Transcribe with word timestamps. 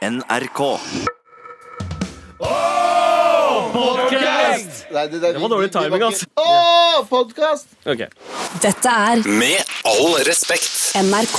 NRK. 0.00 0.60
Nei, 4.90 5.02
det, 5.12 5.18
det, 5.20 5.32
var 5.36 5.50
dårlig 5.52 5.68
timing, 5.74 6.04
altså. 6.06 6.24
Å, 6.40 7.02
podkast! 7.10 7.68
Okay. 7.84 8.08
Dette 8.64 8.94
er 9.12 9.20
Med 9.28 9.60
all 9.84 10.16
respekt. 10.24 10.96
NRK. 10.96 11.36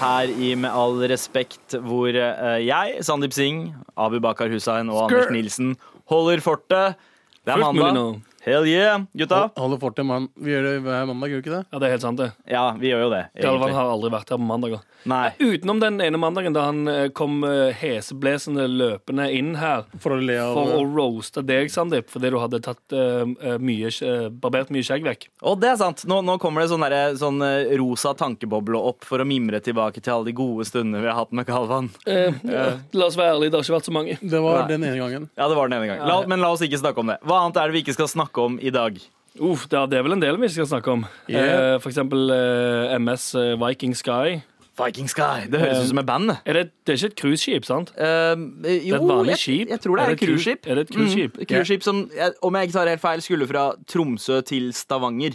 Her 0.00 0.32
i 0.32 0.54
Med 0.56 0.72
all 0.72 1.04
respekt, 1.12 1.76
hvor 1.84 2.16
eh, 2.16 2.56
jeg, 2.64 2.96
Sandeep 3.04 3.36
Singh, 3.36 3.76
Abu 3.92 4.22
Bakar 4.24 4.48
Hussein 4.48 4.88
og 4.88 5.10
Anders 5.10 5.28
Nilsen 5.36 5.76
holder 6.08 6.40
fortet. 6.44 6.96
Det 7.44 7.58
er 7.58 7.60
mandag. 7.60 8.24
Hell 8.46 8.62
yeah, 8.70 9.00
gutta. 9.18 9.50
Holder 9.58 9.78
fortet 9.82 10.06
mann. 10.06 10.28
Vi 10.38 10.52
gjør 10.52 10.62
det 10.68 10.74
hver 10.84 11.06
mandag, 11.08 11.32
gjør 11.32 11.40
vi 11.40 11.42
ikke 11.42 11.54
det? 11.56 11.64
Ja, 11.72 11.78
det 11.82 11.86
er 11.88 11.94
helt 11.96 12.04
sant, 12.04 12.20
det. 12.20 12.28
Ja, 12.46 12.60
vi 12.78 12.92
gjør 12.92 13.00
jo 13.02 13.08
det. 13.10 13.22
Galvan 13.42 13.72
har 13.74 13.88
aldri 13.90 14.10
vært 14.14 14.28
her 14.30 14.38
på 14.38 14.46
mandager. 14.46 14.84
Nei. 15.10 15.32
Utenom 15.42 15.80
den 15.82 15.96
ene 16.04 16.18
mandagen 16.22 16.54
da 16.54 16.68
han 16.68 16.86
eh, 16.90 17.08
kom 17.14 17.40
eh, 17.46 17.74
heseblesende 17.78 18.68
løpende 18.70 19.26
inn 19.34 19.52
her 19.58 19.84
For 20.02 20.14
å 20.14 20.18
le 20.22 20.36
av 20.42 20.54
for 20.56 20.72
å 20.78 20.84
roaste 20.86 21.42
deg, 21.46 21.72
Sandeep, 21.74 22.06
fordi 22.10 22.30
du 22.34 22.38
hadde 22.38 22.60
tatt 22.62 22.94
eh, 22.94 23.24
eh, 23.50 23.56
mye, 23.62 23.90
skje- 23.94 24.30
barbert 24.30 24.70
mye 24.74 24.86
skjegg 24.86 25.02
vekk. 25.06 25.26
Og 25.46 25.58
det 25.62 25.72
er 25.72 25.80
sant. 25.82 26.06
Nå, 26.10 26.20
nå 26.26 26.38
kommer 26.42 26.62
det 26.62 26.70
sånn, 26.70 26.86
derre- 26.86 27.18
sånn 27.18 27.42
eh, 27.46 27.74
rosa 27.82 28.14
tankeboble 28.18 28.78
opp 28.92 29.02
for 29.10 29.18
å 29.22 29.26
mimre 29.26 29.58
tilbake 29.66 29.98
til 30.02 30.14
alle 30.20 30.30
de 30.30 30.36
gode 30.38 30.68
stundene 30.70 31.02
vi 31.02 31.10
har 31.10 31.18
hatt 31.18 31.34
med 31.34 31.50
Galvan. 31.50 31.90
Eh, 32.06 32.30
la 32.46 33.10
oss 33.10 33.18
være 33.18 33.34
ærlige, 33.34 33.56
det 33.56 33.58
har 33.58 33.66
ikke 33.66 33.78
vært 33.80 33.90
så 33.90 33.96
mange. 33.98 34.18
Det 34.22 34.42
var 34.46 34.62
Nei. 34.62 34.70
den 34.76 34.86
ene 34.86 35.02
gangen. 35.02 35.28
Ja, 35.34 35.50
det 35.50 35.58
var 35.58 35.66
den 35.70 35.80
ene 35.80 35.90
gangen. 35.90 36.06
La, 36.06 36.20
men 36.30 36.46
la 36.46 36.54
oss 36.54 36.62
ikke 36.62 36.78
snakke 36.82 37.02
om 37.02 37.10
det. 37.10 37.18
Hva 37.26 37.42
annet 37.42 37.58
er 37.58 37.66
det 37.74 37.78
vi 37.80 37.82
ikke 37.88 37.94
skal 37.98 38.06
snakke 38.14 38.34
om 38.34 38.34
i 38.60 38.70
dag? 38.70 38.98
Uff, 39.40 39.66
det 39.68 39.76
er- 39.92 40.02
vel 40.02 40.12
en 40.12 40.20
del 40.20 40.36
vi 40.40 40.48
skal 40.48 40.66
snakke 40.66 40.88
om. 40.92 41.06
Yeah. 41.28 41.74
Eh, 41.74 41.78
for 41.78 41.90
eksempel 41.90 42.30
eh, 42.30 42.94
MS 42.98 43.34
eh, 43.34 43.56
Viking 43.60 43.94
Sky. 43.94 44.40
Viking 44.76 45.08
Sky. 45.08 45.46
Det 45.48 45.60
høres 45.60 45.82
ut 45.84 45.88
som 45.88 45.98
et 45.98 46.06
band. 46.06 46.30
Er 46.44 46.52
det, 46.52 46.62
det 46.84 46.92
er 46.92 46.96
ikke 47.00 47.06
et 47.12 47.16
cruiseskip, 47.20 47.64
sant? 47.64 47.92
Eh, 47.96 48.34
Det 48.62 48.74
jo, 48.84 49.24
jeg, 49.24 49.68
jeg 49.68 49.80
tror 49.80 49.96
det 49.96 50.04
er, 50.04 50.08
er 50.08 50.12
et 50.12 50.20
cruiseskip. 50.20 50.60
cru- 50.66 50.70
Er 50.70 50.74
det 50.74 50.82
et 50.90 50.94
cruiseskip? 50.96 51.36
Mm, 51.38 51.46
cruiseskip 51.48 51.82
som, 51.82 52.10
om 52.42 52.54
jeg 52.54 52.62
ikke 52.68 52.72
tar 52.78 52.88
helt 52.88 53.00
feil, 53.00 53.22
skulle 53.22 53.46
fra 53.48 53.72
Tromsø 53.88 54.40
til 54.44 54.72
Stavanger. 54.72 55.32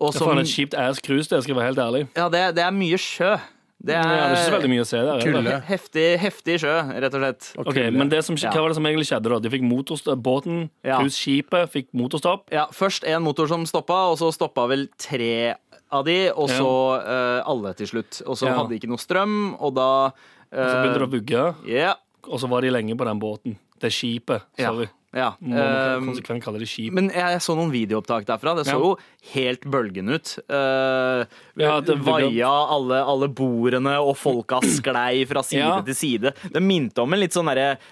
Og 0.00 0.12
Det 0.14 0.20
er 0.22 0.26
faen 0.26 0.38
et 0.38 0.46
kjipt 0.48 0.74
ass 0.74 0.98
cruise, 1.04 1.28
det 1.28 1.42
skal 1.44 1.54
jeg 1.54 1.60
være 1.60 1.66
helt 1.74 1.78
ærlig. 1.78 2.08
ja, 2.16 2.28
det, 2.28 2.54
det 2.56 2.64
er 2.64 2.70
mye 2.72 2.96
sjø. 2.98 3.36
Det 3.80 3.94
er, 3.96 4.02
Ja, 4.04 4.26
det 4.28 4.36
er 4.36 4.36
ikke 4.36 4.44
så 4.44 4.56
veldig 4.58 4.70
mye 4.74 4.82
å 4.82 4.88
se 4.88 4.98
der. 5.00 5.54
er 5.56 5.60
heftig, 5.64 6.06
heftig 6.20 6.56
sjø, 6.60 6.74
rett 7.00 7.14
og 7.16 7.22
slett. 7.22 7.46
Og 7.56 7.70
Ok, 7.72 7.78
men 7.96 8.10
det 8.12 8.20
som, 8.26 8.36
Hva 8.36 8.52
var 8.60 8.68
det 8.68 8.76
som 8.76 8.84
egentlig 8.84 9.08
skjedde? 9.08 9.30
da? 9.32 9.38
De 9.40 9.52
fikk 9.54 9.64
motorstopp, 9.64 10.20
Båten, 10.20 10.70
Ja. 10.84 10.98
cruiseskipet, 11.00 11.70
fikk 11.72 11.88
motorstopp. 11.96 12.50
Ja, 12.52 12.66
Først 12.66 13.04
en 13.08 13.22
motor 13.22 13.48
som 13.48 13.64
stoppa, 13.64 14.10
og 14.12 14.18
så 14.18 14.28
stoppa 14.36 14.68
vel 14.68 14.88
tre 14.98 15.54
av 15.90 16.04
de, 16.04 16.30
og 16.30 16.48
så 16.48 17.00
eh, 17.00 17.42
alle 17.48 17.72
til 17.74 17.86
slutt. 17.86 18.22
Og 18.26 18.36
så 18.36 18.46
Ja. 18.48 18.58
hadde 18.58 18.68
de 18.68 18.78
ikke 18.78 18.88
noe 18.92 19.00
strøm, 19.00 19.56
og 19.60 19.74
da 19.74 20.12
Og 20.12 20.12
så 20.52 20.82
begynte 20.82 20.98
det 20.98 21.08
å 21.08 21.12
vugge, 21.14 21.54
yeah. 21.66 21.94
og 22.24 22.38
så 22.40 22.48
var 22.48 22.60
de 22.60 22.70
lenge 22.70 22.96
på 22.98 23.04
den 23.06 23.20
båten. 23.20 23.56
Det 23.80 23.90
skipet. 23.92 24.42
Ja. 24.58 24.70
Sorry. 24.72 24.84
ja. 24.84 24.99
Må 25.42 25.56
Eh, 25.58 25.98
konsekvent 26.06 26.42
kalle 26.44 26.60
det 26.62 26.68
skip. 26.70 26.92
Men 26.94 27.08
jeg 27.10 27.40
så 27.42 27.56
noen 27.58 27.72
videoopptak 27.72 28.24
derfra. 28.28 28.54
Det 28.56 28.66
så 28.66 28.76
Ja. 28.76 28.78
jo 28.78 28.96
helt 29.34 29.60
bølgende 29.66 30.14
ut. 30.14 30.38
Uh, 30.48 31.24
Ja, 31.58 31.80
det- 31.80 31.98
vaia 31.98 32.46
alle, 32.70 33.02
alle 33.02 33.28
bordene, 33.28 33.98
og 34.00 34.16
folka 34.16 34.60
sklei 34.62 35.26
fra 35.26 35.42
side 35.42 35.58
Ja. 35.58 35.80
til 35.80 35.94
side. 35.94 36.32
Det 36.52 36.62
minte 36.62 36.98
om 37.02 37.12
en 37.12 37.20
litt 37.20 37.32
sånn 37.32 37.50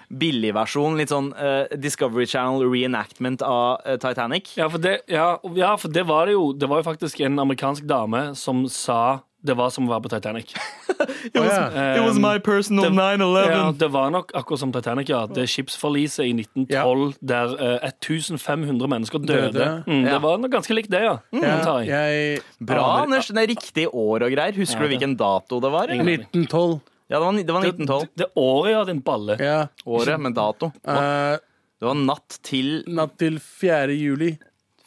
billigversjon. 0.09 0.95
Litt 0.97 1.09
sånn 1.09 1.33
uh, 1.35 1.67
Discovery 1.75 2.25
Channel 2.25 2.63
reenactment 2.69 3.41
av 3.41 3.81
uh, 3.85 3.97
Titanic. 3.97 4.55
Ja, 4.55 4.69
for 4.69 4.77
det, 4.77 5.01
ja, 5.09 5.37
ja, 5.55 5.75
for 5.75 5.89
det 5.89 6.05
var 6.07 6.25
det 6.25 6.33
jo 6.33 6.53
Det 6.53 6.67
var 6.69 6.81
jo 6.81 6.89
faktisk 6.89 7.19
en 7.25 7.37
amerikansk 7.37 7.85
dame 7.85 8.33
som 8.35 8.65
sa 8.67 9.21
det 9.41 9.55
var 9.55 9.69
som 9.71 9.85
å 9.87 9.91
være 9.93 10.03
på 10.03 10.09
Titanic. 10.11 10.51
It 11.29 11.35
was, 11.39 11.53
it 11.71 12.01
was 12.03 12.17
my 12.19 12.39
personal 12.43 12.83
det- 12.89 12.91
9-11. 12.91 13.49
Ja, 13.51 13.71
det 13.71 13.87
var 13.93 14.09
nok 14.11 14.33
akkurat 14.35 14.59
som 14.59 14.71
Titanic, 14.75 15.07
ja. 15.09 15.21
Det 15.31 15.45
skipsforliset 15.47 16.25
i 16.27 16.33
1912 16.43 17.13
der 17.31 17.53
uh, 17.55 17.87
1500 17.87 18.89
mennesker 18.91 19.19
døde. 19.23 19.51
Døde. 19.55 19.69
Mm, 19.87 20.03
Ja. 20.05 20.13
det 20.17 20.21
var 20.25 20.37
nok 20.43 20.51
ganske 20.57 20.75
likt 20.75 20.91
det, 20.91 21.01
ja. 21.05 21.15
Mm, 21.31 21.43
Ja, 21.45 21.77
jeg. 21.87 22.41
Bra, 22.59 22.83
Anders. 23.05 23.27
Det 23.31 23.43
er 23.45 23.51
riktig 23.53 23.87
år 23.93 24.27
og 24.27 24.31
greier. 24.35 24.55
Husker 24.59 24.81
Ja, 24.83 24.87
du 24.87 24.93
hvilken 24.95 25.15
dato 25.19 25.59
det 25.63 25.71
var? 25.71 25.87
1912. 25.87 26.79
Ja, 27.09 27.17
det 27.19 27.25
var, 27.25 27.31
det 27.39 27.53
var 27.55 27.61
Det, 27.63 27.73
1912. 27.79 28.09
det 28.19 28.27
året, 28.37 28.71
ja, 28.75 28.83
din 28.91 28.99
balle. 29.01 29.37
Ja. 29.39 29.59
Året 29.87 30.19
med 30.19 30.35
dato. 30.37 30.71
Uh, 30.85 31.37
Det 31.79 31.87
var 31.87 31.95
natt 31.95 32.39
til 32.43 32.83
natt 32.91 33.15
til 33.17 33.39
4. 33.39 33.95
juli. 33.95 34.33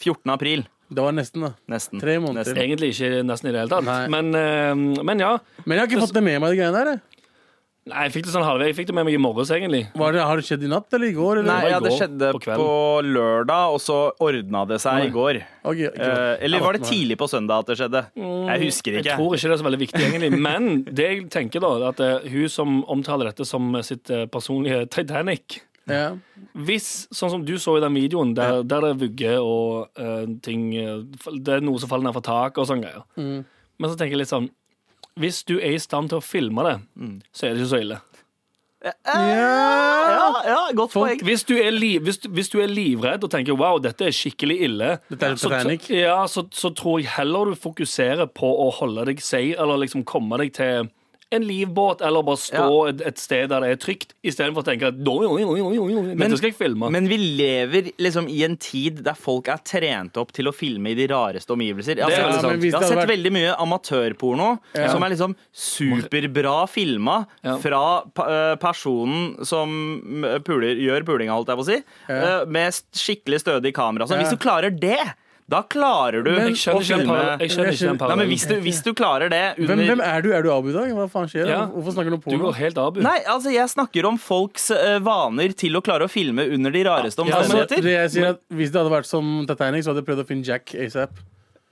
14. 0.03 0.29
april. 0.35 0.67
Det 0.93 1.07
var 1.07 1.15
nesten, 1.17 1.47
da. 1.47 1.53
Nesten. 1.73 2.01
Tre 2.03 2.19
måneder. 2.21 2.45
Nesten. 2.45 2.61
Egentlig 2.61 2.93
ikke 2.95 3.23
nesten 3.25 3.49
i 3.49 3.55
det 3.55 3.65
hele 3.65 3.73
tatt. 3.73 4.11
Men, 4.13 4.35
eh, 4.37 5.03
men 5.03 5.25
ja. 5.25 5.39
Men 5.65 5.79
jeg 5.79 5.85
har 5.87 5.91
ikke 5.91 6.05
fått 6.07 6.19
det 6.19 6.25
med 6.27 6.41
meg, 6.43 6.53
de 6.53 6.61
greiene 6.61 6.77
der. 6.79 6.95
jeg. 6.97 7.23
Nei, 7.83 8.05
jeg 8.07 8.13
fikk 8.15 8.27
det 8.29 8.33
sånn 8.37 8.45
halvveis. 8.47 8.69
Jeg 8.71 8.77
fikk 8.79 8.91
det 8.93 8.95
med 8.95 9.07
meg 9.09 9.17
i 9.17 9.19
morges, 9.19 9.51
egentlig. 9.51 9.81
Var 9.99 10.13
det, 10.15 10.21
har 10.23 10.39
det 10.39 10.45
skjedd 10.47 10.63
i 10.63 10.69
natt 10.71 10.95
eller 10.95 11.09
i 11.09 11.15
går? 11.17 11.41
Eller? 11.41 11.49
Nei, 11.49 11.71
ja, 11.73 11.81
det 11.83 11.91
går, 11.91 11.97
skjedde 11.99 12.29
på 12.37 12.59
på, 12.61 12.67
lørdag, 13.09 13.73
og 13.75 13.81
så 13.83 13.97
ordna 14.23 14.63
det 14.71 14.79
seg 14.85 15.01
Nei. 15.01 15.09
i 15.09 15.11
går. 15.17 15.41
Okay, 15.67 15.89
Eh, 15.91 16.45
eller 16.47 16.63
var 16.63 16.79
det 16.79 16.87
tidlig 16.87 17.17
på 17.19 17.27
søndag 17.27 17.65
at 17.65 17.73
det 17.73 17.79
skjedde? 17.81 18.05
Jeg 18.15 18.63
husker 18.63 19.01
ikke. 19.01 19.09
Jeg 19.09 19.19
tror 19.19 19.35
ikke 19.35 19.51
det 19.51 19.57
er 19.57 19.63
så 19.65 19.67
veldig 19.67 19.81
viktig, 19.83 20.05
egentlig. 20.07 20.31
Men 20.47 20.71
det 20.87 21.09
jeg 21.09 21.27
tenker 21.35 21.65
da, 21.65 21.73
er 21.81 21.89
at 21.91 22.05
eh, 22.07 22.31
hun 22.31 22.55
som 22.55 22.79
omtaler 22.87 23.33
dette 23.33 23.49
som 23.51 23.75
sitt 23.83 24.15
eh, 24.15 24.29
personlige 24.31 24.87
Titanic 24.87 25.59
Ja. 25.91 26.13
Hvis, 26.55 27.09
sånn 27.11 27.31
som 27.33 27.45
du 27.45 27.57
så 27.59 27.77
i 27.77 27.81
den 27.83 27.95
videoen, 27.99 28.35
der, 28.39 28.61
der 28.63 28.85
det 28.85 28.91
er 28.93 29.01
vugge 29.01 29.33
og 29.43 29.89
uh, 29.99 30.27
ting 30.45 30.69
eh, 30.79 31.01
Det 31.43 31.57
er 31.57 31.65
noe 31.65 31.81
som 31.83 31.91
faller 31.91 32.07
ned 32.07 32.15
fra 32.15 32.23
taket 32.29 32.63
og 32.63 32.69
sånne 32.71 32.87
greier. 32.87 33.03
Mm. 33.19 33.41
Men 33.83 33.91
så 33.91 33.97
tenker 33.99 34.15
jeg 34.15 34.23
litt 34.23 34.31
sånn 34.31 34.47
Hvis 35.19 35.43
du 35.49 35.57
er 35.59 35.75
i 35.75 35.81
stand 35.83 36.13
til 36.13 36.21
å 36.21 36.25
filme 36.25 36.63
det, 36.69 36.77
Mm. 36.95 37.17
så 37.35 37.47
er 37.49 37.55
det 37.57 37.65
ikke 37.65 37.73
så 37.75 37.81
ille. 37.83 37.99
Ja, 38.83 40.43
ja, 40.47 40.61
godt 40.75 40.93
Folk- 40.93 41.09
poeng. 41.09 41.21
Hvis 41.27 41.45
du, 41.47 41.55
er 41.59 41.71
li, 41.71 41.99
hvis, 42.03 42.19
hvis 42.27 42.49
du 42.51 42.59
er 42.63 42.71
livredd 42.71 43.23
og 43.25 43.31
tenker 43.31 43.55
wow, 43.59 43.79
dette 43.83 44.09
er 44.09 44.15
skikkelig 44.17 44.57
ille, 44.67 44.89
Dette 45.11 45.29
er 45.33 45.37
så, 45.39 45.51
ja, 45.95 46.17
så, 46.27 46.45
så 46.51 46.71
tror 46.75 46.99
jeg 47.01 47.11
heller 47.17 47.53
du 47.53 47.55
fokuserer 47.59 48.27
på 48.27 48.49
å 48.65 48.71
holde 48.81 49.05
deg 49.11 49.23
safe, 49.23 49.55
eller 49.59 49.83
liksom 49.85 50.03
komme 50.09 50.39
deg 50.43 50.53
til 50.57 50.91
en 51.33 51.45
livbåt, 51.47 52.03
eller 52.05 52.23
bare 52.23 52.37
stå 52.39 52.89
et, 52.91 53.01
et 53.09 53.19
sted 53.19 53.49
der 53.49 53.61
det 53.65 53.71
er 53.73 53.81
trygt, 53.81 54.13
istedenfor 54.23 54.63
å 54.63 54.67
tenke 54.69 54.89
at 54.93 54.95
«Oi, 54.95 55.27
oi, 55.27 55.43
oi, 55.45 55.61
oi, 55.61 55.79
oi, 55.79 56.15
dette 56.15 56.37
skal 56.39 56.51
jeg 56.51 56.59
filme. 56.59 56.91
Men 56.93 57.09
vi 57.09 57.17
lever 57.19 57.93
liksom 57.99 58.29
i 58.29 58.43
en 58.45 58.57
tid 58.57 59.03
der 59.07 59.15
folk 59.19 59.49
er 59.49 59.63
trent 59.65 60.17
opp 60.21 60.33
til 60.37 60.51
å 60.51 60.53
filme 60.55 60.93
i 60.93 60.95
de 60.99 61.07
rareste 61.11 61.51
omgivelser. 61.55 61.97
Jeg 61.97 62.05
har, 62.05 62.11
Det 62.11 62.17
sett- 62.17 62.27
veldig 62.27 62.43
sant. 62.43 62.63
jeg 62.63 62.73
har 62.75 62.89
sett 62.89 62.99
vært- 63.03 63.13
veldig 63.15 63.33
mye 63.33 63.57
amatørporno 63.67 64.59
Ja. 64.75 64.89
som 64.93 65.03
er 65.03 65.11
liksom 65.11 65.37
superbra 65.53 66.67
filma 66.69 67.27
Ja. 67.43 67.57
fra 67.59 68.03
eh, 68.03 68.57
personen 68.57 69.45
som 69.47 70.25
eh, 70.25 70.39
puler, 70.45 70.77
gjør 70.77 71.05
pulinga, 71.09 71.33
holdt 71.35 71.49
jeg 71.49 71.59
på 71.59 71.65
å 71.65 71.71
si, 71.71 71.79
eh, 72.13 72.45
med 72.47 72.73
skikkelig 72.93 73.41
stødig 73.45 73.73
kamera. 73.75 74.07
Så 74.07 74.15
Ja. 74.17 74.23
Hvis 74.23 74.31
du 74.31 74.37
klarer 74.37 74.71
det, 74.71 74.99
da 75.53 75.61
klarer 75.75 76.25
du 76.25 76.31
jeg 76.33 76.55
å 76.73 76.79
filme 76.81 77.17
jeg 77.43 77.53
skjønner 77.53 77.77
ikke 77.77 78.09
den 78.13 78.25
hvis 78.31 78.47
du, 78.49 78.55
hvis 78.65 78.81
du 78.85 78.91
klarer 78.97 79.33
det 79.33 79.43
under 79.59 79.73
Hvem, 79.73 79.85
hvem 79.91 80.05
er 80.07 80.25
du? 80.25 80.31
Er 80.33 80.47
du 80.47 80.51
Abu 80.55 80.71
i 80.71 80.77
dag? 80.77 80.93
Hva 80.97 81.09
faen 81.13 81.29
skjer? 81.31 81.51
Ja. 81.51 81.65
Hvorfor 81.73 81.97
snakker 81.97 82.15
du 82.15 82.19
om 82.19 82.25
Du 82.25 82.45
går 82.47 82.57
helt 82.59 82.81
abu. 82.81 83.03
Nei, 83.05 83.19
altså 83.29 83.53
jeg 83.53 83.69
snakker 83.73 84.09
om 84.09 84.19
folks 84.21 84.71
uh, 84.75 84.97
vaner 85.05 85.55
til 85.59 85.77
å 85.79 85.83
klare 85.85 86.09
å 86.09 86.13
filme 86.13 86.47
under 86.57 86.75
de 86.75 86.85
rareste 86.89 87.27
Ja, 87.29 87.43
men 87.45 87.69
det 87.69 87.97
jeg 87.97 88.15
sier 88.17 88.33
at 88.35 88.43
Hvis 88.53 88.73
det 88.73 88.83
hadde 88.83 88.95
vært 88.95 89.11
som 89.11 89.43
Titanic, 89.49 89.85
så 89.85 89.93
hadde 89.93 90.03
jeg 90.03 90.11
prøvd 90.11 90.25
å 90.25 90.29
finne 90.29 90.47
Jack 90.47 90.75
ASAP. 90.75 91.21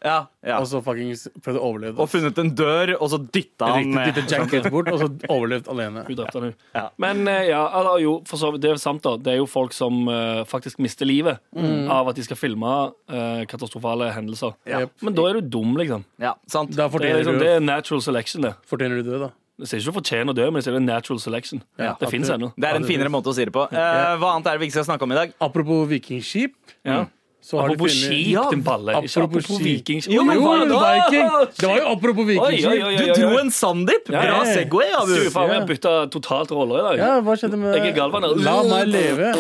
Ja, 0.00 0.30
ja. 0.40 0.56
Og 0.56 0.66
så 0.70 0.80
fuckings 0.84 1.26
prøvde 1.44 1.60
å 1.60 1.66
overleve. 1.68 2.00
Og 2.00 2.08
funnet 2.08 2.38
en 2.40 2.50
dør, 2.56 2.94
og 2.96 3.10
så 3.12 3.18
dytta 3.20 3.68
han 3.74 3.90
Dytta 3.92 4.22
Jack 4.30 4.54
helt 4.54 4.70
bort, 4.72 4.88
og 4.88 5.02
så 5.02 5.08
overlevd 5.28 5.68
alene. 5.72 6.04
Hun 6.06 6.16
drepte 6.16 6.40
han. 6.40 6.54
Ja. 6.76 6.86
Men 7.04 7.20
eh, 7.28 7.50
ja, 7.50 7.60
eller, 7.80 7.98
jo, 8.00 8.14
for 8.28 8.40
så 8.40 8.52
vidt, 8.54 8.64
det 8.64 8.72
er 8.72 8.80
sant, 8.80 9.04
da. 9.04 9.18
Det 9.20 9.34
er 9.34 9.40
jo 9.42 9.48
folk 9.50 9.76
som 9.76 10.08
uh, 10.08 10.40
faktisk 10.48 10.80
mister 10.80 11.08
livet 11.08 11.42
av 11.90 12.08
at 12.08 12.16
de 12.16 12.24
skal 12.24 12.40
filme 12.40 12.70
uh, 12.70 13.42
katastrofale 13.50 14.08
hendelser. 14.16 14.56
Ja. 14.68 14.86
Men 15.04 15.18
da 15.18 15.28
er 15.28 15.40
du 15.40 15.52
dum, 15.58 15.76
liksom. 15.80 16.06
Ja, 16.22 16.34
sant. 16.48 16.72
Da 16.78 16.88
Det 16.88 17.04
er, 17.04 17.20
liksom, 17.20 17.36
du, 17.36 17.44
det 17.44 17.52
er 17.58 17.62
natural 17.64 18.02
selection, 18.04 18.48
det. 18.48 18.56
fortjener 18.70 19.02
du 19.04 19.12
det, 19.12 19.20
da. 19.26 19.30
Jeg 19.60 19.68
sier 19.68 19.82
ikke 19.82 19.92
du 19.92 19.96
fortjener 19.98 20.32
å 20.32 20.36
dø, 20.36 20.44
men 20.48 20.62
jeg 20.62 20.66
sier 20.66 20.76
det 20.78 20.80
er 20.80 20.88
natural 20.88 21.18
selection. 21.20 21.60
Ja, 21.76 21.92
det 22.00 22.08
fins 22.08 22.30
ennå. 22.32 22.54
Det 22.56 22.68
er 22.68 22.78
en 22.80 22.86
finere 22.88 23.12
måte 23.12 23.28
å 23.28 23.36
si 23.36 23.44
det 23.44 23.52
på. 23.52 23.66
Uh, 23.68 24.14
hva 24.16 24.32
annet 24.32 24.48
er 24.48 24.56
det 24.56 24.62
vi 24.62 24.70
ikke 24.70 24.78
skal 24.78 24.86
snakke 24.94 25.04
om 25.04 25.12
i 25.12 25.18
dag? 25.18 25.34
Apropos 25.44 25.88
vikingskip, 25.90 26.56
Ja. 26.88 27.02
Så 27.40 27.56
har 27.56 27.70
Apropos 27.70 27.88
funnet 27.90 28.10
skip, 28.12 28.26
Ja, 28.34 28.42
din 28.50 28.62
balle. 28.62 28.92
Ikke 29.00 29.22
apropos 29.24 29.44
apropos. 29.48 30.08
Jo, 30.12 30.24
men 30.28 30.36
Jo, 30.36 30.42
hva- 30.44 30.58
men 30.60 30.68
Viking! 30.76 31.28
Det 31.56 31.66
var 31.70 31.78
jo 31.80 31.86
apropos 31.94 32.26
vikingskip. 32.28 32.80
Du 33.00 33.22
dro 33.22 33.38
en 33.40 33.50
Sandeep! 33.50 34.04
Bra 34.10 34.24
ja. 34.24 34.40
Segway, 34.44 34.90
Abu. 34.98 35.14
Du, 35.14 35.30
faen, 35.32 35.48
vi 35.48 35.54
har 35.56 35.66
bytta 35.70 35.94
totalt 36.12 36.50
roller 36.52 36.78
i 36.78 36.84
dag. 36.88 36.98
Ja, 37.00 37.20
hva 37.24 37.36
skjedde 37.40 37.56
med 37.60 37.74
Jeg 37.78 37.92
er 37.92 37.96
Galvan. 37.96 38.28
La 38.44 38.58
meg 38.68 38.92
leve. 38.92 39.32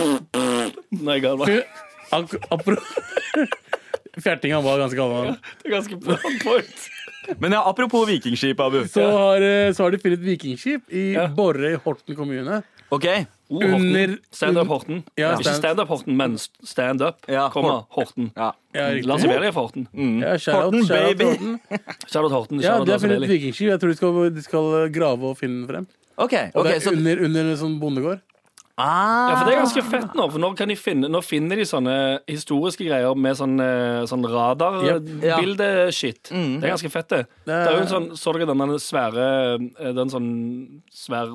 Nei, 1.04 1.18
Galvan. 1.20 1.60
Fjertinga 4.20 4.60
var 4.64 4.80
ganske 4.82 4.98
galvan. 4.98 5.36
Det 5.62 5.68
er 5.70 5.76
ganske 5.76 5.96
bra 6.02 6.16
point. 6.42 6.88
Men 7.38 7.52
ja, 7.54 7.60
apropos 7.68 8.08
vikingskip, 8.08 8.58
Abu. 8.60 8.80
Så 8.90 9.04
har, 9.12 9.40
eh, 9.44 9.72
så 9.76 9.84
har 9.84 9.90
de 9.94 10.00
funnet 10.02 10.24
vikingskip 10.24 10.88
i 10.90 11.12
Ja. 11.14 11.28
Borre 11.28 11.74
i 11.74 11.76
Horten 11.84 12.16
kommune. 12.16 12.62
OK. 12.90 13.06
Oh, 13.50 13.58
Horten. 13.58 13.74
Under- 13.74 14.18
Stand-up 14.30 14.68
Horten. 14.70 15.02
Ja, 15.18 15.32
Ikke 15.34 15.42
stand- 15.42 15.56
stand-up 15.58 15.88
Horten, 15.90 16.16
men 16.16 16.36
stand-up, 16.38 17.16
Ja, 17.28 17.48
komma, 17.50 17.84
Horten. 17.96 18.30
Ja. 18.36 18.52
Ja. 18.74 18.84
Lars 19.02 19.24
Velia 19.26 19.50
Horten. 19.50 19.88
Ja, 20.22 20.36
shout 20.38 20.54
out, 20.54 20.64
Horten, 20.74 20.86
shout 20.86 20.98
out 21.08 21.18
baby. 21.18 21.24
Horten. 21.24 21.60
Charlotte 22.12 22.32
Horten. 22.36 22.60
Ja, 22.62 22.76
de 22.84 22.92
har 22.92 22.98
funnet 23.02 23.22
et 23.24 23.28
vikingskip. 23.28 23.66
Jeg 23.72 23.80
tror 23.80 23.88
de 23.90 23.96
skal, 23.98 24.30
de 24.36 24.42
skal 24.46 24.90
grave 24.94 25.24
og 25.32 25.36
finne 25.40 25.66
den 25.66 25.66
frem. 25.66 25.86
OK. 26.16 26.34
Og 26.54 26.64
det 26.64 26.76
er 26.76 26.80
så, 26.84 26.92
under, 26.94 27.24
under 27.24 27.40
en 27.50 27.56
sånn 27.58 27.78
bondegård. 27.82 28.20
Ah, 28.80 29.28
Ja, 29.30 29.36
for 29.36 29.46
det 29.48 29.54
er 29.54 29.60
ganske 29.60 29.84
fett 29.90 30.16
nå. 30.18 30.26
For 30.32 30.42
nå, 30.42 30.50
finne, 30.80 31.10
nå 31.12 31.20
finner 31.24 31.60
de 31.60 31.66
sånne 31.68 31.94
historiske 32.30 32.86
greier 32.88 33.14
med 33.16 33.38
sånn, 33.38 33.54
eh, 33.60 34.00
Yep. 34.88 35.12
Ja. 35.26 35.38
Mm. 36.32 36.58
Det 36.60 36.66
er 36.68 36.74
ganske 36.74 36.92
fett, 36.92 37.08
det. 37.12 37.22
Det 37.46 37.60
er 37.60 37.76
jo 37.76 37.84
en 37.84 37.92
sånn, 37.94 38.10
Så 38.16 38.34
dere 38.34 38.48
den 38.50 38.76
svære 38.82 39.28
eh, 39.78 39.92
Den 39.96 40.10
sånn 40.12 40.28
svær 40.92 41.32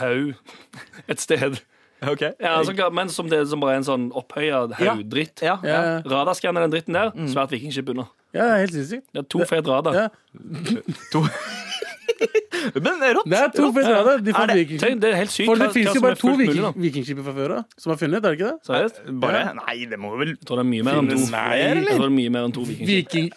haug 0.00 0.34
et 1.10 1.20
sted? 1.20 1.60
Okay. 2.04 2.32
Ja, 2.40 2.58
altså, 2.58 2.74
men 2.92 3.08
som, 3.08 3.28
det, 3.30 3.46
som 3.48 3.62
bare 3.62 3.76
er 3.76 3.80
en 3.80 3.86
sånn 3.86 4.10
opphøya 4.12 4.66
haugdritt. 4.76 5.40
Ja. 5.44 5.56
Ja, 5.64 5.78
ja. 5.88 6.00
Radarskanner 6.04 6.66
den 6.66 6.74
dritten 6.74 6.98
der. 6.98 7.14
Svært 7.30 7.54
vikingskip 7.54 7.88
under. 7.94 8.10
ja, 8.34 8.58
helt 8.60 8.74
sinnssykt. 8.74 9.06
Er 9.14 9.24
to 9.30 9.44
fet 9.48 9.66
radar. 9.70 9.94
Ja. 9.94 10.08
Men 12.84 13.04
rått. 13.18 13.28
Det 13.30 13.38
er 13.40 13.52
to 13.54 13.68
rader. 13.70 14.18
De 14.24 14.30
Er 14.30 14.36
fant 14.38 14.50
det- 14.52 14.58
vikingskip. 14.62 15.00
Det 15.04 15.10
er 15.12 15.16
helt 15.20 15.32
sykt 15.34 15.48
For 15.50 15.60
det 15.62 15.70
fins 15.76 15.94
jo 15.94 16.02
bare 16.04 16.18
to 16.20 16.34
viking, 16.40 16.68
vikingskip 16.86 17.22
fra 17.24 17.34
før 17.38 17.56
av 17.58 17.64
som 17.80 17.92
er 17.94 18.00
funnet, 18.00 18.20
er 18.20 18.28
det 18.28 18.36
ikke 18.38 18.50
det? 18.52 18.58
Seriøst? 18.68 19.00
Bare 19.24 19.40
Nei, 19.60 19.78
det 19.90 19.98
må 20.00 20.12
vel 20.20 20.34
Jeg 20.34 20.44
tror 20.48 20.60
det 20.60 20.66
er 20.66 20.70
mye 20.74 20.84
mer 20.90 21.00
enn 21.00 21.10
to. 21.14 21.18
Det 22.04 22.12
mye 22.20 22.30
mer 22.36 22.48
enn 22.50 22.54
to 22.60 22.64
vikingskip. 22.68 22.94
Viking... 22.94 23.32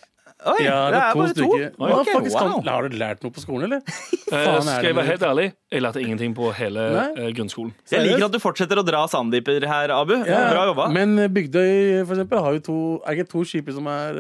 Oi, 0.48 0.60
Ja, 0.62 0.75
det 0.94 0.98
er 1.02 1.16
to 1.16 1.19
bare 1.24 1.31
stykker. 1.34 1.64
Oi, 1.81 1.88
okay, 1.90 1.98
ok, 1.98 2.10
faktisk 2.14 2.38
kan- 2.38 2.68
Har 2.68 2.88
du 2.88 2.96
lært 3.02 3.24
noe 3.25 3.34
på 3.34 3.42
skolen, 3.42 3.64
eller? 3.72 3.81
Eh, 4.28 4.44
Faen, 4.44 4.62
Skal 4.68 4.84
jeg 4.90 4.96
være 4.98 5.08
helt 5.08 5.22
ærlig, 5.24 5.46
jeg 5.72 5.81
lærte 5.81 6.02
ingenting 6.04 6.34
på 6.36 6.50
hele 6.54 6.81
Nei. 6.94 7.06
eh, 7.16 7.30
grunnskolen. 7.31 7.69
Jeg 7.90 8.04
liker 8.04 8.25
at 8.28 8.34
du 8.36 8.40
fortsetter 8.44 8.75
å 8.81 8.84
dra 8.86 9.06
Sandeeper 9.08 9.64
her, 9.66 9.94
Abu. 9.96 10.12
Ja, 10.28 10.42
Bra 10.52 10.66
jobba. 10.68 10.90
Men 10.92 11.14
eh, 11.24 11.30
Bygdøy 11.31 12.04
for 12.06 12.14
eksempel, 12.18 12.42
har 12.44 12.58
jo 12.58 12.60
to 12.66 12.75
Er 13.08 13.16
ikke 13.16 13.30
to 13.31 13.44
skip 13.48 13.72
som 13.72 13.88
er 13.88 14.19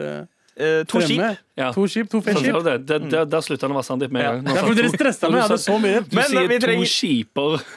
eh, 0.59 0.83
to 0.89 1.01
skip. 1.01 1.37
Ja. 1.57 1.71
To 1.73 1.85
skip, 1.87 2.09
to 2.09 2.21
Sånn, 2.21 2.37
skip. 2.41 2.45
ser 2.45 2.57
du 2.57 2.63
det. 2.69 2.75
Der, 3.09 3.25
der, 3.25 3.41
slutta 3.45 3.67
han 3.67 3.75
å 3.75 3.79
være 3.79 3.87
Sandeep 3.89 4.11
med 4.11 4.25
en 4.25 4.41
gang. 4.43 4.55
Ja, 4.55 4.61
Det 4.61 4.73
sa 4.73 4.81
dere 4.81 4.89
stressa 4.95 5.29
meg. 5.29 5.37
Jeg 5.41 5.47
hadde 5.49 5.61
så 5.63 5.77
mye. 5.83 6.01
Du 6.09 6.15
Men, 6.17 6.25
sier 6.31 6.47
vi 6.51 6.57
to 6.59 6.65
trenger- 6.67 6.91
skiper. 6.97 7.61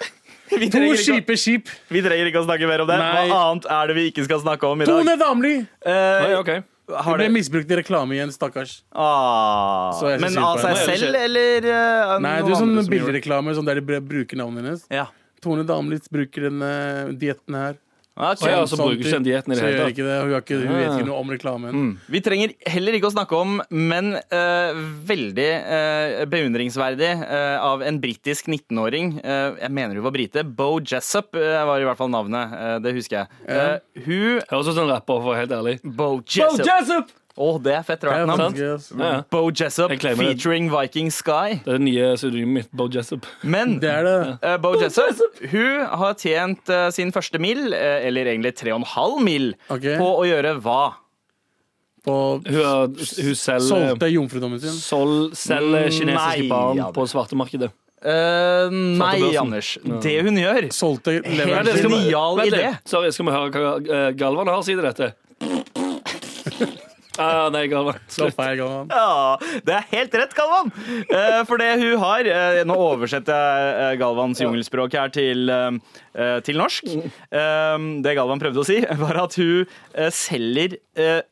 Vi 0.50 0.67
To 0.67 0.81
kjipe 0.99 1.37
skip. 1.38 1.69
vi 1.94 2.00
trenger 2.03 2.27
ikke 2.27 2.41
å 2.43 2.44
snakke 2.44 2.67
mer 2.67 2.82
om 2.82 2.88
det. 2.91 2.97
Nei. 2.99 3.29
Hva 3.31 3.37
annet 3.53 3.67
er 3.71 3.87
det 3.87 3.94
vi 3.94 4.06
ikke 4.11 4.25
skal 4.27 4.41
snakke 4.43 4.67
om 4.67 4.81
i 4.82 4.85
dag? 4.88 4.97
Tone 4.99 5.15
Damli! 5.21 5.53
Eh, 5.87 6.25
Oi, 6.27 6.32
ok. 6.41 6.50
har 7.05 7.17
Ble 7.21 7.29
det 7.29 7.35
misbrukt 7.37 7.71
i 7.71 7.77
reklame 7.79 8.17
igjen, 8.17 8.32
stakkars. 8.35 8.81
ah, 8.91 9.94
Men 10.19 10.37
av 10.43 10.59
seg 10.59 10.75
det. 10.75 10.99
selv, 10.99 11.15
eller 11.15 11.69
Uh, 11.71 12.19
Nei, 12.19 12.35
det 12.41 12.49
du 12.49 12.50
er 12.50 12.59
sånn 12.59 12.91
bildereklame 12.91 13.55
sånn 13.55 13.65
der 13.71 13.79
de 13.79 14.00
bruker 14.03 14.37
navnet 14.43 14.65
hennes. 14.65 14.82
Ja. 14.91 15.06
Tone 15.41 15.62
Damli 15.62 16.00
bruker 16.11 16.49
denne 16.50 16.73
uh, 17.06 17.12
dietten 17.15 17.55
her. 17.55 17.79
Ok. 18.20 18.44
Å 18.44 18.50
ja, 18.52 18.61
så 18.69 18.76
bruker 18.76 19.00
ikke 19.00 19.14
den 19.17 19.26
dietten 19.26 19.55
i 19.55 19.56
det 19.56 19.64
hele 19.64 19.87
ikke 19.94 20.05
det. 20.06 20.17
Hun, 20.20 20.34
ikke, 20.37 20.58
hun 20.61 20.76
vet 20.76 20.90
ikke 20.93 21.08
noe 21.08 21.20
om 21.22 21.32
reklamen. 21.32 21.90
Vi 22.12 22.20
trenger 22.25 22.52
heller 22.69 22.99
ikke 22.99 23.08
å 23.08 23.14
snakke 23.14 23.38
om, 23.40 23.55
men 23.72 24.12
uh, 24.19 24.81
veldig 25.08 25.49
uh, 25.64 26.25
beundringsverdig 26.31 27.12
uh, 27.22 27.56
av 27.64 27.84
en 27.87 28.00
britisk 28.02 28.50
19-åring. 28.50 29.14
eh, 29.25 29.61
jeg 29.64 29.72
mener 29.75 29.96
hun 29.96 30.05
var 30.05 30.14
brite. 30.14 30.44
Bo 30.44 30.78
Jessup 30.81 31.34
var 31.37 31.81
i 31.81 31.87
hvert 31.88 31.99
fall 31.99 32.11
navnet. 32.12 32.52
det 32.84 32.93
husker 32.96 33.22
jeg. 33.22 33.40
Eh, 33.49 34.05
hun 34.06 34.40
Høres 34.50 34.69
ut 34.70 34.75
som 34.75 34.84
en 34.84 34.93
rapper, 34.93 35.20
for 35.20 35.31
å 35.31 35.34
være 35.34 35.44
helt 35.44 35.56
ærlig. 35.56 35.75
Bo 35.84 36.12
Jessup. 36.25 36.67
Jessup! 36.67 37.12
Å, 37.38 37.50
det 37.62 37.75
er 37.79 37.85
fett 37.87 38.00
Det 38.03 38.09
rart 38.11 38.23
er 38.23 38.27
navn. 38.27 38.41
faktisk 38.43 38.61
gøy, 38.61 38.73
ass. 38.75 38.88
Ja, 38.91 39.11
ja. 39.15 39.21
Bo 39.31 39.43
Jessup 39.55 39.93
featuring 39.94 40.67
det. 40.69 40.75
Viking 40.75 41.11
Sky. 41.15 41.61
Det 41.65 41.71
er 41.71 41.79
det 41.79 41.85
nye 41.87 42.09
pseudonymet 42.19 42.56
mitt, 42.59 42.71
Bo 42.77 42.88
Jessup. 42.91 43.29
Men 43.43 43.79
Det 43.81 43.91
er 43.91 44.09
det. 44.09 44.17
Uh, 44.43 44.56
Bo 44.61 44.75
Jessup 44.81 45.38
hun 45.53 45.87
har 46.03 46.17
tjent 46.19 46.73
uh, 46.75 46.88
sin 46.94 47.12
første 47.15 47.38
mil, 47.38 47.71
uh, 47.73 48.06
eller 48.06 48.32
egentlig 48.32 48.56
3,5 48.59 49.23
mil, 49.25 49.55
okay. 49.69 49.94
på 50.00 50.11
å 50.19 50.27
gjøre 50.27 50.56
hva? 50.65 50.82
På 52.05 52.17
Hun, 52.47 52.56
har, 52.65 52.88
hun 52.88 53.37
selger 53.37 53.67
solgte 53.69 54.09
jomfrudommen 54.09 54.61
sin. 54.62 54.73
Sol, 54.81 55.31
selger 55.37 55.91
Mm, 55.91 55.97
kinesiske 55.99 56.43
nei, 56.43 56.49
barn 56.49 56.81
ja, 56.81 56.91
på 56.97 57.05
svartemarkedet. 57.09 57.71
Uh, 58.00 58.73
nei. 58.97 59.37
Anders. 59.37 59.75
Det 60.00 60.15
hun 60.25 60.38
gjør 60.41 60.71
Solgte 60.73 61.19
Helt 61.21 61.69
Genial 61.82 62.41
idé. 62.47 62.71
Sorry, 62.88 63.11
skal 63.12 63.29
vi 63.29 63.35
høre 63.35 63.50
hva 63.53 63.75
eh, 63.77 64.06
Galvan 64.17 64.49
har 64.49 64.62
å 64.62 64.65
si 64.65 64.73
til 64.73 64.87
dette? 64.88 65.12
Galvan. 67.20 67.99
Slapp 68.14 68.38
av, 68.40 68.52
Galvan. 68.58 68.90
Ja, 68.90 69.61
det 69.67 69.76
er 69.76 69.87
helt 69.93 70.17
rett, 70.20 70.34
Galvan! 70.37 70.70
Eh, 71.06 71.40
for 71.49 71.61
det 71.61 71.70
hun 71.81 71.96
har 72.02 72.26
eh, 72.28 72.61
Nå 72.69 72.76
oversetter 72.81 73.34
jeg 73.37 73.72
eh, 73.94 73.96
Galvans 74.00 74.40
jungelspråk 74.43 74.96
her 74.99 75.12
til, 75.14 75.50
eh, 75.50 76.38
til 76.46 76.61
norsk. 76.61 76.88
Det 77.31 78.14
Galvan 78.19 78.43
prøvde 78.43 78.62
å 78.62 78.67
si, 78.67 78.81
var 79.05 79.20
at 79.25 79.37
hun 79.40 79.69
selger 80.14 80.78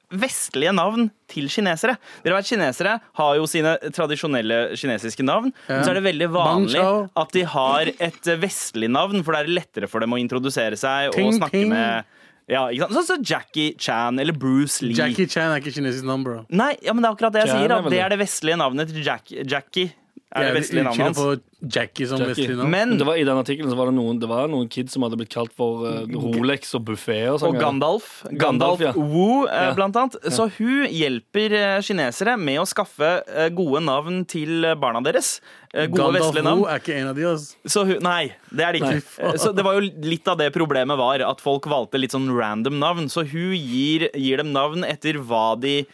vestlige 0.09 0.73
navn 0.73 1.09
til 1.29 1.49
kinesere. 1.53 1.99
Dere 2.25 2.39
vet, 2.39 2.49
Kinesere 2.49 2.95
har 3.19 3.33
jo 3.37 3.49
sine 3.51 3.75
tradisjonelle 3.93 4.61
kinesiske 4.79 5.27
navn. 5.27 5.53
Men 5.69 5.83
så 5.85 5.93
er 5.93 5.99
det 5.99 6.07
veldig 6.07 6.29
vanlig 6.33 6.81
at 6.81 7.35
de 7.37 7.43
har 7.53 7.91
et 7.93 8.31
vestlig 8.41 8.89
navn, 8.93 9.21
for 9.27 9.37
det 9.37 9.43
er 9.45 9.59
lettere 9.59 9.91
for 9.91 10.05
dem 10.05 10.17
å 10.17 10.21
introdusere 10.21 10.79
seg 10.81 11.13
og 11.13 11.37
snakke 11.37 11.67
med 11.69 12.15
ja, 12.49 12.63
ikke 12.73 12.87
sant? 12.89 12.95
Sånn 12.97 13.07
som 13.11 13.25
Jackie 13.29 13.75
Chan 13.79 14.19
eller 14.23 14.33
Bruce 14.37 14.81
Lee. 14.85 14.97
Jackie 14.97 15.29
Chan 15.29 15.53
er 15.53 15.61
ikke 15.61 15.75
kinesisk 15.77 16.07
navn, 16.09 16.25
bro. 16.25 16.39
Nei, 16.49 16.73
ja, 16.83 16.95
men 16.97 17.05
det 17.05 17.11
er 17.11 17.17
akkurat 17.19 17.35
det 17.37 17.43
jeg 17.45 17.51
Chan 17.53 17.61
sier. 17.61 17.71
er 17.71 17.79
At 17.79 17.85
det 17.89 17.93
det. 17.97 18.03
er 18.07 18.15
det 18.15 18.19
vestlige 18.23 18.57
navnet 18.61 18.93
til 18.95 19.05
Jack, 19.05 19.33
Jackie. 19.45 19.93
Er 20.37 20.45
det 20.53 20.61
vestlige 20.61 20.85
navnet 20.85 21.01
hans. 21.07 21.17
på 21.19 21.41
Jackie 21.75 22.07
som 22.07 22.19
Jackie. 22.21 22.35
vestlig 22.47 22.57
navn. 22.59 22.71
Men 22.71 22.91
Det 22.99 23.07
var, 23.09 23.17
I 23.17 23.25
den 23.25 23.39
artikkelen 23.41 23.71
så 23.73 23.77
var 23.79 23.87
det 23.87 23.95
noen, 23.97 24.19
det 24.21 24.29
var 24.29 24.47
noen 24.47 24.69
kids 24.69 24.93
som 24.93 25.03
hadde 25.03 25.17
blitt 25.17 25.31
kalt 25.33 25.53
for 25.57 25.87
eh, 25.89 26.05
Rolex 26.13 26.75
og 26.77 26.85
buffé 26.85 27.17
og 27.33 27.41
sånn. 27.41 27.57
og 27.57 27.63
Gandalf. 27.63 28.11
Gandalf, 28.31 28.79
Gandalf 28.79 28.81
ja. 28.85 28.93
Wu, 28.93 29.47
eh, 29.49 29.65
Ja. 29.69 29.75
blant 29.75 29.97
annet. 29.97 30.19
Så 30.31 30.47
hun 30.59 30.85
hjelper 30.93 31.53
eh, 31.57 31.81
kinesere 31.81 32.37
med 32.39 32.61
å 32.61 32.67
skaffe 32.69 33.23
eh, 33.27 33.49
gode 33.49 33.81
navn 33.83 34.25
til 34.29 34.65
eh, 34.69 34.75
barna 34.75 35.01
deres. 35.03 35.41
Eh, 35.73 35.87
Gode 35.89 35.97
Gandalf 35.97 36.21
vestlige 36.21 36.45
Wu 36.45 36.51
navn. 36.51 36.65
er 36.69 36.79
ikke 36.85 36.95
en 37.01 37.09
av 37.09 37.17
de, 37.17 37.25
Altså. 37.33 37.57
Så 37.67 37.87
hun, 37.89 37.99
nei, 38.03 38.33
det 38.53 38.65
er 38.69 38.73
det 38.73 38.83
ikke. 38.83 38.95
Nei. 39.01 39.33
Eh, 39.33 39.37
Så 39.41 39.55
det 39.57 39.65
var 39.65 39.81
jo 39.81 39.89
litt 40.05 40.29
av 40.29 40.37
det 40.39 40.53
problemet 40.55 40.97
var, 41.01 41.21
at 41.25 41.41
folk 41.41 41.65
valgte 41.65 41.99
litt 41.99 42.13
sånn 42.13 42.29
random 42.37 42.79
navn. 42.79 43.09
Så 43.09 43.25
hun 43.27 43.57
gir, 43.57 44.11
gir 44.15 44.37
dem 44.45 44.53
navn 44.53 44.85
etter 44.85 45.15
hva 45.19 45.59
de 45.59 45.87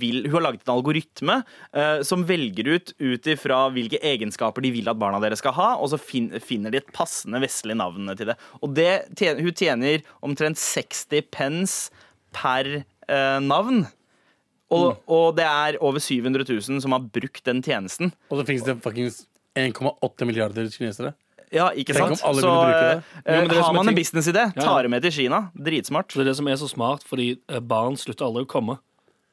vil. 0.00 0.26
Hun 0.26 0.36
har 0.36 0.44
laget 0.48 0.66
en 0.66 0.74
algoritme 0.74 1.38
eh, 1.72 2.02
som 2.06 2.26
velger 2.28 2.68
ut 2.74 2.92
ut 3.00 3.30
ifra 3.32 3.64
hvilke 3.72 4.00
egenskaper 4.04 4.64
de 4.64 4.72
vil 4.74 4.90
at 4.92 5.00
barna 5.00 5.20
deres 5.22 5.42
skal 5.42 5.56
ha, 5.56 5.70
og 5.78 5.92
så 5.92 6.00
fin, 6.00 6.28
finner 6.42 6.72
de 6.74 6.82
et 6.82 6.92
passende 6.94 7.40
vestlig 7.42 7.76
navn 7.78 8.12
til 8.18 8.32
det. 8.32 8.38
Og 8.60 8.74
det, 8.76 8.90
tjener, 9.18 9.42
hun 9.42 9.56
tjener 9.56 10.06
omtrent 10.24 10.60
60 10.60 11.26
pence 11.32 12.06
per 12.36 12.68
eh, 12.82 13.40
navn. 13.42 13.86
Og, 14.72 15.02
og 15.04 15.34
det 15.36 15.44
er 15.44 15.76
over 15.84 16.00
700 16.00 16.46
000 16.48 16.80
som 16.80 16.94
har 16.96 17.04
brukt 17.12 17.44
den 17.44 17.60
tjenesten. 17.64 18.14
Og 18.32 18.40
så 18.40 18.46
finnes 18.48 18.64
det 18.64 18.78
fuckings 18.84 19.26
1,8 19.58 20.28
milliarder 20.28 20.70
kinesere. 20.72 21.12
Ja, 21.52 21.66
ikke 21.76 21.92
Tenk 21.92 22.16
sant? 22.16 22.22
Så 22.40 22.48
eh, 22.48 23.42
Jo, 23.44 23.58
har 23.60 23.74
man 23.76 23.90
en 23.90 23.96
businessidé, 23.96 24.46
tar 24.56 24.86
det 24.86 24.92
med 24.92 25.04
til 25.04 25.12
Kina. 25.18 25.44
Dritsmart. 25.52 26.08
Det 26.14 26.24
er 26.24 26.30
det 26.30 26.38
som 26.38 26.48
er 26.48 26.56
så 26.56 26.68
smart, 26.70 27.04
fordi 27.04 27.34
eh, 27.36 27.60
barn 27.60 27.98
slutter 28.00 28.30
aldri 28.30 28.46
å 28.46 28.48
komme. 28.48 28.78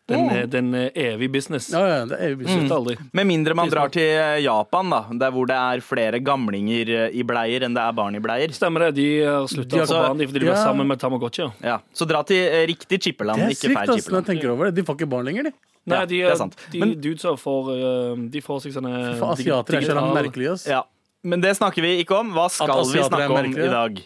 Den, 0.10 0.30
er- 0.34 0.48
den 0.50 0.70
er 0.76 0.90
evig 0.98 1.30
business. 1.32 1.70
Ja, 1.74 1.82
ja, 1.88 2.00
det 2.10 2.18
er 2.18 2.26
evig 2.32 2.40
business 2.44 2.66
mm. 2.68 2.76
aldri. 2.76 2.96
Med 3.14 3.28
mindre 3.30 3.56
man 3.58 3.70
drar 3.72 3.92
til 3.94 4.04
eh, 4.10 4.40
Japan, 4.44 4.90
da, 4.94 5.02
der 5.24 5.32
hvor 5.36 5.48
det 5.50 5.56
er 5.58 5.84
flere 5.86 6.20
gamlinger 6.26 6.92
eh, 6.98 7.16
i 7.16 7.24
bleier 7.24 7.66
enn 7.68 7.78
det 7.78 7.84
er 7.86 7.96
barn 7.98 8.18
i 8.18 8.24
bleier. 8.24 8.52
Stemmer 8.56 8.88
det. 8.88 8.96
De 9.00 9.08
har 9.24 9.48
slutta 9.52 9.70
De 9.76 9.82
har- 9.84 9.88
å 9.88 9.94
få 9.94 10.02
barn 10.10 10.18
de, 10.24 10.30
driver 10.34 10.56
Ja. 10.56 10.64
sammen 10.66 10.88
med 10.90 11.00
Tamagotchi. 11.00 11.48
Ja. 11.64 11.80
Så 11.94 12.08
dra 12.10 12.24
til 12.28 12.42
eh, 12.50 12.66
riktig 12.68 13.02
chippeland, 13.08 13.38
Det 13.40 13.46
er 13.46 13.56
ikke 13.56 13.68
sykt, 13.70 13.78
feil 13.78 13.88
når 13.88 13.96
jeg 13.96 14.04
chippeland. 14.04 14.26
tenker 14.34 14.50
over 14.54 14.66
det. 14.72 14.76
De 14.76 14.88
får 14.90 15.00
ikke 15.00 15.10
barn 15.10 15.26
lenger, 15.26 15.44
de. 15.50 15.54
Nei, 15.90 16.06
de, 16.06 16.18
det 16.22 16.34
er 16.36 16.50
de 16.72 16.80
Men- 16.80 16.96
dudesa 17.02 17.34
får 17.40 17.70
eh, 17.74 18.16
De 18.30 18.42
får 18.42 18.62
seg 18.66 18.74
sånne 18.78 19.18
For 19.18 19.34
asiater 19.34 19.78
er 19.80 19.82
så 19.82 20.14
merkelige, 20.14 20.52
ass. 20.54 20.68
Ja. 20.68 20.84
Men 21.24 21.42
det 21.42 21.56
snakker 21.58 21.82
vi 21.84 22.04
ikke 22.04 22.16
om. 22.20 22.32
Hva 22.32 22.50
skal 22.50 22.84
vi 22.88 23.04
snakke 23.04 23.30
om 23.30 23.46
i 23.46 23.68
dag? 23.68 24.02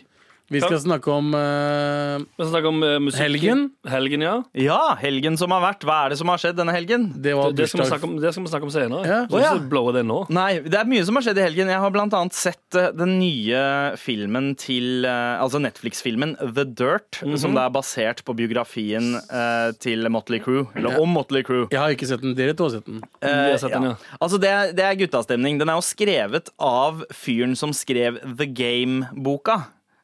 Vi 0.51 0.59
skal 0.61 0.75
snakke 0.83 1.07
om 1.09 1.29
uh, 1.33 2.19
Vi 2.37 2.45
snakker 2.49 2.67
om 2.67 2.83
uh. 2.83 3.07
Helgen? 3.15 3.61
Helgen, 3.87 4.21
ja. 4.25 4.33
Ja, 4.59 4.79
helgen 4.99 5.37
som 5.39 5.51
har 5.55 5.61
vært. 5.63 5.85
Hva 5.87 6.01
er 6.05 6.13
det 6.13 6.17
som 6.19 6.29
har 6.29 6.41
skjedd 6.41 6.57
denne 6.59 6.73
helgen? 6.75 7.05
Det 7.23 7.31
var 7.37 7.53
Det, 7.53 7.63
det, 7.63 7.67
skal 7.71 7.83
vi 7.83 7.87
snakke 7.89 8.07
om, 8.09 8.17
det 8.21 8.33
skal 8.35 8.43
vi 8.45 8.51
snakke 8.51 8.67
om 8.67 8.73
senere. 8.73 9.01
Ja. 9.07 9.19
Så 9.31 9.39
Å, 9.39 9.41
ja. 9.41 9.53
blowe 9.71 9.93
det 9.95 10.03
nå. 10.05 10.19
Nei, 10.35 10.59
det 10.65 10.77
er 10.81 10.89
mye 10.91 11.05
som 11.07 11.15
har 11.17 11.25
skjedd 11.25 11.39
i 11.39 11.45
helgen. 11.47 11.71
Jeg 11.71 11.79
har 11.85 11.93
blant 11.95 12.13
annet 12.19 12.35
sett 12.37 12.77
eh, 12.79 12.89
den 12.93 13.15
nye 13.21 13.63
filmen 13.97 14.51
til 14.59 15.07
eh, 15.09 15.41
Altså 15.43 15.61
Netflix-filmen 15.63 16.35
The 16.43 16.65
Dirt, 16.69 17.21
Mhm. 17.23 17.37
som 17.39 17.55
det 17.55 17.63
er 17.63 17.73
basert 17.73 18.23
på 18.27 18.35
biografien 18.37 19.13
eh, 19.23 19.71
til 19.79 20.05
Motley 20.11 20.39
Crew. 20.43 20.67
Eller 20.75 20.99
om 21.01 21.09
Motley 21.15 21.41
Crew. 21.47 21.65
Jeg 21.71 21.79
har 21.79 21.95
ikke 21.95 22.09
sett 22.11 22.21
den. 22.21 22.35
Dere 22.37 22.53
to 22.57 22.67
har 22.67 22.75
sett 22.77 22.85
den. 22.89 22.99
Har 23.23 23.57
sett 23.63 23.71
den, 23.73 23.89
ja. 23.93 23.95
Altså 24.19 24.37
det, 24.43 24.49
er- 24.51 24.73
det 24.75 24.85
er 24.91 24.99
guttastemning. 25.05 25.57
Den 25.61 25.71
er 25.71 25.79
jo 25.79 25.85
skrevet 25.87 26.51
av 26.59 27.01
fyren 27.15 27.55
som 27.57 27.71
skrev 27.73 28.19
The 28.37 28.45
Game-boka. 28.49 29.61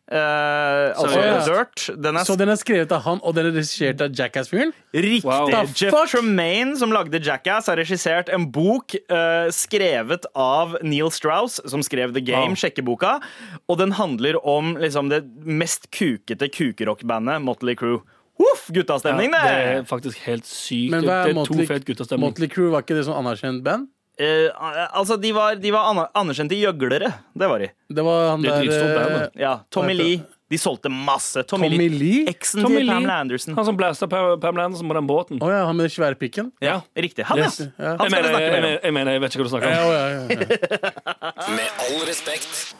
Eh, 0.09 0.89
altså 0.97 1.11
Så, 1.13 1.21
ja. 1.21 1.39
Dirt. 1.45 1.83
Den 2.01 2.17
er 2.17 2.25
Så 2.25 2.35
den 2.37 2.49
er 2.49 2.57
skrevet 2.57 2.91
av 2.95 3.03
han, 3.05 3.19
og 3.21 3.35
den 3.37 3.45
er 3.51 3.53
regissert 3.59 4.01
av 4.01 4.09
Jackass-fyren? 4.17 4.71
Riktig. 4.93 5.23
Wow. 5.27 5.51
Jeff 5.77 5.93
fuck? 5.93 6.09
Tremaine, 6.09 6.73
som 6.79 6.89
lagde 6.91 7.21
Jackass, 7.21 7.67
har 7.69 7.77
regissert 7.77 8.31
en 8.33 8.47
bok 8.51 8.95
uh, 9.11 9.51
skrevet 9.53 10.25
av 10.33 10.79
Neil 10.81 11.11
Strauss, 11.13 11.59
som 11.69 11.83
skrev 11.85 12.15
The 12.17 12.23
Game, 12.25 12.55
Wow. 12.55 12.57
sjekkeboka. 12.57 13.19
Og 13.69 13.77
den 13.77 13.93
handler 13.99 14.39
om 14.47 14.75
liksom, 14.81 15.09
det 15.13 15.23
mest 15.45 15.91
kukete 15.93 16.49
kukerockbandet 16.49 17.43
Motley 17.45 17.75
Crew. 17.77 18.01
Uff, 18.39 18.69
guttastemning, 18.71 19.33
Ja, 19.35 19.43
det 19.43 19.77
er 19.77 19.83
faktisk 19.83 20.17
helt 20.25 20.45
sykt. 20.47 20.91
Men 20.95 21.03
hva 21.03 21.27
er 21.27 21.33
Motley. 21.35 21.67
Motley 22.17 22.47
Crew? 22.47 22.71
Var 22.71 22.85
ikke 22.85 22.95
det 22.95 23.05
sånn 23.05 23.19
anerkjent 23.19 23.61
band? 23.65 23.89
Eh, 24.19 24.49
altså, 24.91 25.15
de 25.21 25.31
var, 25.31 25.55
de 25.55 25.71
var 25.71 25.87
aner- 25.93 26.09
anerkjente 26.19 26.57
gjøglere. 26.59 27.07
Det 27.39 27.47
var 27.47 27.59
de. 27.63 27.69
Det 27.87 28.03
var 28.03 28.25
han 28.33 28.43
er 28.45 28.65
der 28.67 29.13
eh. 29.23 29.29
Ja, 29.39 29.53
Tommy 29.71 29.93
Lee. 29.95 30.19
De 30.49 30.57
solgte 30.57 30.89
masse. 30.89 31.43
Tommy, 31.45 31.67
Tommy 31.69 31.85
Lee? 31.93 32.23
Eksen 32.31 32.63
Tommy 32.65 32.79
til 32.81 32.87
Pamela 32.89 33.19
Anderson. 33.21 33.53
Han 33.55 33.65
som 33.67 33.77
blæsta 33.77 34.07
Pam- 34.09 34.39
Pamela 34.41 34.63
Anderson 34.65 34.89
på 34.89 34.95
den 34.97 35.07
båten. 35.07 35.37
Oh, 35.45 35.51
ja, 35.53 35.59
han 35.67 35.77
med 35.77 35.85
den 35.85 35.93
svære 35.93 36.17
pikken? 36.17 36.49
Ja, 36.59 36.79
riktig. 36.97 37.23
Han, 37.29 37.37
Yes. 37.37 37.59
ja. 37.61 37.67
Ja. 37.77 37.91
Han 37.99 38.09
Jeg 38.09 38.11
mener, 38.15 38.39
jeg, 38.39 38.63
jeg, 38.63 38.79
jeg 38.83 38.93
mener, 38.97 39.11
jeg 39.13 39.21
vet 39.21 39.35
ikke 39.35 39.43
hva 39.43 39.47
du 39.47 39.53
snakker 39.53 39.69
om. 39.69 39.73
ja, 39.77 39.83
ja, 39.93 40.07
ja. 40.09 40.89
Med 41.59 41.69
all 41.85 42.01
respekt. 42.09 42.75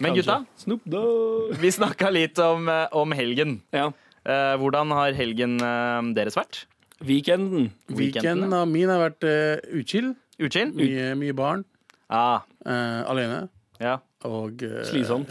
Men 0.00 0.14
gutta, 0.16 0.38
Snoop 0.62 0.86
Dogg. 0.88 1.58
vi 1.60 1.68
snakka 1.74 2.08
litt 2.14 2.38
om, 2.40 2.68
eh, 2.72 2.86
om 2.96 3.12
helgen. 3.12 3.58
Ja. 3.74 3.90
Eh, 4.24 4.54
hvordan 4.62 4.94
har 4.96 5.12
helgen 5.18 5.58
eh, 5.60 6.00
deres 6.16 6.38
vært? 6.38 6.62
Weekenden. 7.02 7.72
Weekenden 7.90 8.52
av 8.54 8.68
min 8.68 8.88
har 8.92 9.00
vært 9.10 9.24
uh, 9.24 9.56
uchill. 9.80 10.12
Utskill? 10.40 10.70
Mye, 10.76 11.14
mye 11.20 11.34
barn. 11.36 11.64
Ah, 12.10 12.40
eh, 12.66 13.02
alene. 13.10 13.48
ja. 13.80 13.98
Og 14.28 14.60
eh, 14.66 14.82
Slitsomt. 14.84 15.30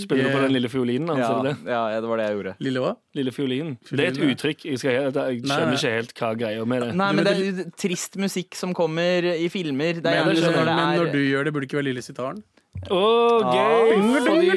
Spiller 0.00 0.24
du 0.24 0.30
på 0.32 0.38
den 0.40 0.54
lille 0.54 0.68
fiolinen 0.72 1.10
hans? 1.12 1.20
Ja, 1.20 1.26
er 1.34 1.42
det 1.44 1.50
det? 1.66 1.74
ja, 1.74 2.00
det 2.00 2.08
var 2.08 2.16
det 2.16 2.24
jeg 2.24 2.36
gjorde. 2.38 2.54
Lille 2.64 2.84
hva? 2.84 2.92
Lille 3.18 3.34
fiolinen. 3.36 3.74
Det 3.90 4.00
er 4.00 4.08
et 4.14 4.20
ja. 4.22 4.28
uttrykk. 4.32 4.64
Jeg, 4.70 4.80
skal, 4.80 4.96
jeg, 4.96 5.02
jeg 5.12 5.12
Nei, 5.12 5.50
skjønner 5.50 5.66
nei. 5.66 5.76
ikke 5.76 5.92
helt 5.98 6.14
hva 6.22 6.30
greia 6.40 6.64
med 6.72 6.86
det. 6.86 6.88
Nei, 7.02 7.10
men 7.18 7.28
det 7.28 7.34
er 7.36 7.68
trist 7.76 8.16
musikk 8.20 8.56
som 8.56 8.72
kommer 8.76 9.28
i 9.34 9.50
filmer. 9.52 10.00
Det 10.00 10.08
er 10.08 10.24
Men, 10.24 10.32
gjerne 10.32 10.46
sånn 10.46 10.56
når 10.56 10.70
det 10.70 10.78
men 10.78 10.86
er 10.86 11.02
når 11.02 11.12
du 11.12 11.20
gjør 11.20 11.44
det, 11.44 11.52
burde 11.52 11.66
det 11.66 11.70
ikke 11.70 11.80
være 11.82 11.88
lille 11.90 12.06
sitaren. 12.06 12.40
Å, 12.88 13.02
gøy! 13.44 13.92
Ah. 14.00 14.24
Fordi, 14.24 14.48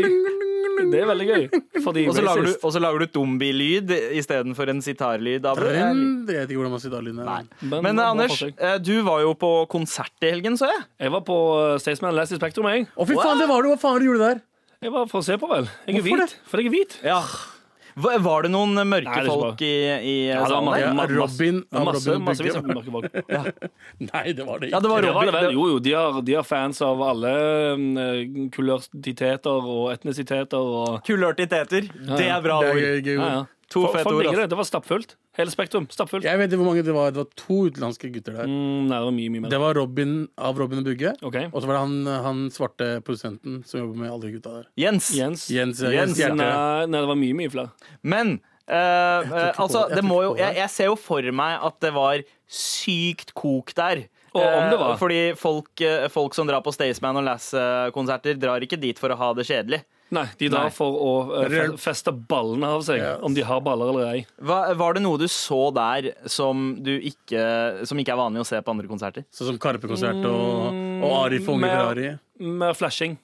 det 0.93 1.01
er 1.01 1.09
veldig 1.09 1.27
gøy. 1.29 1.43
Fordi 1.83 2.05
Og 2.09 2.15
så 2.17 2.23
lager 2.25 2.47
du, 2.47 2.53
og 2.63 2.73
så 2.75 2.81
lager 2.83 3.03
du 3.03 3.05
Dumbi-lyd 3.19 3.93
istedenfor 4.19 4.69
en 4.73 4.81
sitarlyd. 4.85 5.43
Jeg 5.43 6.27
vet 6.27 6.49
ikke 6.49 6.59
hvordan 6.59 6.75
man 6.75 6.83
sier 6.83 6.97
er. 6.97 7.47
Men- 7.61 7.83
Men 7.83 7.99
Anders, 7.99 8.41
eh, 8.43 8.77
du 8.79 9.01
var 9.03 9.21
jo 9.21 9.33
på 9.33 9.51
konsert 9.69 10.11
i 10.21 10.31
helgen, 10.31 10.57
så 10.57 10.69
jeg. 10.71 10.83
Jeg 10.99 11.11
var 11.11 11.21
på 11.21 11.37
uh, 11.57 11.77
Staysman 11.79 12.15
Last 12.15 12.31
i 12.31 12.39
Spektrum. 12.41 12.67
Jeg. 12.71 12.87
Å, 12.97 13.07
fy 13.07 13.15
faen, 13.15 13.39
det 13.39 13.47
var 13.49 13.61
du! 13.63 13.69
Hva 13.73 13.79
faen 13.79 14.01
gjorde 14.03 14.19
du 14.19 14.27
der? 14.27 14.41
jeg 14.83 14.91
var 14.91 15.05
for 15.07 15.21
å 15.21 15.23
se 15.23 15.37
på, 15.39 15.47
vel. 15.47 15.63
Jeg 15.87 15.95
er 15.95 16.01
Hvorfor 16.01 16.19
hvit. 16.23 16.33
For 16.51 16.59
jeg 16.59 16.67
er 16.67 16.73
hvit. 16.75 16.95
Ja. 17.07 17.21
Var 17.95 18.19
var 18.25 18.41
det 18.45 18.49
noen 18.53 18.73
mørke 18.89 19.05
Nei, 19.05 19.23
det 19.25 19.29
folk 19.33 19.61
i, 19.61 19.71
i 20.01 20.13
Ja, 20.31 20.39
det 20.39 20.49
var 20.49 20.49
salen 20.49 20.69
der? 20.73 20.79
Ja, 20.81 21.07
Robin 21.13 21.59
masse, 21.61 21.77
av 21.77 21.85
masse, 21.85 22.09
Robin 22.09 22.15
og 22.15 22.27
massevis 22.29 22.55
mørke 22.65 22.93
folk. 22.95 23.63
Nei, 24.09 24.23
det 24.33 24.47
var 24.47 24.63
det 24.63 24.69
Ja, 24.71 24.79
ikke. 24.79 24.83
det 24.87 24.89
var 24.93 25.01
Det 25.05 25.13
var 25.13 25.19
Robin. 25.19 25.33
det 25.33 25.41
vel. 25.43 25.53
Jo, 25.53 25.67
jo, 25.73 25.79
de 25.85 25.93
har, 25.93 26.21
de 26.25 26.33
har 26.39 26.47
fans 26.47 26.81
av 26.81 27.03
alle 27.05 27.33
kulørtiteter 28.55 29.67
og 29.75 29.91
etnisiteter 29.93 30.57
og 30.57 31.01
Kulørtiteter. 31.07 31.89
Det 32.17 32.27
er 32.29 32.41
bra 32.45 32.59
ord. 32.65 33.49
Ja, 33.81 33.87
ja. 33.87 33.91
To 33.91 33.97
fete 33.97 34.13
ord, 34.13 34.27
altså. 34.29 34.45
det. 34.51 34.57
Var 34.59 34.67
stappfullt. 34.69 35.15
Hele 35.39 35.53
Spektrum. 35.53 35.87
Stappfullt. 35.89 36.27
Jeg 36.27 36.37
vet 36.39 36.51
ikke 36.51 36.61
hvor 36.61 36.69
mange 36.69 36.85
det 36.85 36.93
var. 36.95 37.11
Det 37.15 37.23
var 37.23 37.29
to 37.39 37.57
utenlandske 37.71 38.11
gutter 38.13 38.37
der. 38.37 38.51
Mm, 38.51 38.85
nei, 38.91 38.99
det 38.99 39.07
var 39.09 39.15
mye, 39.17 39.33
mye 39.33 39.43
mer. 39.45 39.53
Det 39.53 39.59
var 39.63 39.77
Robin 39.79 40.15
av 40.37 40.61
Robin 40.61 40.83
og 40.83 40.87
Bugge. 40.87 41.13
Okay. 41.25 41.49
Og 41.51 41.63
så 41.63 41.69
var 41.69 41.79
det 41.79 41.83
han, 41.83 42.23
han 42.27 42.41
svarte 42.53 42.89
produsenten 43.07 43.61
som 43.65 43.81
jobber 43.81 44.03
med 44.03 44.13
alle 44.13 44.29
de 44.29 44.33
gutta 44.37 44.55
der. 44.59 44.71
Jens. 44.79 45.11
Jens. 45.17 45.49
Jens, 45.49 45.81
Jens, 45.81 45.97
Jens 45.97 46.17
Hjerte. 46.21 46.39
Nei, 46.39 46.87
nei, 46.87 47.03
det 47.03 47.09
var 47.09 47.21
mye, 47.25 47.37
mye 47.41 47.53
flere. 47.53 47.91
Men 48.05 48.35
eh, 48.37 48.77
eh, 48.77 49.51
altså, 49.57 49.87
det. 49.87 49.97
Jeg 49.97 50.01
det 50.01 50.07
må 50.07 50.21
jo 50.25 50.33
jeg, 50.39 50.59
jeg 50.61 50.73
ser 50.77 50.91
jo 50.91 50.97
for 50.99 51.33
meg 51.41 51.69
at 51.71 51.79
det 51.83 51.93
var 51.97 52.25
sykt 52.47 53.33
kok 53.37 53.73
der. 53.77 54.05
Og 54.33 54.41
om 54.41 54.69
det 54.71 54.77
var. 54.77 54.93
Eh, 54.93 54.99
Fordi 55.01 55.19
folk, 55.37 55.81
eh, 55.81 56.07
folk 56.13 56.33
som 56.37 56.49
drar 56.49 56.63
på 56.65 56.73
Staysman 56.73 57.19
og 57.19 57.25
Lass-konserter, 57.27 58.37
drar 58.39 58.63
ikke 58.65 58.79
dit 58.81 58.99
for 58.99 59.13
å 59.13 59.17
ha 59.19 59.33
det 59.37 59.45
kjedelig. 59.49 59.83
Nei, 60.13 60.25
de 60.39 60.49
drar 60.53 60.69
Nei. 60.69 60.75
for 60.75 60.99
å 61.01 61.11
uh, 61.33 61.75
feste 61.81 62.13
ballene 62.13 62.69
av 62.75 62.85
seg, 62.85 63.01
yes. 63.01 63.19
om 63.25 63.35
de 63.35 63.45
har 63.47 63.61
baller 63.65 63.91
eller 63.93 64.11
ei. 64.11 64.23
Hva, 64.43 64.61
var 64.77 64.97
det 64.97 65.03
noe 65.05 65.19
du 65.21 65.27
så 65.31 65.65
der 65.75 66.11
som, 66.29 66.73
du 66.85 66.93
ikke, 66.95 67.43
som 67.89 67.99
ikke 67.99 68.13
er 68.15 68.21
vanlig 68.21 68.43
å 68.43 68.47
se 68.47 68.61
på 68.61 68.75
andre 68.75 68.89
konserter? 68.91 69.25
Sånn 69.33 69.53
som 69.53 69.61
Karpe-konsert 69.61 70.21
og, 70.29 70.81
og 71.03 71.19
Arif 71.23 71.49
og 71.49 71.57
Unge 71.57 71.71
Ferrari. 71.73 72.09
Med 72.43 72.77
flashing. 72.77 73.17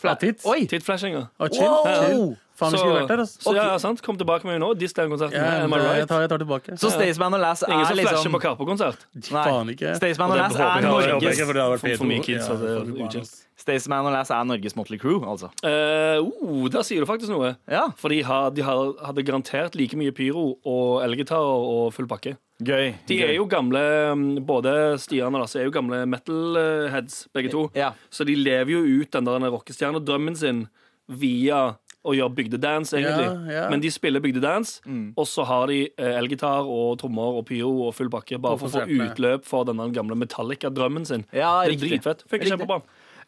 Ja, 0.00 0.14
tits. 0.16 0.46
Oi! 0.48 0.64
Tittflashinga. 0.66 1.28
Ah, 1.36 1.48
chill, 1.52 1.68
Wow! 1.68 2.36
Faen, 2.58 2.74
vi 2.74 2.78
skulle 2.82 2.98
vært 3.00 3.08
der, 3.12 3.20
altså. 3.24 3.40
så 3.46 3.54
ja, 3.56 3.66
sant. 3.80 4.02
Kom 4.04 4.18
tilbake 4.20 4.44
med 4.44 4.58
meg 4.58 4.60
nå. 4.62 4.72
Diss 4.78 4.92
den 4.96 5.08
konserten. 5.12 5.38
Ja, 5.38 5.64
Am 5.64 5.72
I 5.72 5.78
jeg, 5.82 6.08
tar, 6.10 6.20
jeg 6.24 6.30
tar 6.32 6.42
tilbake. 6.42 6.76
Så 6.78 6.90
Staysman 6.92 7.32
og 7.32 7.40
Lass 7.42 7.64
Ingen 7.64 7.80
er 7.80 7.86
som 7.88 7.96
flasher 7.96 8.18
liksom 8.18 8.36
på 8.36 8.42
Karpe-konsert. 8.44 9.06
Faen 9.30 9.72
ikke. 9.72 9.94
Staysman 9.96 10.34
og 10.34 10.40
Lass 10.42 10.58
er 10.60 10.84
Norges 10.84 11.40
for 11.46 11.56
det 11.56 11.64
For- 11.80 11.96
for 12.02 12.10
mye 12.10 12.22
kids, 12.22 12.48
Ja. 12.48 13.22
Staysman 13.62 14.06
og 14.08 14.12
Lass 14.12 14.30
er 14.34 14.44
Norges 14.44 14.74
Motley 14.74 14.98
Crew, 14.98 15.22
altså. 15.22 15.48
Uh, 15.62 16.18
uh, 16.42 16.68
der 16.72 16.82
sier 16.82 17.00
du 17.00 17.06
faktisk 17.06 17.30
noe. 17.30 17.52
Ja, 17.70 17.84
For 17.96 18.10
de, 18.10 18.20
har, 18.26 18.50
de 18.50 18.64
har, 18.66 18.92
hadde 19.06 19.22
garantert 19.22 19.76
like 19.78 19.94
mye 19.96 20.10
pyro 20.10 20.58
og 20.66 21.04
elgitarer 21.06 21.68
og 21.72 21.92
full 21.94 22.08
pakke. 22.10 22.34
gøy. 22.62 22.92
De 23.06 23.20
er 23.22 23.34
jo 23.36 23.46
gamle 23.50 23.80
mm, 24.14 24.44
Både 24.46 24.98
Stian 24.98 25.34
og 25.34 25.40
Lasse 25.44 25.60
er 25.60 25.64
jo 25.68 25.74
gamle 25.74 26.02
metal-heads, 26.10 27.28
begge 27.34 27.50
to. 27.54 27.68
Ja. 27.78 27.92
Så 28.10 28.26
de 28.26 28.34
lever 28.38 28.74
jo 28.74 28.82
ut 29.02 29.10
den 29.14 29.24
der 29.30 29.48
rockestjernedrømmen 29.54 30.36
sin 30.38 30.66
via 31.08 31.76
å 32.04 32.14
gjør 32.16 32.32
bygdedance, 32.34 32.92
egentlig. 32.98 33.26
Ja, 33.52 33.52
ja. 33.62 33.68
Men 33.70 33.80
de 33.80 33.90
spiller 33.94 34.20
bygdedance, 34.20 34.80
Mm. 34.86 35.12
og 35.16 35.26
så 35.30 35.44
har 35.46 35.66
de 35.70 35.84
eh, 35.96 36.18
elgitar 36.18 36.66
og 36.66 36.98
trommer 36.98 37.38
og 37.38 37.46
pyro 37.46 37.86
og 37.88 37.94
full 37.94 38.10
pakke, 38.10 38.40
bare 38.42 38.58
for 38.58 38.66
å 38.66 38.82
få 38.82 38.86
utløp 38.90 39.44
for 39.44 39.64
denne 39.64 39.86
gamle 39.94 40.16
Metallica-drømmen 40.18 41.06
sin. 41.06 41.24
Ja, 41.32 41.62
det 41.64 41.76
er 41.76 41.86
dritfett. 41.86 42.24
Funker 42.28 42.50
kjempebra. 42.50 42.80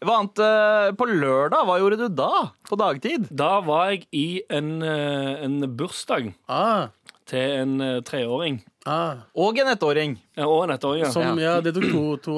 Hva 0.04 0.16
annet 0.19 0.40
uh, 0.43 0.90
på 0.99 1.07
lørdag? 1.07 1.62
Hva 1.64 1.78
gjorde 1.81 1.97
du 2.02 2.09
da? 2.19 2.50
På 2.69 2.76
dagtid? 2.76 3.28
Da 3.31 3.61
var 3.64 3.93
jeg 3.93 4.07
i 4.12 4.43
en, 4.50 4.83
uh, 4.83 5.38
en 5.47 5.61
bursdag 5.78 6.35
Ah, 6.50 6.88
til 7.31 7.38
en 7.62 7.81
uh, 7.81 8.00
treåring. 8.02 8.59
ah. 8.90 9.23
Og 9.38 9.57
en 9.62 9.71
ettåring. 9.71 10.19
Ja, 10.37 10.49
Og 10.50 10.64
en 10.66 10.75
ettåring. 10.76 11.04
Ja. 11.07 11.11
Som, 11.14 11.38
ja, 11.38 11.61
det 11.64 11.73
tok 11.78 11.87
to, 11.95 12.16
to 12.26 12.35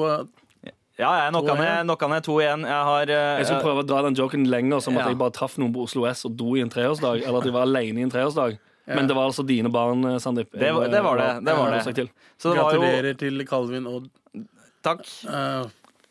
Ja, 0.97 1.11
jeg 1.25 1.31
knocka 1.85 2.07
ned, 2.09 2.23
to 2.25 2.39
igjen. 2.41 2.63
Jeg 2.65 2.83
har 2.89 3.03
uh, 3.11 3.37
Jeg 3.37 3.45
skulle 3.45 3.61
prøve 3.61 3.83
å 3.83 3.87
dra 3.87 4.01
den 4.07 4.15
joken 4.17 4.47
lenger, 4.49 4.81
som 4.81 4.97
at 4.97 5.03
Ja. 5.05 5.09
jeg 5.11 5.17
bare 5.19 5.31
traff 5.35 5.57
noen 5.61 5.73
på 5.73 5.83
Oslo 5.85 6.05
S 6.09 6.25
og 6.25 6.35
dro 6.39 6.55
i 6.57 6.61
en 6.61 6.69
treårsdag. 6.73 7.21
Eller 7.23 7.37
at 7.37 7.45
jeg 7.45 7.53
var 7.53 7.67
alene 7.67 8.01
i 8.01 8.05
en 8.07 8.09
treårsdag. 8.13 8.57
Men 8.87 9.05
det 9.07 9.15
var 9.17 9.27
altså 9.27 9.45
dine 9.45 9.69
barn, 9.69 10.03
eh, 10.05 10.17
Sandeep. 10.17 10.49
Det 10.51 10.73
var- 10.73 10.87
det 10.87 11.03
var 11.03 11.17
det, 11.17 11.45
det 11.45 11.53
var 11.57 11.71
det. 11.71 11.83
Så 12.39 12.53
det 12.53 12.61
var 12.63 12.73
jo 12.73 12.79
Gratulerer 12.81 13.17
til 13.17 13.45
Calvin 13.45 13.85
og 13.85 14.09
Takk. 14.83 15.01
eh, 15.27 15.65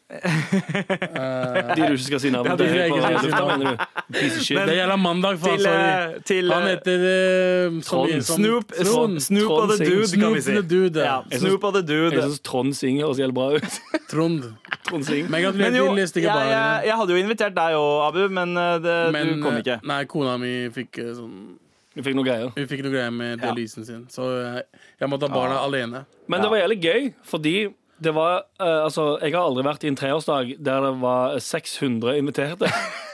De 0.06 1.82
du 1.82 1.94
ikke 1.96 2.04
skal 2.04 2.20
si 2.22 2.30
navnet 2.30 2.52
Ja, 2.52 2.56
de 2.60 2.66
jeg. 2.70 2.90
Det 4.06 4.76
gjelder 4.76 5.00
mandag, 5.02 5.38
faen. 5.42 5.58
Sorry. 5.64 5.80
eh, 5.82 6.20
til 6.28 6.52
Han 6.52 6.62
eh, 6.62 6.74
heter 6.76 7.06
uh, 7.06 7.80
Trond. 7.82 8.12
Snoop, 8.28 8.70
Trond. 8.76 9.18
Snoop 9.24 9.50
og 9.50 9.72
the 9.72 9.78
Dude, 9.82 10.20
kan 10.20 10.34
vi 10.36 10.42
si. 10.46 10.54
Dude. 10.62 11.02
Ja. 11.02 11.16
Snoop 11.34 11.64
og 11.66 11.74
the 11.74 11.82
Jeg 11.82 12.12
Dude. 12.12 12.22
syns 12.22 12.40
Trond 12.46 12.74
synger 12.78 13.08
også 13.08 13.24
jævlig 13.24 13.34
bra 13.34 13.48
ut. 13.56 13.78
Trond. 14.12 14.44
Trond. 14.86 15.10
Men 15.10 15.42
Men 15.58 15.74
jo, 15.74 15.88
jeg, 15.96 16.10
jeg, 16.22 16.82
jeg 16.86 16.94
hadde 17.00 17.12
jo 17.16 17.22
invitert 17.24 17.56
deg 17.56 17.74
òg, 17.80 17.94
Abu, 18.06 18.22
men 18.30 18.56
eh, 18.56 18.76
det, 18.86 18.94
Men 19.16 19.32
du 19.32 19.42
kom 19.42 19.56
eh, 19.56 19.64
ikke. 19.64 19.80
Nei, 19.90 20.04
kona 20.10 20.36
mi 20.38 20.52
fikk 20.74 21.00
eh, 21.02 21.10
sånn 21.18 21.34
Vi 21.96 22.04
fikk 22.06 22.14
noe 22.18 22.26
greier. 22.28 22.52
Vi 22.54 22.68
fikk 22.70 22.84
noe 22.86 22.94
greier 22.94 23.10
med 23.10 23.40
Ja. 23.40 23.48
dialysen 23.48 23.82
sin, 23.88 24.06
så 24.12 24.28
jeg, 24.38 24.62
jeg 25.02 25.10
måtte 25.10 25.26
ha 25.26 25.34
barna 25.34 25.58
alene. 25.66 26.04
Men 26.30 26.44
det 26.46 26.52
var 26.52 26.62
jævlig 26.62 26.78
gøy, 26.84 27.10
fordi 27.26 27.56
det 28.02 28.12
var 28.14 28.42
eh, 28.60 28.82
Altså, 28.84 29.18
jeg 29.22 29.32
har 29.32 29.42
aldri 29.46 29.64
vært 29.64 29.84
i 29.84 29.88
en 29.88 29.96
treårsdag 29.96 30.56
der 30.62 30.80
det 30.86 30.92
var 31.00 31.38
600 31.40 32.16
inviterte. 32.20 32.68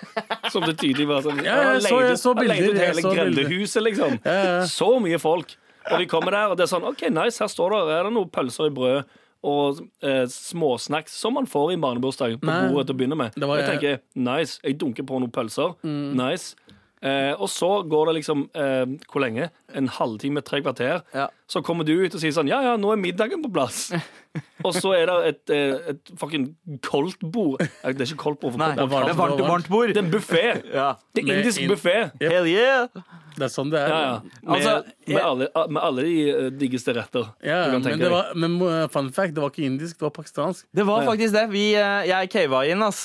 Som 0.53 0.65
det 0.67 0.77
tydelig 0.81 1.07
var 1.09 1.23
sånn 1.25 1.43
Ja, 1.45 1.59
jeg 1.77 1.83
så- 1.87 2.01
jeg 2.03 2.19
så 2.21 2.35
bilder, 2.35 2.57
ut 2.59 2.77
jeg 2.77 2.89
hele 2.91 3.03
så 3.03 3.11
bilder. 3.15 3.25
grendehuset, 3.25 3.83
liksom. 3.87 4.19
Ja, 4.25 4.33
ja. 4.45 4.61
Så 4.67 4.89
mye 5.01 5.19
folk. 5.23 5.55
Og 5.91 5.99
vi 5.99 6.07
kommer 6.07 6.31
der, 6.35 6.51
og 6.53 6.57
det 6.59 6.65
er 6.67 6.73
sånn 6.77 6.85
OK, 6.87 7.07
nice, 7.11 7.39
her 7.43 7.49
står 7.51 7.71
det 7.75 7.95
Er 7.97 8.05
det 8.09 8.13
noen 8.15 8.31
pølser 8.31 8.67
i 8.71 8.75
brød 8.75 9.05
og 9.43 9.81
eh, 10.07 10.27
småsnacks 10.31 11.17
som 11.19 11.35
man 11.35 11.47
får 11.51 11.73
i 11.75 11.79
barnebursdag 11.83 12.37
på 12.39 12.47
Nei. 12.47 12.69
bordet 12.71 12.87
til 12.87 12.95
å 12.95 12.99
begynne 13.01 13.17
med. 13.19 13.33
Det 13.35 13.49
var- 13.49 13.59
jeg 13.59 13.71
tenker 13.73 13.99
nice, 14.15 14.61
jeg 14.63 14.79
dunker 14.79 15.03
på 15.09 15.19
noen 15.19 15.33
pølser. 15.35 15.75
Mm. 15.83 16.15
Nice. 16.21 16.55
Eh, 17.03 17.33
og 17.35 17.49
så 17.51 17.83
går 17.91 18.07
det 18.07 18.15
liksom 18.21 18.45
eh, 18.55 18.85
Hvor 19.11 19.21
lenge? 19.25 19.49
En 19.75 19.89
halvtime, 19.89 20.43
tre 20.45 20.61
kvarter. 20.63 21.03
Ja. 21.15 21.29
Så 21.49 21.63
kommer 21.65 21.85
du 21.85 21.93
ut 22.05 22.15
og 22.15 22.21
sier 22.23 22.33
sånn 22.33 22.49
Ja, 22.49 22.63
ja, 22.65 22.77
nå 22.81 22.93
er 22.95 23.01
middagen 23.01 23.43
på 23.45 23.51
plass. 23.53 23.91
og 24.67 24.73
så 24.75 24.95
er 24.97 25.07
det 25.11 25.17
et, 25.33 25.51
eh, 25.53 25.91
et 25.93 26.13
fucking 26.21 26.55
koldtbord. 26.87 27.59
Det 27.61 27.93
er 28.01 28.07
ikke 28.07 28.21
koldtbord. 28.23 28.57
Nei, 28.61 28.71
det 28.79 28.85
er 28.87 28.93
varmt, 28.93 29.43
varmt 29.45 29.69
bord. 29.73 29.93
Det 29.93 30.01
er 30.01 30.07
en 30.07 30.13
buffé. 30.15 30.47
Ja. 30.73 30.95
Det 31.15 31.25
er 31.29 31.35
indisk 31.43 31.61
in- 31.61 31.71
buffé. 31.75 31.97
Hell 32.23 32.49
yeah! 32.49 32.89
Det 33.33 33.47
er 33.47 33.49
sånn 33.53 33.71
det 33.73 33.81
er. 33.81 33.89
Ja, 33.89 33.99
ja. 34.05 34.17
Med, 34.45 34.51
Altså, 34.53 34.73
med, 35.09 35.19
alle, 35.25 35.47
med 35.73 35.81
alle 35.83 36.03
de 36.05 36.17
eh, 36.29 36.49
diggeste 36.61 36.93
retter 36.93 37.31
Ja, 37.41 37.63
du 37.65 37.71
kan 37.73 37.79
men, 37.79 37.85
tenke 37.87 38.03
deg. 38.05 38.13
var, 38.13 38.27
men 38.37 38.89
fun 38.93 39.09
fact, 39.17 39.33
det 39.37 39.41
var 39.41 39.53
ikke 39.55 39.65
indisk, 39.65 39.97
det 39.97 40.05
var 40.05 40.13
pakistansk. 40.19 40.67
Det 40.77 40.85
var 40.89 41.01
Ja. 41.03 41.07
faktisk 41.09 41.33
det. 41.39 41.45
Vi, 41.53 41.63
eh, 41.81 42.03
jeg 42.11 42.31
cava 42.35 42.61
inn. 42.69 42.83
ass. 42.85 43.05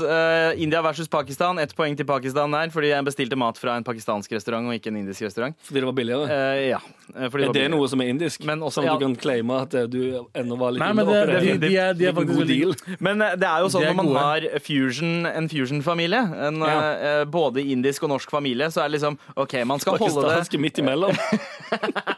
India 0.60 0.82
versus 0.84 1.08
Pakistan. 1.08 1.60
Ett 1.64 1.76
poeng 1.78 1.96
til 1.96 2.06
Pakistan 2.08 2.52
der, 2.52 2.70
fordi 2.76 2.92
jeg 2.92 3.06
bestilte 3.08 3.40
mat 3.40 3.58
fra 3.60 3.78
en 3.80 3.88
pakistansk 3.88 4.32
restaurant 4.36 4.68
og 4.68 4.76
ikke 4.76 4.92
en 4.92 5.00
indisk 5.04 5.24
restaurant. 5.28 5.56
Fordi 5.64 5.80
det 5.80 5.88
var 5.92 5.96
billigere. 5.96 6.28
Eh, 6.58 6.70
ja. 6.72 6.80
eh, 7.16 7.28
fordi 7.30 7.46
Er 7.48 7.54
det 7.54 7.62
var- 7.64 7.70
noe 7.78 7.88
som 7.92 8.02
er 8.02 8.10
indisk? 8.14 8.44
Men 8.50 8.60
også- 8.66 8.74
som 8.80 8.86
ja. 8.86 8.96
du 8.98 9.06
kan 9.06 9.16
claime 9.16 9.52
at 9.62 9.74
eh, 9.76 9.86
du 9.88 10.00
ennå 10.36 10.58
var 10.58 10.72
litt 10.72 10.80
Nei, 10.82 10.90
men 10.94 11.06
det, 11.06 11.18
oppi 11.28 11.46
de, 11.46 11.58
de, 11.68 11.78
er, 11.78 11.94
de 11.94 12.06
er 12.10 12.14
faktisk 12.14 12.34
god 12.38 12.48
veldig 12.48 12.60
deal. 12.60 12.98
Men 13.00 13.22
eh, 13.22 13.36
det 13.36 13.48
er 13.48 13.60
jo 13.64 13.70
sånn 13.74 13.82
De 13.82 13.88
er 13.88 13.94
når 13.94 14.00
man 14.02 14.12
gode. 14.12 14.26
har 14.26 14.60
fusion, 14.60 15.26
en 15.26 15.50
fusion-familie, 15.50 16.22
en, 16.50 16.60
Ja. 16.60 16.78
eh, 17.22 17.26
både 17.26 17.64
indisk 17.64 18.04
og 18.04 18.10
norsk 18.16 18.30
familie, 18.32 18.68
så 18.74 18.82
er 18.84 18.90
det 18.90 19.00
liksom 19.00 19.18
OK, 19.38 19.54
man 19.66 19.80
skal 19.80 19.98
holde 19.98 20.16
det 20.22 20.30
Pakistanske 20.34 20.60
midt 20.60 20.78
imellom. 20.84 21.16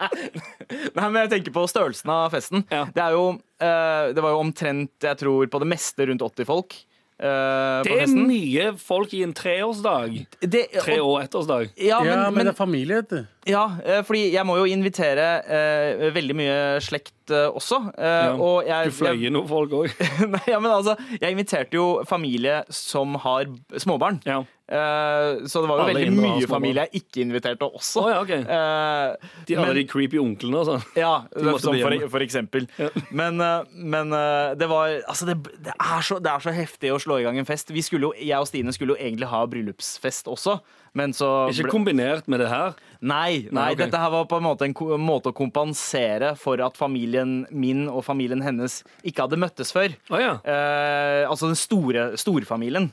Nei, 0.96 1.08
men 1.10 1.22
jeg 1.24 1.32
tenker 1.34 1.54
på 1.56 1.64
størrelsen 1.70 2.12
av 2.14 2.30
festen. 2.34 2.64
Ja. 2.72 2.86
Det 2.94 3.02
er 3.04 3.16
jo 3.18 3.24
eh, 3.62 4.12
Det 4.14 4.22
var 4.24 4.36
jo 4.36 4.44
omtrent, 4.44 4.92
jeg 5.02 5.18
tror, 5.22 5.48
på 5.50 5.60
det 5.64 5.68
meste 5.72 6.08
rundt 6.10 6.22
80 6.22 6.46
folk. 6.50 6.76
eh, 7.20 7.82
Det 7.84 7.92
er 7.92 8.04
festen. 8.06 8.28
mye 8.30 8.68
folk 8.80 9.14
i 9.18 9.24
en 9.26 9.34
treårsdag. 9.34 10.20
Det, 10.42 10.64
Tre 10.80 11.00
og- 11.00 11.10
år 11.18 11.28
ettårsdag. 11.28 11.72
Ja, 11.78 12.00
men, 12.00 12.08
Ja, 12.08 12.16
men, 12.30 12.34
men, 12.36 12.46
det 12.46 12.54
er 12.54 12.58
familie, 12.60 13.02
vet 13.02 13.10
du. 13.10 13.28
Ja, 13.48 13.64
eh, 13.86 14.02
fordi 14.04 14.32
jeg 14.34 14.46
må 14.46 14.58
jo 14.60 14.66
invitere 14.68 15.28
eh, 15.48 16.10
veldig 16.14 16.36
mye 16.36 16.58
slekt 16.84 17.32
eh, 17.32 17.48
også. 17.48 17.80
eh, 17.96 18.26
Ja. 18.30 18.36
Og 18.36 18.68
jeg, 18.68 18.92
Du 18.92 18.98
fløy 19.00 19.26
inn 19.28 19.34
noen 19.38 19.48
folk 19.48 19.72
òg. 19.72 19.94
Nei, 20.36 20.44
ja, 20.52 20.60
men 20.60 20.72
altså, 20.72 20.98
jeg 21.22 21.32
inviterte 21.38 21.78
jo 21.80 22.04
familie 22.10 22.64
som 22.70 23.16
har 23.24 23.46
småbarn. 23.80 24.20
Ja. 24.28 24.42
Eh, 24.70 25.48
så 25.50 25.64
det 25.64 25.70
var 25.72 25.80
jo 25.80 25.86
Alle 25.88 25.94
veldig 25.96 26.12
mye 26.14 26.46
familie 26.52 26.84
jeg 26.92 27.02
ikke 27.02 27.24
inviterte 27.24 27.66
også. 27.66 28.04
Oh, 28.04 28.10
ja, 28.12 28.20
okay. 28.22 28.44
Eh, 28.44 29.30
De 29.48 29.56
alle 29.58 29.72
men- 29.72 29.80
de 29.80 29.86
creepy 29.90 30.20
onklene 30.22 30.62
sånn. 30.68 30.84
Ja, 31.00 31.14
de 31.34 31.56
som 31.64 31.74
for, 31.80 31.96
for 32.14 32.26
eksempel. 32.26 32.68
Men, 33.10 33.40
men 33.74 34.14
det 34.60 34.68
var 34.70 35.00
Altså, 35.10 35.26
det, 35.32 35.40
det, 35.66 35.74
er 35.74 36.02
så, 36.06 36.20
det 36.22 36.30
er 36.36 36.44
så 36.46 36.54
heftig 36.54 36.92
å 36.94 37.00
slå 37.02 37.18
i 37.22 37.26
gang 37.26 37.40
en 37.42 37.50
fest. 37.50 37.72
Vi 37.74 37.82
skulle 37.82 38.12
jo, 38.12 38.14
jeg 38.20 38.38
og 38.38 38.46
Stine 38.52 38.74
skulle 38.76 38.94
jo 38.98 39.02
egentlig 39.02 39.32
ha 39.32 39.42
bryllupsfest 39.50 40.30
også, 40.30 40.60
men 40.98 41.14
så 41.16 41.50
Ikke 41.52 41.72
kombinert 41.72 42.30
med 42.32 42.42
det 42.44 42.50
her. 42.52 42.78
Nei, 43.00 43.48
nei 43.56 43.70
okay. 43.72 43.86
dette 43.86 44.00
her 44.02 44.12
var 44.12 44.26
på 44.28 44.40
en 44.42 44.44
måte 44.44 44.68
en 44.68 45.04
måte 45.04 45.32
å 45.32 45.36
kompensere 45.36 46.34
for 46.40 46.60
at 46.64 46.76
familien 46.76 47.46
min 47.50 47.86
og 47.88 48.04
familien 48.04 48.44
hennes 48.44 48.82
ikke 49.08 49.24
hadde 49.24 49.40
møttes 49.40 49.72
før. 49.76 49.96
Oh, 50.12 50.20
ja. 50.20 50.34
Eh, 50.44 51.24
altså 51.30 51.48
den 51.48 51.60
store 51.60 52.10
storfamilien. 52.20 52.90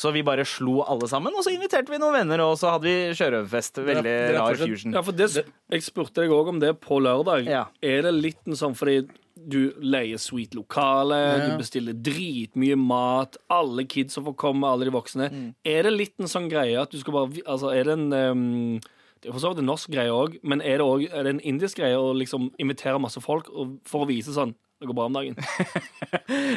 Så 0.00 0.14
vi 0.14 0.24
bare 0.26 0.46
slo 0.48 0.80
alle 0.86 1.10
sammen, 1.10 1.36
og 1.36 1.44
så 1.44 1.52
inviterte 1.52 1.92
vi 1.92 2.00
noen 2.00 2.22
venner, 2.22 2.44
og 2.46 2.56
så 2.60 2.74
hadde 2.76 2.88
vi 2.88 3.16
sjørøverfest. 3.18 3.82
Veldig 3.84 4.14
er 4.14 4.38
rar 4.38 4.60
fusion. 4.60 4.96
Ja, 4.96 5.04
for 5.04 5.16
det, 5.16 5.28
Jeg 5.70 5.84
spurte 5.86 6.24
deg 6.24 6.32
òg 6.34 6.54
om 6.54 6.62
det 6.62 6.74
på 6.80 7.00
lørdag. 7.02 7.48
Ja. 7.50 7.66
Er 7.84 8.06
det 8.08 8.16
litt 8.16 8.40
en 8.48 8.58
sånn 8.58 8.78
fordi 8.78 9.02
du 9.48 9.72
leier 9.80 10.18
sweet 10.20 10.54
lokale, 10.54 11.16
Ja. 11.38 11.48
du 11.48 11.56
bestiller 11.58 11.92
dritmye 11.94 12.76
mat, 12.76 13.36
alle 13.48 13.84
kids 13.84 14.14
som 14.14 14.24
får 14.24 14.36
komme, 14.36 14.66
alle 14.66 14.84
de 14.84 14.90
voksne. 14.94 15.30
Mm. 15.30 15.54
Er 15.64 15.82
det 15.82 15.92
litt 15.92 16.14
en 16.20 16.26
sånn 16.26 16.50
greie 16.50 16.80
at 16.80 16.90
du 16.90 16.98
skal 16.98 17.12
bare 17.12 17.42
Altså, 17.46 17.72
er 17.74 17.84
det 17.84 17.92
en 17.98 18.12
um, 18.12 18.80
det 19.20 19.28
er 19.28 19.32
for 19.32 19.40
så 19.40 19.50
vidt 19.52 19.58
en 19.60 19.66
norsk 19.68 19.90
greie 19.92 20.08
òg, 20.12 20.38
men 20.42 20.60
er 20.62 20.78
det, 20.78 20.86
også, 20.86 21.10
er 21.12 21.22
det 21.24 21.34
en 21.34 21.40
indisk 21.44 21.76
greie 21.78 21.96
å 21.96 22.12
liksom 22.16 22.50
invitere 22.58 22.98
masse 23.00 23.20
folk 23.20 23.50
for 23.84 24.04
å 24.04 24.08
vise 24.08 24.32
sånn 24.32 24.54
det 24.80 24.86
går 24.88 24.94
bra 24.96 25.04
om 25.10 25.12
dagen. 25.12 25.36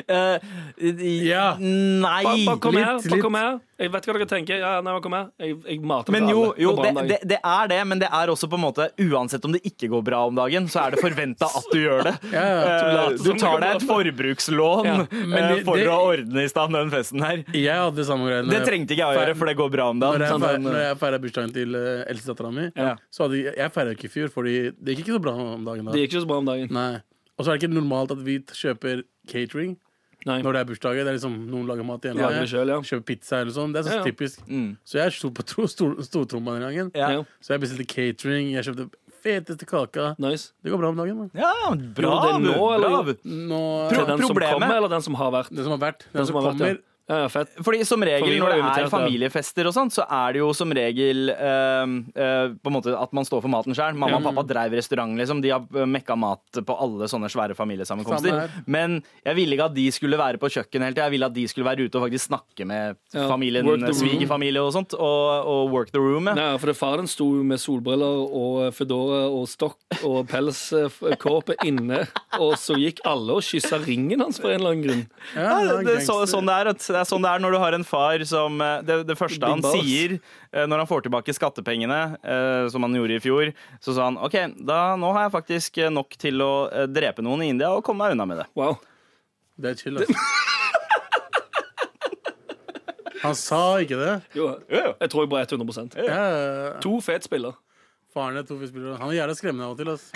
uh, 0.09 0.37
Ja. 1.23 1.57
Nei. 1.59 2.23
Bare, 2.23 2.45
bare 2.47 2.59
kom 2.63 2.75
litt, 2.75 2.85
her. 2.85 2.97
bare 2.97 3.11
litt. 3.15 3.21
kom 3.23 3.35
her 3.37 3.59
Jeg 3.83 3.91
vet 3.91 4.05
hva 4.07 4.13
dere 4.15 4.27
tenker. 4.31 4.59
Ja, 4.61 4.71
nei, 4.85 4.93
kom 5.03 5.15
her 5.17 5.25
Jeg, 5.43 5.57
jeg 5.67 5.81
mater 5.89 6.13
Men 6.15 6.27
jo, 6.31 6.43
alle. 6.51 6.61
jo 6.63 6.71
det, 6.77 6.87
om 6.87 6.95
dagen. 6.99 7.09
det, 7.11 7.17
det 7.33 7.39
er 7.43 7.67
det, 7.71 7.79
men 7.89 7.99
det 8.03 8.09
er 8.15 8.31
også 8.33 8.47
på 8.51 8.57
en 8.59 8.63
måte 8.63 8.87
Uansett 9.03 9.43
om 9.47 9.53
det 9.55 9.61
ikke 9.67 9.89
går 9.91 10.05
bra 10.07 10.21
om 10.29 10.37
dagen, 10.39 10.69
så 10.71 10.85
er 10.85 10.95
det 10.95 11.01
forventa 11.03 11.49
at 11.59 11.67
du 11.73 11.79
gjør 11.81 12.07
det. 12.09 12.15
Ja, 12.33 12.43
ja. 12.47 12.79
Later 12.97 13.23
Du 13.27 13.39
tar 13.43 13.59
deg 13.63 13.75
et 13.77 13.85
forbrukslån 13.91 14.87
Ja, 14.89 14.95
men 15.11 15.37
eh, 15.39 15.49
det- 15.57 15.65
for 15.67 15.77
det- 15.81 15.89
å 15.91 15.99
ordne 16.13 16.45
i 16.47 16.49
stand 16.51 16.73
den 16.79 16.91
festen 16.93 17.23
her. 17.27 17.43
Jeg 17.53 17.75
hadde 17.83 17.99
Det 17.99 18.07
samme 18.09 18.29
greiene 18.31 18.55
Det 18.55 18.63
trengte 18.67 18.95
ikke 18.95 19.03
jeg 19.03 19.17
å 19.17 19.19
gjøre, 19.19 19.37
for 19.43 19.51
det 19.51 19.57
går 19.59 19.73
bra 19.77 19.89
om 19.93 19.99
Når 19.99 20.17
dagen. 20.17 20.21
jeg, 20.25 20.33
Sånn, 20.33 20.67
når 20.69 20.79
jeg 20.87 20.97
feira 21.03 21.19
bursdagen 21.27 21.53
til 21.59 21.75
uh, 21.77 22.03
eldstedattera 22.09 22.53
mi, 22.55 22.69
Ja. 22.79 22.95
så 23.13 23.27
hadde 23.27 23.41
jeg, 23.43 23.55
jeg 23.59 23.71
feira 23.75 23.93
ikke 23.97 24.07
i 24.09 24.13
fjor, 24.15 24.31
fordi 24.33 24.55
det 24.79 24.95
gikk 24.97 25.03
ikke 25.07 25.17
så 25.19 25.23
bra 25.27 25.33
om 25.57 25.65
dagen 25.67 25.85
da. 25.85 25.91
Det 25.95 26.05
gikk 26.07 26.15
ikke 26.15 26.23
så 26.25 26.31
bra 26.31 26.39
om 26.43 26.49
dagen. 26.53 26.71
Nei. 26.73 26.93
Og 27.37 27.45
så 27.45 27.51
er 27.51 27.57
det 27.57 27.63
ikke 27.63 27.73
normalt 27.73 28.11
at 28.13 28.21
vi 28.23 28.39
kjøper 28.39 29.03
catering 29.27 29.77
Nei. 30.25 30.41
når 30.41 30.53
det 30.53 30.59
er 30.61 30.67
bursdager. 30.69 31.03
Det 31.03 31.11
er 31.11 31.17
liksom 31.17 31.37
Noen 31.49 31.65
lager 31.67 31.83
mat 31.87 32.01
igjen. 32.05 32.17
Lager 32.21 32.39
det 32.45 32.49
selv, 32.51 32.69
ja. 32.69 32.77
Kjøper 32.81 33.05
pizza 33.09 33.39
eller 33.41 33.51
sånn. 33.55 33.73
Det 33.73 33.81
er 33.81 33.87
så 33.89 33.95
Ja, 33.95 34.01
ja. 34.03 34.03
typisk. 34.11 34.43
Mm. 34.47 34.77
Så 34.85 34.99
jeg 35.01 35.11
sto 35.17 35.31
på 35.31 35.43
tro- 35.43 35.67
stor- 35.67 35.97
stortromma 36.05 36.59
den 36.59 36.67
gangen. 36.69 37.25
Så 37.41 37.55
jeg 37.55 37.59
bestilte 37.65 37.87
catering. 37.89 38.51
Jeg 38.53 38.63
kjøpte 38.69 38.89
feteste 39.23 39.65
kaka. 39.65 40.15
Nice. 40.19 40.51
Det 40.63 40.71
går 40.71 40.77
bra 40.79 40.89
om 40.89 40.97
dagen. 40.97 41.17
Man. 41.17 41.31
ja, 41.33 41.51
bra. 41.95 42.13
jo, 42.33 42.39
det 42.39 42.43
nå, 42.43 42.53
bra. 42.53 42.75
eller? 42.75 43.13
Nå, 43.23 43.89
Til 43.89 43.97
Pro- 43.97 44.05
den 44.05 44.17
som 44.27 44.35
kommer, 44.35 44.75
eller 44.77 44.89
den 44.89 45.01
som 45.01 45.13
har 45.15 45.31
vært? 45.31 45.49
Den 45.49 45.63
som 45.63 45.71
har 45.79 45.79
vært. 45.91 45.99
Den, 45.99 46.11
Den 46.13 46.25
som, 46.25 46.33
som 46.33 46.35
har 46.43 46.51
vært, 46.53 46.59
kommer. 46.59 46.81
Ja. 47.07 47.13
Ja, 47.13 47.19
ja, 47.19 47.29
fett. 47.29 47.51
Fordi 47.59 47.83
som 47.85 48.03
regel 48.05 48.37
For 48.39 48.47
når 48.47 48.61
det 48.63 48.83
er 48.85 48.91
familiefester 48.91 49.67
og 49.67 49.73
sånt, 49.75 49.91
så 49.95 50.05
er 50.07 50.35
det 50.35 50.39
jo 50.39 50.51
som 50.55 50.71
regel 50.73 51.33
eh, 51.33 51.95
eh, 52.15 52.53
på 52.55 52.71
en 52.71 52.75
måte 52.77 52.93
at 52.95 53.11
man 53.15 53.27
står 53.27 53.41
for 53.43 53.51
maten 53.51 53.75
sjøl. 53.75 53.97
Mamma 53.99 54.21
og 54.21 54.29
pappa 54.29 54.45
dreiv 54.47 54.77
restaurant, 54.77 55.11
liksom. 55.19 55.41
De 55.43 55.51
har 55.51 55.65
eh, 55.75 55.89
mekka 55.89 56.15
mat 56.19 56.61
på 56.63 56.77
alle 56.85 57.09
sånne 57.11 57.27
svære 57.31 57.57
familiesammenkomster. 57.59 58.55
Men 58.71 59.01
jeg 59.19 59.35
ville 59.35 59.57
ikke 59.57 59.67
at 59.67 59.75
de 59.75 59.87
skulle 59.91 60.19
være 60.19 60.39
på 60.39 60.51
kjøkkenet 60.55 60.87
hele 60.87 60.95
tida. 60.95 61.09
Jeg 61.09 61.15
ville 61.17 61.29
at 61.29 61.35
de 61.35 61.45
skulle 61.51 61.67
være 61.67 61.89
ute 61.89 61.99
og 61.99 62.05
faktisk 62.07 62.29
snakke 62.29 62.69
med 62.71 62.95
Ja, 63.13 63.27
familien, 63.27 63.67
svigerfamilie 63.91 64.63
og 64.63 64.71
sånt, 64.77 64.95
og, 64.95 65.49
og 65.49 65.75
work 65.75 65.91
the 65.91 65.99
room. 65.99 66.31
Ja. 66.31 66.37
Nei, 66.39 66.47
for 66.61 66.71
det 66.71 66.77
faren 66.79 67.11
sto 67.11 67.27
med 67.43 67.59
solbriller 67.59 68.23
og 68.31 68.71
fedora 68.77 69.25
og 69.27 69.43
stokk 69.51 69.99
og 70.07 70.23
pelskåpe 70.31 71.59
inne, 71.67 72.05
og 72.39 72.55
så 72.61 72.79
gikk 72.79 73.03
alle 73.09 73.35
og 73.37 73.43
kyssa 73.43 73.81
ringen 73.83 74.23
hans 74.23 74.39
for 74.39 74.53
en 74.53 74.61
eller 74.61 74.77
annen 74.77 74.87
grunn. 74.87 75.05
Ja, 75.35 75.59
det, 75.83 75.99
er 75.99 76.05
så, 76.07 76.21
sånn 76.29 76.47
det, 76.47 76.55
er, 76.63 76.71
at 76.71 76.92
det 76.93 76.99
er 77.01 77.07
sånn 77.09 77.25
det 77.25 77.31
er 77.33 77.41
når 77.43 77.55
du 77.55 77.59
har 77.63 77.75
en 77.75 77.83
far 77.87 78.21
som 78.29 78.61
eh, 78.63 78.79
Det, 78.85 78.99
det 79.09 79.17
første 79.19 79.49
han 79.49 79.63
sier 79.65 80.15
eh, 80.19 80.65
når 80.69 80.83
han 80.83 80.89
får 80.89 81.03
tilbake 81.07 81.33
skattepengene, 81.35 81.99
eh, 82.21 82.69
som 82.73 82.85
han 82.85 82.95
gjorde 82.97 83.17
i 83.17 83.23
fjor, 83.23 83.51
så 83.83 83.97
sa 83.97 84.07
han 84.11 84.17
OK, 84.21 84.37
da, 84.69 84.79
nå 84.99 85.11
har 85.17 85.27
jeg 85.27 85.35
faktisk 85.39 85.81
nok 85.93 86.15
til 86.21 86.41
å 86.45 86.53
drepe 86.93 87.25
noen 87.25 87.43
i 87.45 87.51
India 87.53 87.73
og 87.73 87.83
komme 87.87 88.05
meg 88.05 88.15
unna 88.17 88.29
med 88.29 88.43
det. 88.43 88.47
Wow. 88.57 88.77
Det 89.59 89.73
er 89.73 89.81
chill, 89.83 89.99
altså. 90.01 90.17
Han 93.23 93.35
sa 93.39 93.59
ikke 93.79 93.95
det. 93.95 94.13
Jo, 94.35 94.49
jeg 94.67 95.11
tror 95.13 95.23
jeg 95.23 95.29
bare 95.31 95.45
100 95.47 95.93
Ja, 96.03 96.23
To 96.83 96.97
fet 96.99 97.23
spiller. 97.23 97.53
faren 98.13 98.37
er 98.37 98.43
to 98.45 98.57
spiller. 98.67 98.97
Han 98.99 99.09
er 99.13 99.15
jævla 99.21 99.35
skremmende 99.37 99.69
av 99.69 99.71
og 99.71 99.79
til. 99.79 99.89
Altså. 99.93 100.11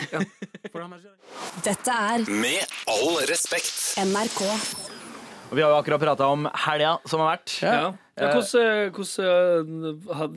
Dette 1.64 1.96
er 2.12 2.28
Med 2.28 2.76
all 2.92 3.24
respekt. 3.32 3.96
NRK. 4.04 4.97
Og 5.48 5.56
Vi 5.56 5.64
har 5.64 5.72
jo 5.72 5.80
akkurat 5.80 6.02
prata 6.02 6.28
om 6.28 6.48
helga 6.68 6.98
som 7.08 7.24
har 7.24 7.38
vært. 7.38 7.54
Ja. 7.64 7.92
Ja. 8.18 8.32
Hvordan, 8.38 8.90
hvordan, 8.98 9.20
eh, 9.22 9.70
Hvordan, 10.18 10.32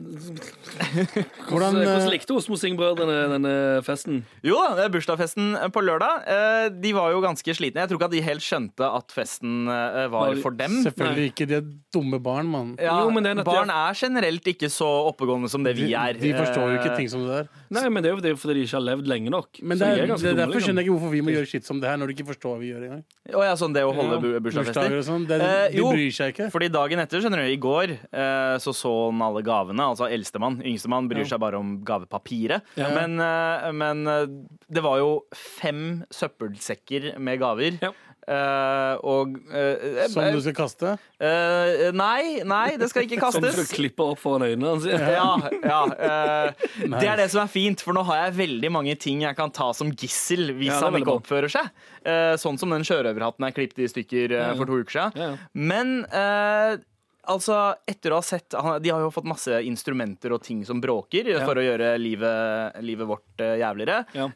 hvordan, 1.49 1.73
hvordan 1.73 1.79
eh, 1.81 2.09
likte 2.11 2.35
Osmo-Sing-brødrene 2.37 3.15
denne 3.33 3.53
festen? 3.85 4.21
Jo 4.45 4.59
da, 4.61 4.75
det 4.77 4.85
er 4.85 4.93
bursdagsfesten 4.93 5.55
på 5.73 5.83
lørdag. 5.83 6.27
Eh, 6.29 6.67
De 6.83 6.91
var 6.93 7.11
jo 7.15 7.23
ganske 7.23 7.55
slitne. 7.57 7.81
Jeg 7.81 7.89
tror 7.91 7.99
ikke 7.99 8.09
at 8.11 8.15
de 8.15 8.21
helt 8.25 8.45
skjønte 8.45 8.85
at 8.85 9.15
festen 9.15 9.65
eh, 9.65 10.05
var 10.13 10.37
for 10.43 10.53
dem. 10.57 10.77
Selvfølgelig 10.85 11.31
ikke. 11.33 11.49
De 11.49 11.57
er 11.57 11.65
dumme 11.93 12.21
barn, 12.21 12.49
mann. 12.51 12.75
Ja, 12.81 12.99
er 13.01 13.43
barn 13.47 13.73
er 13.73 13.97
generelt 13.97 14.45
ikke 14.53 14.69
så 14.71 14.89
oppegående 15.09 15.49
som 15.51 15.65
det 15.65 15.75
vi 15.79 15.91
er. 15.97 16.13
de 16.21 16.33
forstår 16.37 16.75
jo 16.75 16.79
ikke 16.79 16.91
Eh, 16.91 16.97
ting 16.97 17.09
som 17.09 17.23
det 17.25 17.31
der. 17.31 17.49
Nei, 17.71 17.87
men 17.89 18.03
det 18.03 18.11
er 18.11 18.15
jo 18.15 18.21
det 18.23 18.33
fordi 18.39 18.59
de 18.59 18.65
ikke 18.65 18.77
har 18.77 18.85
levd 18.85 19.07
lenge 19.09 19.31
nok. 19.33 19.61
Men 19.63 19.79
det 19.79 19.87
er, 19.87 19.95
de 19.95 20.01
er, 20.01 20.07
det, 20.11 20.17
dumme, 20.21 20.35
derfor 20.39 20.53
liksom. 20.55 20.65
skjønner 20.67 20.81
jeg 20.81 20.87
ikke 20.87 20.95
hvorfor 20.97 21.13
vi 21.15 21.21
må 21.25 21.33
gjøre 21.35 21.49
shit 21.51 21.67
som 21.67 21.81
det 21.81 21.89
her 21.91 21.99
når 22.01 22.11
de 22.11 22.15
ikke 22.17 22.27
forstår 22.31 22.53
hva 22.55 22.59
vi 22.61 22.71
gjør 22.71 22.85
engang. 22.87 23.03
Å 23.31 23.43
ja, 23.47 23.53
sånn 23.59 23.75
det 23.75 23.83
å 23.87 23.93
holde 23.95 24.17
Ja. 24.17 24.21
Bursdager 24.21 24.43
bursdagsfester? 24.47 24.97
og 24.97 25.05
sånn. 25.07 25.25
Eh, 25.31 25.75
de 25.75 25.85
bryr 25.85 26.15
seg 26.15 26.33
ikke. 26.35 26.49
Fordi 26.53 26.69
dagen 26.73 27.03
etter, 27.03 27.23
skjønner 27.23 27.43
du, 27.45 27.51
i 27.51 27.59
går, 27.61 27.70
eh, 27.91 28.57
så 28.61 28.73
så 28.75 28.91
han 29.07 29.23
alle 29.25 29.43
gavene. 29.45 29.87
Altså 29.93 30.09
eldstemann. 30.11 30.59
Yngstemann 30.65 31.09
bryr 31.11 31.27
seg 31.29 31.41
bare 31.43 31.59
om 31.61 31.77
gavepapiret. 31.87 32.67
Ja. 32.79 32.91
Men, 32.95 33.19
eh, 33.23 33.71
men 33.75 34.05
eh, 34.07 34.29
det 34.71 34.85
var 34.85 35.01
jo 35.01 35.11
fem 35.35 36.01
søppelsekker 36.13 37.13
med 37.19 37.41
gaver. 37.41 37.81
Ja. 37.81 37.93
Uh, 38.21 38.99
og 39.01 39.31
uh, 39.49 40.03
Som 40.13 40.27
du 40.29 40.37
skal 40.45 40.53
kaste. 40.53 40.91
Uh, 41.17 41.89
Nei, 41.97 42.43
nei, 42.45 42.75
det 42.77 42.91
skal 42.91 43.07
ikke 43.07 43.17
kastes. 43.23 43.55
Som 43.57 43.65
du 43.65 43.73
klipper 43.73 44.13
opp 44.13 44.21
foran 44.21 44.45
øynene 44.45 44.75
hans. 44.75 44.85
Ja, 44.85 45.33
ja 45.65 45.79
nice. 46.85 46.99
Det 47.01 47.09
er 47.09 47.17
det 47.23 47.27
som 47.33 47.41
er 47.41 47.49
fint, 47.51 47.81
for 47.81 47.97
nå 47.97 48.05
har 48.07 48.27
jeg 48.27 48.37
veldig 48.37 48.71
mange 48.77 48.93
ting 49.01 49.25
jeg 49.25 49.35
kan 49.39 49.51
ta 49.51 49.71
som 49.73 49.89
gissel 49.89 50.53
hvis 50.53 50.69
Ja, 50.69 50.83
han 50.85 50.99
ikke 50.99 51.09
bra. 51.09 51.17
oppfører 51.17 51.51
seg. 51.51 51.73
Eh, 52.05 52.35
sånn 52.41 52.61
som 52.61 52.71
den 52.73 52.85
sjørøverhatten 52.85 53.49
jeg 53.49 53.57
klippet 53.57 53.83
i 53.83 53.89
stykker 53.89 54.37
for 54.59 54.69
to 54.69 54.79
uker 54.83 54.95
siden. 54.95 55.17
Ja, 55.17 55.33
ja. 55.33 55.51
Men 55.57 55.97
eh, 56.05 56.77
altså, 57.29 57.75
etter 57.87 58.11
å 58.13 58.19
ha 58.19 58.25
sett 58.25 58.49
De 58.81 58.89
har 58.89 59.01
jo 59.03 59.11
fått 59.13 59.27
masse 59.29 59.61
instrumenter 59.67 60.33
og 60.33 60.41
ting 60.43 60.63
som 60.65 60.81
bråker 60.81 61.27
Ja. 61.29 61.43
for 61.45 61.55
å 61.55 61.63
gjøre 61.65 61.93
livet, 62.01 62.79
livet 62.81 63.07
vårt 63.07 63.41
eh, 63.43 63.57
jævligere. 63.61 64.05
Ja. 64.17 64.29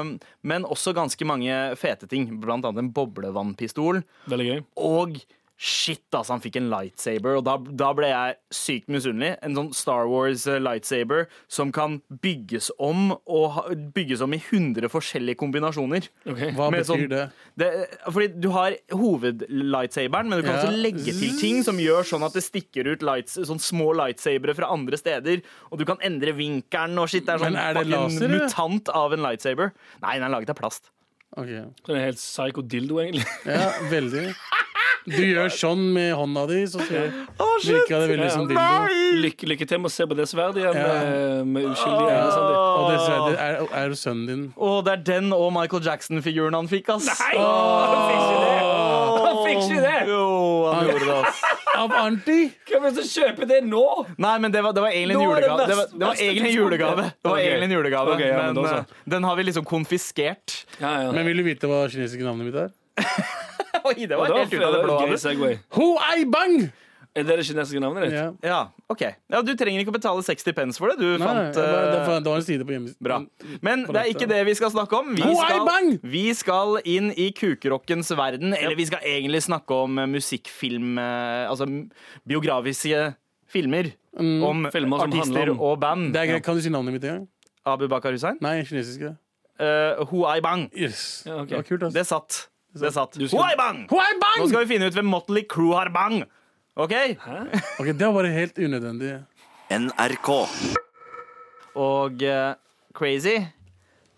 Um, 0.00 0.18
men 0.42 0.64
også 0.64 0.92
ganske 0.96 1.24
mange 1.28 1.54
fete 1.76 2.08
ting, 2.10 2.28
blant 2.40 2.64
annet 2.64 2.84
en 2.84 2.92
boblevannpistol. 2.92 4.02
Veldig 4.30 4.46
gøy. 4.50 4.62
Og 4.76 5.18
Shit, 5.58 6.02
altså, 6.12 6.34
han 6.34 6.42
fikk 6.44 6.56
en 6.60 6.66
lightsaber, 6.68 7.38
og 7.38 7.44
da, 7.46 7.54
da 7.56 7.86
ble 7.96 8.10
jeg 8.10 8.34
sykt 8.52 8.90
misunnelig. 8.92 9.38
En 9.46 9.54
sånn 9.56 9.70
Star 9.72 10.04
Wars 10.10 10.42
eh, 10.52 10.58
lightsaber 10.60 11.22
som 11.48 11.70
kan 11.72 12.02
bygges 12.22 12.68
om, 12.78 13.14
og 13.24 13.46
ha, 13.54 13.62
bygges 13.96 14.20
om 14.20 14.34
i 14.36 14.40
100 14.42 14.90
forskjellige 14.92 15.38
kombinasjoner. 15.40 16.10
Ok. 16.28 16.42
Hva 16.58 16.68
Med 16.70 16.82
betyr 16.82 16.90
sånn- 16.90 17.08
det? 17.08 17.22
Det, 17.56 17.70
fordi 18.12 18.28
du 18.44 18.50
har 18.52 18.76
hovedlightsaberen, 18.92 20.28
men 20.28 20.42
du 20.42 20.44
kan 20.46 20.56
Ja. 20.58 20.62
også 20.66 20.76
legge 20.76 21.12
til 21.16 21.38
ting 21.40 21.62
som 21.64 21.78
gjør 21.80 22.04
sånn 22.04 22.26
at 22.26 22.34
det 22.36 22.44
stikker 22.44 22.86
ut 22.92 23.02
lights, 23.02 23.38
sånn 23.48 23.60
små 23.60 23.94
lightsabere 23.96 24.54
fra 24.54 24.68
andre 24.72 24.96
steder. 25.00 25.40
Og 25.72 25.78
du 25.78 25.84
kan 25.88 25.96
endre 26.04 26.32
vinkelen 26.36 26.98
og 27.00 27.08
shit. 27.08 27.24
Det 27.24 27.34
er 27.34 27.38
sånn 27.38 27.52
Men 27.56 27.62
er 27.62 27.74
det 27.80 27.86
laser, 27.88 28.24
en 28.24 28.30
mutant 28.44 28.88
av 28.92 29.12
en 29.16 29.20
lightsaber. 29.24 29.72
Nei, 30.02 30.18
den 30.18 30.24
er 30.28 30.36
laget 30.36 30.50
av 30.50 30.56
plast. 30.60 30.90
Okay. 31.36 31.64
Så 31.84 31.86
det 31.92 31.96
er 31.96 32.04
helt 32.12 32.20
psycho 32.20 32.62
dildo, 32.62 33.00
egentlig. 33.00 33.24
Ja, 33.46 33.72
veldig. 33.90 34.34
Du 35.06 35.22
gjør 35.22 35.50
sånn 35.54 35.82
med 35.94 36.12
hånda 36.18 36.42
di, 36.50 36.60
så 36.66 36.80
ser- 36.82 37.12
virker 37.62 38.00
det 38.02 38.08
veldig 38.10 38.30
som 38.34 38.48
dildo. 38.48 38.86
Lykke, 39.22 39.46
lykke 39.52 39.66
til 39.70 39.78
med 39.78 39.90
å 39.90 39.94
se 39.94 40.06
på 40.06 40.16
det 40.18 40.26
sverdet 40.26 40.58
igjen 40.64 40.74
Ja. 40.74 40.86
med, 40.86 41.46
med 41.46 41.68
uskyldige 41.70 42.10
øyne. 42.10 42.32
Sandeep. 42.34 42.58
Og 42.66 42.90
det 42.90 42.98
sverdet 43.06 43.36
er, 43.38 43.60
er 43.80 43.86
jo 43.92 43.98
sønnen 44.00 44.26
din. 44.26 44.42
Og 44.56 44.84
det 44.84 44.92
er 44.96 45.02
den 45.12 45.32
og 45.32 45.52
Michael 45.54 45.82
Jackson-figuren 45.86 46.54
han 46.58 46.66
fikk, 46.68 46.90
ass. 46.96 47.06
Nei! 47.06 47.38
Han 47.38 48.02
fikk 48.10 48.20
ikke 48.26 48.40
det! 48.42 48.58
Han 49.26 49.38
fikk 49.46 49.62
ikke 49.62 49.80
det! 49.86 50.00
Jo, 50.10 50.26
han 50.74 50.90
gjorde 50.90 51.06
det, 51.06 51.18
ass. 51.22 51.42
Av 51.76 51.92
Arnti! 51.92 52.38
Hvem 52.70 52.84
er 52.88 52.94
det 52.96 53.04
som 53.06 53.22
kjøper 53.22 53.48
det 53.50 53.62
nå? 53.68 53.84
Nei, 54.18 54.34
men 54.42 54.50
det 54.54 54.62
var, 54.64 54.72
det 54.76 54.82
var 54.82 54.90
egentlig 54.90 55.16
en 55.20 55.26
julegave. 55.28 55.66
Det 55.70 55.76
var, 55.76 55.86
det 55.92 56.06
var 56.06 56.14
egentlig 56.26 56.50
en 56.50 56.56
julegave. 56.56 57.08
Det 57.22 57.30
var 57.30 57.38
egentlig 57.46 57.68
en 57.70 57.76
julegave 57.78 58.14
Okay, 58.16 58.28
ja, 58.32 58.42
men 58.46 58.54
men 58.56 58.78
eh, 58.80 58.94
den 59.14 59.22
har 59.28 59.36
vi 59.36 59.42
liksom 59.50 59.64
konfiskert. 59.68 60.64
Ja, 60.80 60.94
ja. 61.06 61.12
Men 61.12 61.26
vil 61.28 61.36
du 61.36 61.44
vite 61.46 61.68
hva 61.70 61.84
kinesiske 61.92 62.24
navnet 62.26 62.48
mitt 62.50 62.56
er? 62.66 62.70
Oi, 63.90 63.94
det 64.06 64.16
var 64.18 64.26
Det 64.26 64.34
var 64.34 64.42
helt 64.44 64.56
ut 64.56 64.66
av 64.66 64.74
det 64.74 64.82
blå. 64.86 64.98
gøy 65.06 65.22
segway. 65.22 65.56
Ho 65.78 65.94
Bang! 66.32 66.66
Er 67.16 67.24
det 67.24 67.36
det 67.38 67.44
kinesiske 67.48 67.80
navnet 67.80 68.10
ditt? 68.10 68.12
Ja. 68.12 68.24
Ja, 68.44 68.56
ok. 68.92 69.02
Ja, 69.32 69.38
du 69.40 69.54
trenger 69.56 69.80
ikke 69.80 69.88
å 69.88 69.96
betale 69.96 70.20
60 70.20 70.52
pence 70.52 70.80
for 70.80 70.92
det. 70.92 70.98
Du 71.00 71.06
Nei, 71.16 71.24
fant 71.24 71.54
det, 71.56 71.62
var, 71.64 71.86
det, 71.88 72.00
eh, 72.02 72.08
var, 72.10 72.18
det 72.20 72.28
var 72.28 72.40
en 72.42 72.44
side 72.44 72.66
på 72.68 72.74
hjemmesiden. 72.74 73.00
Bra. 73.06 73.16
Men 73.64 73.84
det 73.88 74.02
er 74.02 74.10
ikke 74.12 74.28
det 74.28 74.40
vi 74.50 74.54
skal 74.58 74.72
snakke 74.74 74.98
om. 74.98 75.14
Vi 75.16 75.36
skal, 75.38 75.94
vi 76.12 76.24
skal 76.36 76.76
inn 76.84 77.08
i 77.16 77.30
kukerockens 77.32 78.12
verden. 78.20 78.52
Eller 78.52 78.76
vi 78.76 78.84
skal 78.90 79.00
egentlig 79.00 79.40
snakke 79.46 79.78
om 79.86 79.96
eh, 80.02 80.10
musikkfilm 80.12 81.00
eh, 81.00 81.46
Altså 81.48 81.64
biografiske 82.28 83.14
filmer. 83.48 83.94
Om 84.16 84.68
Filmer 84.72 85.00
som 85.00 85.12
artister 85.16 85.54
om- 85.54 85.60
og 85.70 85.80
band. 85.80 86.10
Mm. 86.10 86.12
Det 86.12 86.20
er 86.20 86.32
greit. 86.34 86.44
Kan 86.44 86.60
du 86.60 86.64
si 86.64 86.72
navnet 86.72 86.98
mitt 86.98 87.04
en 87.08 87.14
gang? 87.14 87.24
Abu 87.64 87.88
Bakar 87.88 88.12
Hussein. 88.12 88.36
Nei, 88.44 88.60
kinesiske. 88.68 89.14
Uh, 89.56 90.04
Ho 90.10 90.26
Ai 90.28 90.40
Bang. 90.44 90.68
Yes. 90.76 91.24
Ja, 91.24 91.40
okay. 91.40 91.56
Det 91.56 91.62
var 91.62 91.68
kult, 91.70 91.82
altså. 91.88 91.96
Det 91.96 92.06
satt. 92.06 92.38
Det 92.80 92.92
satt. 92.94 93.16
Skal- 93.16 93.56
Bang! 93.58 93.84
Bang! 93.90 94.40
Nå 94.40 94.48
skal 94.50 94.64
vi 94.64 94.74
finne 94.74 94.90
ut 94.90 94.96
hvem 94.96 95.08
Motley 95.10 95.46
Crew 95.48 95.74
har 95.76 95.90
bang. 95.94 96.22
OK? 96.76 96.92
Ok, 97.80 97.86
Det 97.86 98.04
var 98.04 98.14
bare 98.18 98.32
helt 98.34 98.58
unødvendig. 98.58 99.16
NRK. 99.72 100.30
Og 101.76 102.22
uh, 102.22 102.54
Crazy 102.94 103.40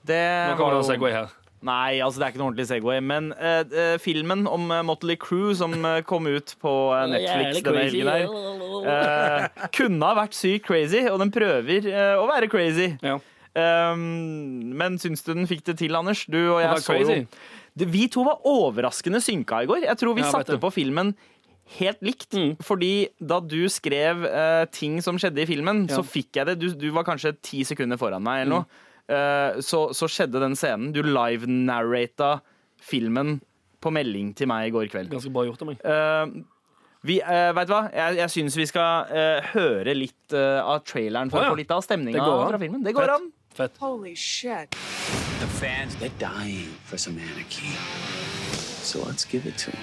Det 0.06 0.22
Nå 0.50 0.56
kommer 0.58 0.76
det 0.76 0.82
en 0.84 0.90
segway 0.92 1.14
her. 1.14 1.30
Nei, 1.58 1.98
altså 1.98 2.20
det 2.20 2.26
er 2.26 2.32
ikke 2.32 2.38
noe 2.38 2.50
ordentlig 2.52 2.68
Segway. 2.70 3.00
Men 3.02 3.32
uh, 3.34 3.62
eh, 3.66 3.96
filmen 3.98 4.46
om 4.46 4.68
uh, 4.70 4.82
Motley 4.86 5.16
Crew 5.18 5.50
som 5.58 5.74
uh, 5.82 5.98
kom 6.06 6.28
ut 6.30 6.54
på 6.62 6.74
Netflix 7.10 7.64
denne 7.66 7.82
helgen 7.82 8.10
her, 8.12 8.28
eh, 8.92 9.66
kunne 9.74 10.06
ha 10.06 10.14
vært 10.20 10.38
sykt 10.38 10.68
crazy, 10.68 11.02
og 11.10 11.18
den 11.22 11.34
prøver 11.34 11.90
å 12.20 12.28
være 12.30 12.50
crazy. 12.52 12.92
Ja. 13.02 13.18
Um, 13.58 14.70
men 14.78 15.00
syns 15.02 15.24
du 15.26 15.32
den 15.32 15.48
fikk 15.50 15.64
det 15.66 15.80
til, 15.80 15.96
Anders? 15.98 16.22
Du 16.30 16.38
og 16.38 16.60
jeg 16.62 16.84
så 16.84 16.94
crazy. 16.94 17.22
jo 17.24 17.57
Vi 17.86 18.08
to 18.10 18.24
var 18.26 18.40
overraskende 18.48 19.20
synka 19.22 19.62
i 19.62 19.68
går. 19.70 19.84
Jeg 19.86 19.98
tror 20.00 20.14
vi 20.16 20.22
Ja, 20.24 20.30
satte 20.32 20.58
på 20.58 20.70
filmen 20.74 21.14
helt 21.78 22.00
likt. 22.02 22.32
Mm. 22.34 22.56
Fordi 22.64 23.08
da 23.20 23.40
du 23.44 23.68
skrev 23.68 24.24
uh, 24.24 24.64
ting 24.72 25.02
som 25.04 25.18
skjedde 25.20 25.42
i 25.44 25.46
filmen, 25.46 25.86
Ja. 25.88 25.96
så 25.98 26.02
fikk 26.06 26.36
jeg 26.40 26.46
det. 26.46 26.58
Du, 26.58 26.68
du 26.74 26.90
var 26.90 27.04
kanskje 27.04 27.34
ti 27.44 27.62
sekunder 27.64 27.98
foran 28.00 28.22
meg, 28.24 28.46
eller 28.46 28.62
noe. 28.62 28.84
Uh, 29.08 29.60
så, 29.64 29.86
så 29.96 30.08
skjedde 30.08 30.40
den 30.40 30.56
scenen. 30.56 30.92
Du 30.92 31.02
live-narrata 31.02 32.40
filmen 32.80 33.40
på 33.80 33.92
melding 33.94 34.34
til 34.34 34.48
meg 34.50 34.68
i 34.68 34.74
går 34.74 34.88
kveld. 34.90 35.10
Ganske 35.12 35.30
bra 35.32 35.44
gjort 35.46 35.62
av 35.62 35.70
meg. 35.70 35.84
Uh, 35.84 36.44
vi, 37.06 37.20
uh, 37.22 37.52
vet 37.54 37.68
du 37.70 37.72
hva? 37.76 37.84
Jeg, 37.94 38.18
jeg 38.18 38.34
syns 38.34 38.56
vi 38.58 38.66
skal 38.66 39.06
uh, 39.12 39.52
høre 39.54 39.94
litt 39.94 40.34
uh, 40.34 40.64
av 40.64 40.82
traileren 40.88 41.30
for 41.30 41.38
Å, 41.40 41.46
ja. 41.46 41.54
få 41.54 41.60
litt 41.60 41.70
av 41.76 41.84
stemninga 41.86 42.24
fra 42.26 42.58
filmen. 42.58 42.82
Det 42.82 42.96
går 42.96 43.06
Fett. 43.06 43.16
an. 43.20 43.32
Fett. 43.58 43.82
Holy 43.82 44.16
shit. 44.18 45.27
The 45.58 45.64
fans, 45.64 45.96
they're 45.96 46.08
dying 46.20 46.68
for 46.84 46.96
some 46.96 47.18
anarchy. 47.18 47.66
So 48.52 49.02
let's 49.02 49.24
give 49.24 49.44
it 49.44 49.58
to 49.58 49.72
them. 49.72 49.80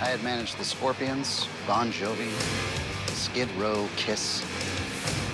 I 0.00 0.06
had 0.06 0.20
managed 0.24 0.58
the 0.58 0.64
Scorpions, 0.64 1.46
Bon 1.64 1.92
Jovi, 1.92 2.28
Skid 3.10 3.48
Row, 3.52 3.88
Kiss, 3.94 4.44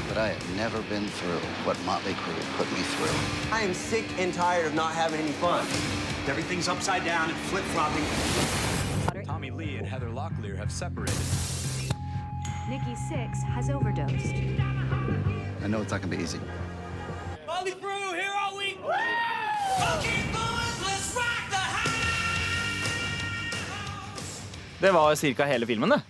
but 0.08 0.18
I 0.18 0.28
had 0.28 0.56
never 0.58 0.82
been 0.90 1.06
through 1.06 1.38
what 1.64 1.80
Motley 1.86 2.12
Crue 2.12 2.56
put 2.58 2.70
me 2.70 2.80
through. 2.80 3.50
I 3.50 3.62
am 3.62 3.72
sick 3.72 4.04
and 4.18 4.34
tired 4.34 4.66
of 4.66 4.74
not 4.74 4.92
having 4.92 5.20
any 5.20 5.32
fun. 5.32 5.60
Everything's 6.28 6.68
upside 6.68 7.02
down 7.06 7.30
and 7.30 7.38
flip 7.38 7.64
flopping. 7.64 9.24
Tommy 9.24 9.50
Lee 9.50 9.76
and 9.76 9.86
Heather 9.86 10.10
Locklear 10.10 10.54
have 10.58 10.70
separated. 10.70 11.16
Nikki 12.68 12.94
Six 12.94 13.42
has 13.42 13.70
overdosed. 13.70 14.34
I 15.64 15.66
know 15.66 15.80
it's 15.80 15.92
not 15.92 16.02
gonna 16.02 16.14
be 16.14 16.22
easy. 16.22 16.40
Molly 17.48 17.74
Brew, 17.80 18.12
here 18.12 18.34
are 18.44 18.54
we! 18.58 18.66
Okay, 18.74 20.20
boys, 20.32 20.76
let's 20.84 21.16
rock 21.16 21.44
the 21.50 21.62
Det 24.86 24.90
var 24.90 25.34
ca. 25.34 25.44
hele 25.44 25.66
filmen, 25.66 25.88
det. 25.88 26.02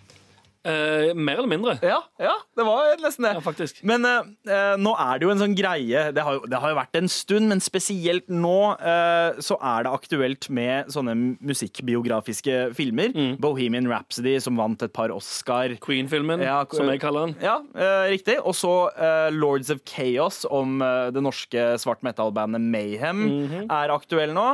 Eh, 0.68 1.14
mer 1.16 1.38
eller 1.40 1.48
mindre. 1.50 1.76
Ja, 1.82 2.02
ja, 2.20 2.34
det 2.58 2.64
var 2.66 2.90
nesten 3.00 3.24
det. 3.24 3.32
Ja, 3.38 3.42
faktisk. 3.44 3.80
Men 3.88 4.04
eh, 4.04 4.26
eh, 4.52 4.74
nå 4.80 4.92
er 5.00 5.18
det 5.22 5.26
jo 5.28 5.32
en 5.32 5.40
sånn 5.40 5.54
greie 5.56 6.02
Det 6.12 6.24
har 6.26 6.36
jo, 6.36 6.42
det 6.50 6.60
har 6.60 6.72
jo 6.74 6.76
vært 6.78 6.98
en 7.00 7.08
stund, 7.12 7.48
men 7.48 7.62
spesielt 7.64 8.26
nå 8.28 8.54
eh, 8.76 9.38
så 9.44 9.56
er 9.64 9.86
det 9.86 9.92
aktuelt 9.96 10.48
med 10.52 10.90
sånne 10.92 11.14
musikkbiografiske 11.40 12.74
filmer. 12.76 13.12
Bohemian 13.40 13.88
Rhapsody, 13.90 14.36
som 14.42 14.58
vant 14.58 14.82
et 14.84 14.92
par 14.94 15.12
Oscar. 15.14 15.74
Queen-filmen, 15.84 16.42
Ja, 16.44 16.62
som 16.72 16.88
jeg 16.90 17.00
kaller 17.02 17.28
den. 17.28 17.36
Ja, 17.44 17.58
eh, 17.76 18.08
riktig. 18.14 18.38
Og 18.44 18.54
så 18.58 18.72
eh, 18.96 19.28
Lords 19.34 19.70
of 19.74 19.80
Chaos 19.88 20.44
om 20.50 20.82
eh, 20.82 21.08
det 21.14 21.22
norske 21.24 21.70
svart 21.80 22.02
metal-bandet 22.06 22.60
Mayhem 22.68 23.24
er 23.68 23.94
aktuell 23.94 24.34
nå. 24.36 24.50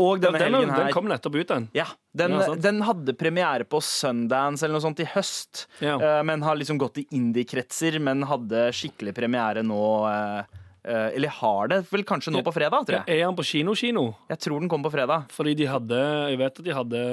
Og 0.00 0.22
Ja, 0.22 0.30
den, 0.30 0.38
helgen 0.40 0.70
her 0.72 0.86
den 0.86 0.94
kom 0.96 1.08
nettopp 1.10 1.34
ut, 1.36 1.48
den. 1.50 1.66
ja, 1.76 1.84
den, 2.12 2.32
Ja, 2.34 2.54
den 2.58 2.80
hadde 2.82 3.14
premiere 3.14 3.66
på 3.68 3.78
Sundance 3.84 4.66
eller 4.66 4.78
noe 4.78 4.84
sånt 4.84 5.02
i 5.02 5.06
høst. 5.12 5.66
Ja. 5.78 5.94
uh, 6.00 6.22
men 6.26 6.42
har 6.42 6.58
liksom 6.58 6.80
gått 6.80 6.98
i 7.02 7.06
indie-kretser, 7.14 8.00
men 8.02 8.24
hadde 8.26 8.70
skikkelig 8.74 9.14
premiere 9.14 9.62
nå 9.66 9.84
uh, 10.08 10.40
uh, 10.88 11.08
Eller 11.14 11.30
har 11.38 11.70
det 11.70 11.84
vel 11.92 12.02
kanskje 12.08 12.34
nå 12.34 12.42
på 12.46 12.54
fredag, 12.56 12.88
tror 12.88 13.00
jeg. 13.00 13.20
Er 13.20 13.28
han 13.28 13.38
på 13.38 13.46
kino-kino? 13.46 14.08
Jeg 14.32 14.42
tror 14.42 14.58
den 14.62 14.72
kom 14.72 14.82
på 14.82 14.92
fredag. 14.92 15.30
Fordi 15.34 15.54
de 15.58 15.70
hadde 15.70 16.02
Jeg 16.32 16.42
vet 16.42 16.58
at 16.58 16.66
de 16.66 16.76
hadde 16.80 17.06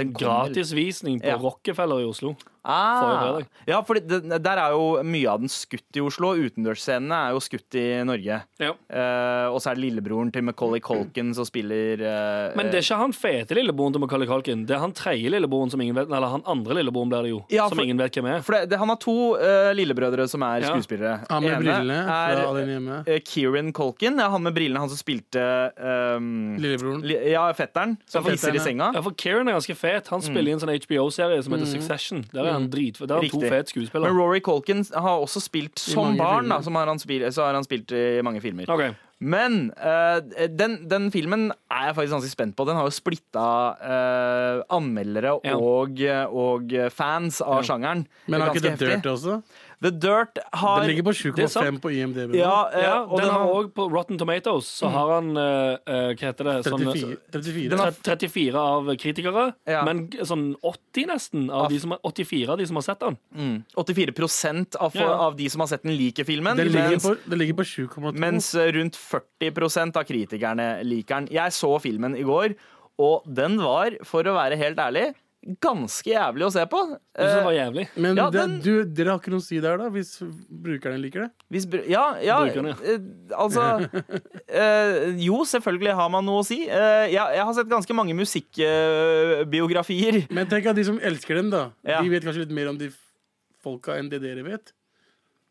Den 0.00 0.16
gratisvisning 0.16 1.20
på 1.20 1.34
Ja. 1.34 1.38
Rockefeller 1.42 2.00
i 2.00 2.08
Oslo. 2.08 2.36
Ah, 2.64 3.40
ja, 3.66 3.80
for 3.82 3.98
der 3.98 4.58
er 4.62 4.70
jo 4.74 5.02
mye 5.02 5.26
av 5.32 5.40
den 5.42 5.50
skutt 5.50 5.98
i 5.98 6.02
Oslo. 6.04 6.32
Utendørsscenene 6.38 7.16
er 7.28 7.34
jo 7.34 7.40
skutt 7.42 7.74
i 7.78 7.84
Norge. 8.06 8.36
Ja. 8.62 8.70
Uh, 8.86 9.48
og 9.52 9.58
så 9.62 9.72
er 9.72 9.78
det 9.80 9.82
lillebroren 9.88 10.30
til 10.34 10.44
Macaulay 10.46 10.78
Culkin 10.84 11.32
som 11.34 11.46
spiller 11.48 11.98
uh, 12.06 12.54
Men 12.58 12.70
det 12.70 12.78
er 12.78 12.86
ikke 12.86 12.98
han 13.00 13.14
fete 13.16 13.56
lillebroren 13.58 13.96
til 13.96 14.04
Macaulay 14.04 14.30
Culkin. 14.30 14.62
Det 14.68 14.76
er 14.76 14.82
han 14.84 14.94
tredje 14.94 15.32
lillebroren 15.34 15.72
som 15.74 15.82
ingen 15.82 15.96
vet 15.98 16.06
Eller 16.12 16.30
han 16.36 16.44
andre 16.46 16.76
lillebroren 16.78 17.10
blir 17.10 17.26
det 17.26 17.32
jo. 17.34 17.40
Ja, 17.52 17.66
som 17.68 17.78
for- 17.80 17.84
ingen 17.86 17.98
vet 18.00 18.14
hvem 18.20 18.30
er. 18.30 18.44
For 18.46 18.56
det, 18.56 18.70
det, 18.70 18.78
han 18.78 18.92
har 18.94 19.00
to 19.02 19.16
uh, 19.40 19.72
lillebrødre 19.76 20.28
som 20.30 20.46
er 20.46 20.62
Ja. 20.62 20.70
skuespillere. 20.70 21.16
Han 21.30 21.42
med 21.42 21.56
Ene 21.56 21.62
brillene 21.64 21.98
fra 22.06 22.20
er 22.30 22.44
Alene 22.46 22.76
hjemme. 22.76 23.00
Kieran 23.26 23.72
Culkin. 23.74 24.18
Ja, 24.22 24.28
han 24.30 24.42
med 24.46 24.54
brillene, 24.54 24.78
han 24.84 24.92
som 24.92 25.00
spilte 25.00 25.42
um, 25.82 26.54
Lillebroren. 26.62 27.02
li, 27.06 27.18
Ja, 27.32 27.48
fetteren. 27.58 27.96
Som 28.06 28.24
Ja, 28.30 28.36
i 28.54 28.58
senga. 28.62 28.92
Ja, 28.94 29.02
for 29.02 29.14
Kieran 29.18 29.48
er 29.50 29.58
ganske 29.58 29.74
fet. 29.76 30.08
Han 30.14 30.22
spiller 30.22 30.52
i 30.52 30.54
en 30.54 30.62
sånn 30.62 30.72
HBO-serie 30.76 31.42
som 31.42 31.54
heter 31.56 31.66
Succession. 31.72 32.22
Der 32.32 32.44
er 32.46 32.51
han 32.52 32.68
dritfet. 32.72 33.08
det 33.10 33.16
er 33.18 33.30
to 33.32 33.40
fete 33.40 33.72
skuespillere. 33.74 34.10
Men. 34.12 34.20
Rory 34.20 34.42
Culkin 34.44 34.84
har 34.94 35.22
også 35.22 35.42
spilt 35.42 35.78
som 35.82 36.16
barn. 36.18 36.48
Da, 36.52 36.60
som 36.62 36.76
har 36.78 36.90
han 36.90 37.00
spilt, 37.02 37.26
så 37.34 37.48
har 37.48 37.58
han 37.58 37.66
spilt 37.66 37.92
i 37.96 38.20
mange 38.24 38.42
filmer. 38.44 38.68
Okay. 38.70 38.92
Men 39.22 39.70
uh, 39.78 40.18
den, 40.50 40.80
den 40.90 41.04
filmen 41.14 41.52
er 41.70 41.90
jeg 41.90 41.94
faktisk 41.94 42.16
ganske 42.16 42.30
spent 42.32 42.56
på. 42.58 42.66
Den 42.66 42.74
har 42.78 42.88
jo 42.88 42.94
splitta 42.94 43.44
uh, 43.78 44.62
anmeldere 44.74 45.36
Ja. 45.46 45.54
og, 45.54 46.00
og 46.34 46.74
fans 46.90 47.38
av 47.44 47.62
sjangeren. 47.68 48.02
Men 48.26 48.42
har 48.42 48.50
ikke 48.50 48.64
det 48.66 48.78
Dirty. 48.80 49.12
Også? 49.12 49.38
The 49.82 49.90
Dirt 49.90 50.38
har 50.52 50.80
Den 50.80 50.90
ligger 50.92 51.02
på 51.08 51.34
Det 51.34 51.42
er 51.44 51.48
sant. 51.50 51.66
7,5 51.66 51.80
på 51.82 51.90
IMDb. 51.92 52.34
ja, 52.38 52.68
eh, 52.72 52.82
Ja, 52.82 53.02
og 53.02 53.18
den 53.20 53.28
har 53.30 53.38
har- 53.40 53.54
òg 53.54 53.72
på 53.74 53.90
Rotten 53.90 54.16
Tomatoes 54.18 54.64
så 54.80 54.88
har 54.90 55.10
han 55.20 55.36
eh, 55.36 55.76
eh, 55.86 56.14
Hva 56.14 56.28
heter 56.30 56.44
det? 56.44 56.54
Sånn, 56.70 56.78
34. 56.80 57.16
34. 57.32 57.68
Den 57.70 57.78
har- 57.78 57.90
34 57.90 58.54
av 58.54 58.84
kritikere, 58.96 59.54
Ja. 59.66 59.84
men 59.84 60.08
sånn 60.10 60.54
80 60.62 61.06
nesten 61.08 61.50
av 61.50 61.68
de 61.68 61.78
som, 61.80 61.96
84 62.04 62.48
av 62.50 62.58
de 62.58 62.66
som 62.66 62.76
har 62.76 62.82
sett 62.82 63.00
den. 63.00 63.64
84% 63.76 64.76
av, 64.76 64.94
Ja. 64.94 65.08
av 65.08 65.36
de 65.36 65.48
som 65.48 65.60
har 65.60 65.66
sett 65.68 65.82
den, 65.82 65.96
liker 65.96 66.24
filmen. 66.24 66.56
Den 66.56 66.68
ligger 66.68 66.90
mens, 66.90 67.02
på, 67.06 67.16
den 67.28 67.38
ligger 67.38 67.54
på 67.54 67.64
7,2. 67.64 68.14
mens 68.14 68.54
rundt 68.54 68.96
40% 68.96 69.96
av 69.96 70.04
kritikerne 70.04 70.82
liker 70.84 71.20
den. 71.20 71.28
Jeg 71.30 71.50
så 71.52 71.80
filmen 71.80 72.16
i 72.16 72.22
går, 72.22 72.54
og 72.98 73.22
den 73.26 73.58
var, 73.58 73.90
for 74.04 74.22
å 74.22 74.34
være 74.36 74.56
helt 74.56 74.76
ærlig, 74.78 75.14
ganske 75.60 76.06
jævlig 76.12 76.44
å 76.46 76.52
se 76.54 76.62
på. 76.70 76.78
Du 76.86 76.90
synes 77.18 77.32
det 77.34 77.40
Eh, 77.40 77.44
var 77.44 77.52
jævlig. 77.56 77.86
Men 77.96 78.16
Ja, 78.16 78.30
det, 78.30 78.38
den- 78.40 78.60
du, 78.62 78.84
dere 78.84 79.08
har 79.10 79.18
ikke 79.18 79.30
noe 79.34 79.40
å 79.42 79.46
si 79.46 79.58
der, 79.60 79.76
da, 79.80 79.88
hvis 79.90 80.12
brukerne 80.48 81.00
liker 81.02 81.20
det? 81.24 81.30
Hvis, 81.50 81.66
ja, 81.90 82.04
ja 82.22 82.36
Brukerne. 82.44 82.76
eh, 82.86 82.98
altså 83.36 83.62
eh, 84.48 85.10
Jo, 85.18 85.42
selvfølgelig 85.44 85.94
har 85.98 86.08
man 86.14 86.24
noe 86.24 86.40
å 86.42 86.44
si. 86.46 86.60
Eh, 86.68 87.08
jeg, 87.10 87.34
jeg 87.36 87.42
har 87.44 87.52
sett 87.58 87.68
ganske 87.72 87.94
mange 87.94 88.14
musikkbiografier. 88.14 90.22
Men 90.30 90.46
tenk 90.50 90.66
at 90.70 90.76
de 90.78 90.84
som 90.86 90.98
elsker 91.02 91.34
dem, 91.40 91.50
da, 91.50 91.64
Ja. 91.86 91.98
de 92.02 92.08
vet 92.12 92.22
kanskje 92.24 92.40
litt 92.46 92.54
mer 92.54 92.68
om 92.70 92.78
de 92.78 92.90
folka 93.62 93.96
enn 93.98 94.08
det 94.10 94.20
dere 94.22 94.42
vet. 94.46 94.72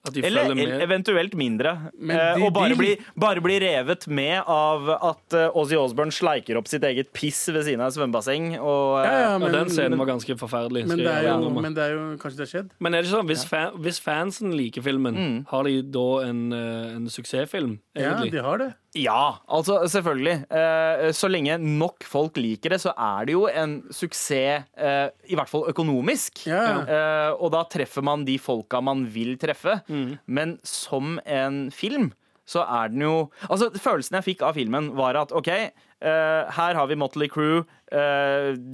At 0.04 0.14
de 0.16 0.24
eller 0.26 0.50
eventuelt 0.82 1.36
mindre. 1.38 1.92
Eh, 1.94 2.08
de- 2.36 2.42
og 2.42 2.54
bare 2.56 2.70
de- 2.70 2.76
bli, 2.80 2.98
bare 3.22 3.42
bli 3.46 3.60
revet 3.62 4.08
med 4.10 4.42
av 4.50 4.90
at 4.90 5.36
uh, 5.38 5.52
Ozzy 5.62 5.76
Osbourne 5.78 6.10
sleiker 6.12 6.58
opp 6.58 6.68
sitt 6.68 6.82
eget 6.82 7.12
piss 7.14 7.44
ved 7.54 7.62
siden 7.68 7.82
av 7.86 7.92
et 7.92 7.94
svømmebasseng. 8.00 8.56
Og, 8.60 9.06
eh, 9.06 9.12
Ja, 9.12 9.20
ja, 9.28 9.38
men, 9.38 9.50
og 9.50 9.54
den 9.60 9.70
scenen 9.70 9.92
men, 9.94 10.00
var 10.00 10.10
ganske 10.16 10.34
forferdelig. 10.42 10.88
men, 10.88 10.98
det 10.98 11.06
er 11.08 11.28
jo, 11.30 11.50
men 11.54 11.74
det 11.78 11.84
er 11.86 11.94
jo 11.94 12.18
kanskje 12.18 12.38
det 12.42 12.48
har 12.48 12.54
skjedd? 12.56 12.70
Men 12.80 12.94
er 12.96 13.02
det 13.04 13.10
ikke 13.12 13.18
sånn, 13.20 13.30
hvis, 13.30 13.46
fa 13.46 13.62
hvis 13.78 14.00
fansen 14.02 14.58
liker 14.58 14.82
filmen, 14.82 15.14
Mm. 15.22 15.46
har 15.54 15.64
de 15.70 15.82
da 15.84 16.08
en, 16.26 16.42
eh, 16.54 16.96
en 16.96 17.06
suksessfilm, 17.08 17.78
Ja, 17.96 18.18
de 18.26 18.38
har 18.42 18.58
det. 18.58 18.74
Ja, 18.98 19.38
altså 19.48 19.78
selvfølgelig. 19.88 20.34
Eh, 20.52 21.12
så 21.16 21.30
lenge 21.32 21.56
nok 21.64 22.04
folk 22.04 22.36
liker 22.42 22.74
det, 22.74 22.82
så 22.84 22.92
er 22.92 23.30
det 23.30 23.36
jo 23.38 23.46
en 23.48 23.78
suksess, 23.88 24.66
eh, 24.76 25.08
i 25.32 25.38
hvert 25.40 25.48
fall 25.52 25.64
økonomisk. 25.72 26.42
Eh, 26.84 27.32
og 27.38 27.54
da 27.56 27.64
treffer 27.72 28.04
man 28.04 28.26
de 28.28 28.36
folka 28.42 28.82
man 28.84 29.06
vil 29.14 29.38
treffe. 29.40 29.78
Men 30.28 30.58
som 30.68 31.20
en 31.26 31.70
film 31.72 32.12
så 32.52 32.66
er 32.68 32.90
den 32.92 33.06
jo 33.06 33.30
Altså, 33.48 33.70
følelsen 33.80 34.18
jeg 34.18 34.26
fikk 34.34 34.42
av 34.44 34.58
filmen, 34.58 34.90
var 34.98 35.16
at 35.16 35.32
OK, 35.32 35.48
eh, 35.48 35.72
her 36.02 36.76
har 36.76 36.88
vi 36.90 36.96
Motley 37.00 37.30
Crew. 37.32 37.64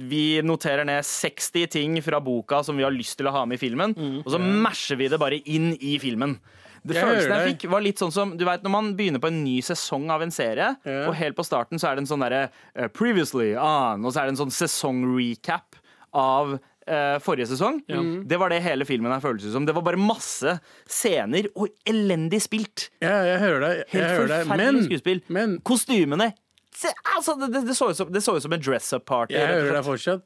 vi 0.08 0.40
noterer 0.42 0.84
ned 0.86 1.02
60 1.04 1.66
ting 1.70 1.96
fra 2.02 2.20
boka 2.22 2.62
som 2.64 2.76
vi 2.76 2.84
har 2.84 2.94
lyst 2.94 3.16
til 3.18 3.26
å 3.26 3.32
ha 3.34 3.44
med 3.44 3.58
i 3.58 3.62
filmen, 3.68 3.94
og 4.24 4.30
så 4.30 4.38
masher 4.38 4.96
vi 4.96 5.08
det 5.10 5.18
bare 5.18 5.40
inn 5.44 5.72
i 5.80 5.98
filmen. 5.98 6.36
Det 6.86 6.94
Jeg 6.94 7.04
følelsen 7.04 7.32
jeg 7.34 7.52
fikk, 7.56 7.70
var 7.70 7.80
litt 7.80 7.98
sånn 7.98 8.12
som 8.12 8.36
Du 8.38 8.44
vet 8.44 8.62
når 8.62 8.70
man 8.70 8.94
begynner 8.96 9.18
på 9.20 9.28
en 9.32 9.42
ny 9.44 9.58
sesong 9.60 10.10
av 10.10 10.22
en 10.22 10.30
serie, 10.30 10.76
Ja. 10.84 11.08
og 11.08 11.14
helt 11.18 11.36
på 11.36 11.44
starten 11.44 11.78
så 11.78 11.90
er 11.90 11.96
det 11.96 12.04
en 12.06 12.10
sånn 12.12 12.22
derre 12.24 12.50
uh, 12.78 12.88
Previously 12.88 13.54
on, 13.56 14.04
og 14.04 14.12
så 14.12 14.20
er 14.22 14.26
det 14.30 14.36
en 14.38 14.42
sånn 14.46 14.54
sesong-recap 14.54 15.76
av 16.14 16.54
uh, 16.88 17.18
forrige 17.20 17.48
sesong. 17.50 17.82
Det 18.28 18.38
var 18.40 18.48
det 18.54 18.62
hele 18.64 18.84
filmen 18.88 19.12
her 19.12 19.20
føltes 19.20 19.52
som. 19.52 19.66
Det 19.68 19.74
var 19.76 19.82
bare 19.82 20.00
masse 20.00 20.54
scener, 20.88 21.50
og 21.56 21.68
elendig 21.88 22.40
spilt. 22.46 22.88
Ja, 23.04 23.18
jeg 23.28 23.40
hører 23.42 23.60
deg. 23.66 23.76
Jeg 23.92 24.00
Helt 24.00 24.10
hører 24.14 24.28
deg. 24.32 24.46
forferdelig 24.46 24.72
Men, 24.72 24.84
skuespill. 24.88 25.22
men 25.28 25.58
Kostymene 25.68 26.30
se, 26.78 26.88
altså, 27.16 27.34
det, 27.40 27.52
det, 27.52 27.64
det, 27.66 27.74
så 27.76 27.90
ut 27.90 27.96
som, 27.98 28.10
det 28.14 28.22
så 28.22 28.36
ut 28.38 28.42
som 28.44 28.52
en 28.54 28.60
dress-up-party. 28.62 29.34
jeg 29.34 29.48
hører 29.50 29.72
deg 29.80 29.84
fortsatt. 29.84 30.22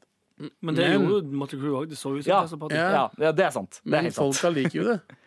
Men 0.61 0.75
det 0.75 0.87
Men- 0.89 1.03
gjorde 1.07 1.31
Motley 1.31 1.59
Crew 1.61 1.75
òg. 1.81 1.89
Det 1.89 1.97
så 1.97 2.09
ut 2.17 2.23
som 2.23 2.29
Ja, 2.31 2.41
Tessa 2.45 2.57
Party. 2.57 2.75
ja. 2.75 2.89
Ja, 2.91 3.09
ja, 3.27 3.31
det 3.31 3.45
er 3.45 3.51
sant. 3.51 3.81
Det 3.85 3.93
er 3.99 4.01
Men 4.07 4.11
folka 4.11 4.49
liker 4.53 4.79
jo 4.81 4.87
det. 4.93 5.01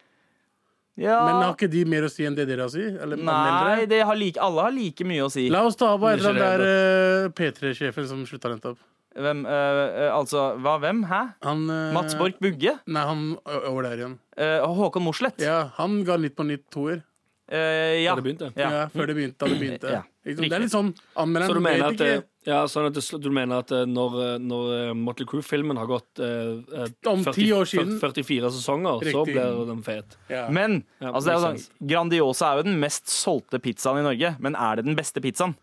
Ja. 0.97 1.17
Men 1.27 1.43
har 1.45 1.55
ikke 1.55 1.69
de 1.71 1.85
mer 1.89 2.07
å 2.07 2.11
si 2.11 2.25
enn 2.25 2.37
det 2.37 2.47
dere 2.49 2.65
har 2.65 2.73
å 2.73 2.75
si? 2.75 2.85
Eller 2.85 3.21
Nei, 3.21 3.87
det 3.91 4.01
har 4.09 4.17
like, 4.17 4.41
alle 4.41 4.65
har 4.65 4.73
like 4.73 5.05
mye 5.05 5.27
å 5.27 5.31
si. 5.33 5.47
La 5.53 5.63
oss 5.69 5.77
ta 5.77 5.93
på 6.01 6.09
etter 6.09 6.31
eller 6.33 6.65
eh, 6.67 7.33
P3-sjefen 7.37 8.09
som 8.09 8.23
slutta 8.29 8.53
nettopp. 8.55 8.81
Hvem, 9.17 9.43
eh, 9.49 10.07
altså, 10.13 10.47
hva, 10.61 10.77
hvem? 10.81 11.03
Hæ? 11.09 11.21
Han 11.45 11.67
uh, 11.69 11.93
Mats 11.97 12.17
Borch 12.21 12.41
Bugge? 12.41 12.79
Nei, 12.89 13.05
han 13.09 13.27
over 13.45 13.87
der 13.89 14.01
igjen. 14.03 14.17
Uh, 14.37 14.65
Håkon 14.77 15.05
Mosleth? 15.05 15.41
Ja, 15.41 15.67
han 15.77 16.03
ga 16.09 16.19
Nytt 16.21 16.37
på 16.37 16.49
nytt 16.49 16.67
toer. 16.73 17.05
Eh, 17.47 18.03
ja. 18.03 18.11
Da 18.11 18.21
det 18.21 18.23
begynte. 18.27 18.51
Ja. 18.57 18.71
Ja. 18.73 18.87
før 18.91 19.07
det 19.07 19.15
begynte. 19.15 19.39
Da 19.39 19.51
det 19.53 19.59
begynte. 19.61 19.93
Ja, 19.93 20.03
det 20.27 20.49
er 20.51 20.65
litt 20.65 20.73
sånn 20.73 20.89
Så 20.97 21.23
Anmelderen 21.23 21.61
du 21.61 21.63
mener 21.63 21.93
vet 21.93 22.01
at, 22.01 22.01
ikke 22.01 22.36
ja, 22.47 22.61
sånn 22.71 22.87
at 22.89 22.95
det, 22.95 23.03
du 23.21 23.29
mener 23.35 23.61
at 23.65 23.73
eh, 23.75 23.83
når, 23.91 24.17
eh, 24.23 24.37
når 24.39 24.73
eh, 24.77 24.93
Motley 24.95 25.27
Crue-filmen 25.27 25.77
har 25.81 25.89
gått 25.91 26.23
eh, 26.23 26.55
eh, 26.85 26.95
Om 27.11 27.25
40 27.27 27.35
ti 27.41 27.47
år 27.57 27.67
siden. 27.67 27.97
44 28.01 28.53
sesonger, 28.55 29.03
så 29.11 29.25
blir 29.27 29.61
den 29.73 29.83
fet. 29.87 30.17
ja. 30.31 30.47
Men 30.55 30.81
Ja, 31.03 31.11
altså, 31.13 31.27
det 31.29 31.35
er 31.37 31.45
sånn, 31.49 31.63
Grandiosa 31.93 32.53
er 32.55 32.63
jo 32.63 32.69
den 32.71 32.79
mest 32.83 33.11
solgte 33.11 33.59
pizzaen 33.63 34.01
i 34.01 34.07
Norge. 34.07 34.37
Men 34.41 34.55
er 34.55 34.79
det 34.81 34.87
den 34.87 34.97
beste 34.99 35.21
pizzaen? 35.25 35.57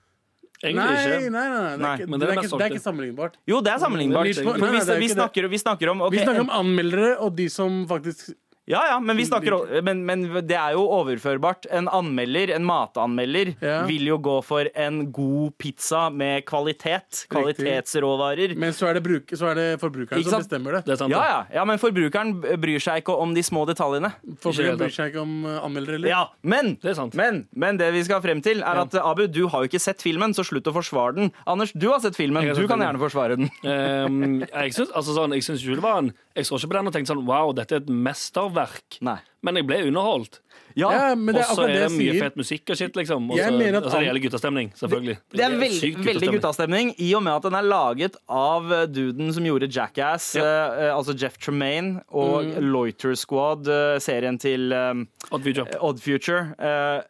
Egentlig 0.63 0.79
Nei, 0.79 0.91
nei, 0.93 1.15
ikke. 1.17 1.31
nei, 1.33 1.47
nei, 1.49 1.63
det 1.73 1.79
Nei, 1.83 1.89
er 1.89 1.97
ikke, 1.97 2.05
det 2.05 2.19
det 2.19 2.23
er 2.23 2.29
er 2.31 2.43
ikke, 2.43 2.57
det 2.59 2.63
er 2.67 2.71
ikke 2.77 2.83
sammenlignbart. 2.85 3.33
Jo, 3.51 3.57
det 3.65 3.71
er 3.73 3.79
sammenlignbart. 3.81 4.29
Snakker, 5.11 5.47
vi 5.51 5.57
snakker 5.59 5.89
om 5.91 6.03
okay. 6.05 6.17
Vi 6.19 6.23
snakker 6.23 6.45
om 6.45 6.51
anmeldere 6.55 7.09
og 7.25 7.33
de 7.35 7.49
som 7.51 7.81
faktisk 7.89 8.29
Ja, 8.65 8.79
ja, 8.87 8.99
men, 9.03 9.17
vi 9.19 9.25
snakker, 9.27 9.81
men, 9.83 10.05
men 10.07 10.23
det 10.47 10.55
er 10.55 10.71
jo 10.77 10.85
overførbart. 10.87 11.65
En 11.71 11.89
anmelder, 11.91 12.53
en 12.55 12.63
matanmelder, 12.63 13.53
Ja. 13.59 13.81
vil 13.89 14.07
jo 14.07 14.17
gå 14.23 14.37
for 14.43 14.69
en 14.75 15.11
god 15.11 15.57
pizza 15.59 16.05
med 16.09 16.45
kvalitet. 16.47 17.25
Kvalitetsråvarer. 17.29 18.55
Men 18.57 18.71
så 18.73 18.87
er 18.89 18.97
det, 18.97 19.03
bruk, 19.03 19.33
så 19.35 19.51
er 19.51 19.59
det 19.59 19.67
forbrukeren 19.81 20.21
Ikke 20.23 20.31
som 20.31 20.43
bestemmer 20.45 20.77
det. 20.79 20.83
Det 20.87 20.97
sant. 21.01 21.11
Ja, 21.11 21.23
ja, 21.27 21.39
ja, 21.59 21.65
men 21.67 21.81
forbrukeren 21.81 22.37
bryr 22.61 22.79
seg 22.83 23.03
ikke 23.03 23.17
om 23.19 23.35
de 23.35 23.43
små 23.43 23.65
detaljene. 23.67 24.13
Forbrukeren 24.43 24.79
bryr 24.79 24.95
seg 24.95 25.11
ikke 25.11 25.23
om 25.25 25.35
anmelder 25.43 25.73
anmeldere 25.73 25.97
heller. 25.99 26.09
Ja, 26.09 26.23
men 26.41 26.75
Det. 26.83 26.95
Men, 27.19 27.43
men 27.55 27.77
det 27.77 27.91
vi 27.93 28.03
skal 28.07 28.21
frem 28.23 28.41
til, 28.45 28.61
er 28.63 28.81
at 28.83 28.95
Abu, 29.01 29.25
du 29.27 29.47
har 29.51 29.63
jo 29.63 29.71
ikke 29.71 29.81
sett 29.81 30.01
filmen, 30.03 30.33
så 30.33 30.45
slutt 30.47 30.67
å 30.69 30.73
forsvare 30.75 31.15
den. 31.17 31.31
Anders, 31.49 31.73
du 31.75 31.89
har 31.91 31.99
sett 32.03 32.15
filmen. 32.15 32.43
Har 32.43 32.55
sett 32.55 32.63
Du 32.63 32.67
kan 32.67 32.79
filmen. 32.79 32.87
gjerne 32.87 33.03
forsvare 33.03 33.37
den. 33.39 33.49
Um, 33.67 34.39
jeg 34.45 34.75
syns 34.77 34.93
altså 34.95 35.15
sånn, 35.17 35.33
ikke 35.35 35.57
det 35.59 35.83
var 35.83 35.99
en 36.03 36.13
Jeg 36.35 36.45
så 36.49 36.57
ikke 36.57 36.69
på 36.71 36.73
den 36.79 36.87
og 36.89 36.93
tenkte 36.95 37.11
sånn 37.13 37.25
Wow, 37.27 37.51
dette 37.53 37.75
er 37.77 37.81
et 37.83 37.89
mesterverk. 37.93 38.97
Nei. 39.05 39.19
Men 39.43 39.55
jeg 39.59 39.67
ble 39.67 39.77
underholdt. 39.89 40.39
Ja, 40.75 41.13
men 41.13 41.35
Og 41.35 41.37
det 41.37 41.41
er 41.43 41.45
så 41.45 41.53
akkurat 41.53 41.69
er 41.69 41.73
det 41.73 41.81
jeg 41.83 41.91
mye 41.99 42.13
sier. 42.15 42.23
fet 42.23 42.35
musikk 42.39 42.69
og 42.73 42.77
shit, 42.79 42.95
liksom. 42.97 43.27
Og 43.29 43.37
Jeg 43.37 43.51
så 43.51 43.57
mener 43.59 43.77
at 43.77 43.83
og 43.85 43.91
så 43.91 43.97
er 43.97 43.99
det 43.99 44.07
an- 44.09 44.15
hele 44.15 44.23
guttastemning, 44.23 44.71
selvfølgelig. 44.79 45.17
Det 45.29 45.43
er 45.45 45.49
veld, 45.59 46.05
veldig 46.07 46.31
guttastemning, 46.33 46.93
i 46.97 47.13
og 47.13 47.21
med 47.23 47.33
at 47.35 47.43
den 47.43 47.53
er 47.59 47.61
laget 47.67 48.15
av 48.27 48.71
eh, 48.73 48.85
duden 48.87 49.33
som 49.33 49.43
gjorde 49.45 49.69
Jackass, 49.69 50.33
Ja. 50.35 50.41
eh, 50.41 50.85
eh, 50.87 50.95
altså 50.97 51.13
Jeff 51.15 51.37
Tremaine, 51.37 52.01
og 52.11 52.45
Mm. 52.45 52.71
Loiter 52.71 53.13
Squad, 53.15 53.67
eh, 53.67 53.99
serien 53.99 54.39
til 54.39 54.71
eh, 54.73 54.93
Odd 55.31 55.43
Future. 55.43 55.67
Odd 55.81 55.99
Future. 56.01 56.55
eh, 56.57 57.01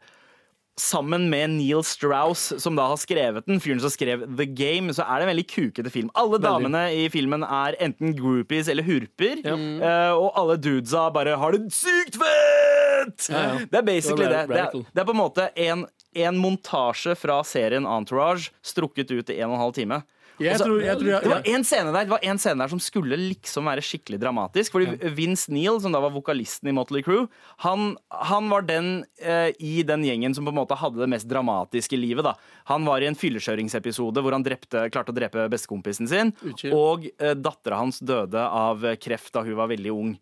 Sammen 0.79 1.27
med 1.29 1.51
Neil 1.53 1.83
Strauss, 1.85 2.47
som 2.57 2.73
da 2.75 2.87
har 2.89 2.97
skrevet 2.97 3.45
den, 3.45 3.59
fyren 3.61 3.79
som 3.83 3.91
skrev 3.93 4.23
The 4.39 4.47
Game, 4.57 4.89
så 4.97 5.03
er 5.05 5.19
det 5.21 5.27
en 5.27 5.31
veldig 5.35 5.45
kukete 5.51 5.91
film. 5.93 6.09
Alle 6.17 6.39
damene 6.41 6.87
i 6.97 7.03
filmen 7.13 7.43
er 7.45 7.77
enten 7.83 8.15
groupies 8.17 8.67
eller 8.73 8.81
hurper, 8.87 9.43
Ja. 9.45 9.53
eh, 9.53 10.13
og 10.17 10.31
alle 10.35 10.55
dudesa 10.57 11.11
bare 11.13 11.35
har 11.37 11.51
det 11.53 11.69
sykt 11.77 12.17
fett! 12.17 13.29
Ja, 13.29 13.43
ja. 13.43 13.59
Det 13.69 13.77
er 13.77 13.85
basically 13.85 14.25
Det 14.25 14.31
det. 14.31 14.47
Det 14.49 14.59
er, 14.63 14.71
det 14.95 15.01
er 15.01 15.05
på 15.05 15.13
en 15.13 15.21
måte 15.21 15.45
en, 15.55 15.85
en 16.15 16.37
montasje 16.41 17.13
fra 17.21 17.43
serien 17.45 17.85
Entourage 17.85 18.49
strukket 18.65 19.11
ut 19.11 19.29
i 19.29 19.39
en 19.41 19.49
og 19.51 19.57
en 19.59 19.63
halv 19.67 19.73
time. 19.77 20.01
Jeg 20.41 20.59
tror, 20.61 20.79
jeg 20.81 20.97
tror 20.97 21.09
jeg, 21.11 21.21
det 21.23 21.29
var 21.29 21.47
en 21.53 21.65
scene 21.67 21.91
der 21.93 22.07
Det 22.07 22.13
var 22.13 22.25
en 22.25 22.39
scene 22.41 22.63
der 22.63 22.71
som 22.71 22.81
skulle 22.81 23.17
liksom 23.19 23.69
være 23.69 23.83
skikkelig 23.85 24.19
dramatisk. 24.23 24.73
Fordi 24.73 25.11
Vince 25.13 25.53
Neil, 25.53 25.79
som 25.83 25.93
da 25.93 26.01
var 26.03 26.13
vokalisten 26.15 26.71
i 26.71 26.75
Motley 26.75 27.05
Crew, 27.05 27.27
han, 27.65 27.95
han 28.09 28.49
var 28.49 28.65
den 28.67 28.91
eh, 29.21 29.51
i 29.61 29.83
den 29.87 30.05
gjengen 30.07 30.35
som 30.35 30.47
på 30.47 30.53
en 30.53 30.59
måte 30.61 30.77
hadde 30.79 31.01
det 31.03 31.09
mest 31.13 31.29
dramatiske 31.29 31.99
livet. 31.99 32.25
da 32.25 32.35
Han 32.71 32.87
var 32.89 33.03
i 33.03 33.09
en 33.11 33.19
fyllekjøringsepisode 33.19 34.23
hvor 34.23 34.35
han 34.35 34.45
drepte, 34.45 34.87
klarte 34.93 35.13
å 35.13 35.17
drepe 35.17 35.49
bestekompisen 35.53 36.09
sin. 36.09 36.33
Utskill. 36.41 36.73
Og 36.77 37.09
eh, 37.17 37.35
dattera 37.37 37.83
hans 37.83 38.01
døde 38.01 38.41
av 38.41 38.85
kreft 39.01 39.33
da 39.35 39.45
hun 39.45 39.59
var 39.59 39.69
veldig 39.71 39.93
ung. 39.93 40.15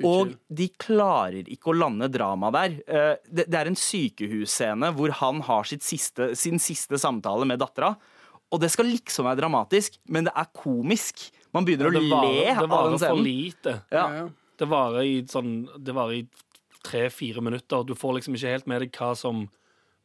Og 0.00 0.32
de 0.48 0.68
klarer 0.80 1.48
ikke 1.52 1.72
å 1.72 1.76
lande 1.76 2.08
drama 2.08 2.50
der. 2.54 2.78
Eh, 2.86 3.14
Det, 3.28 3.46
er 3.52 3.68
en 3.68 3.76
sykehusscene 3.76 4.92
hvor 4.96 5.12
han 5.20 5.42
har 5.44 5.68
sitt 5.68 5.84
siste, 5.84 6.32
sin 6.38 6.58
siste 6.62 6.98
samtale 6.98 7.44
med 7.48 7.60
dattera. 7.60 7.94
Og 8.52 8.60
det 8.60 8.68
skal 8.72 8.84
liksom 8.90 9.24
være 9.24 9.40
dramatisk, 9.40 9.96
men 10.12 10.26
det 10.28 10.32
er 10.36 10.48
komisk. 10.52 11.30
Man 11.56 11.64
begynner 11.64 11.90
Det 11.92 12.02
å 12.02 12.08
varer, 12.10 12.28
le 12.28 12.44
det 12.44 12.56
av 12.58 12.68
varer 12.72 12.90
den 12.96 13.02
for 13.02 13.22
lite. 13.24 13.74
Ja. 13.92 14.04
ja. 14.18 14.26
Det 14.60 14.68
varer 14.68 15.06
i 15.08 15.14
sånn 15.32 15.52
Det 15.80 15.94
varer 15.96 16.18
i 16.20 16.26
tre-fire 16.84 17.40
minutter. 17.44 17.84
Du 17.88 17.94
får 17.96 18.18
liksom 18.18 18.36
ikke 18.36 18.52
helt 18.56 18.66
med 18.70 18.82
deg 18.84 18.96
hva 18.98 19.12
som 19.16 19.44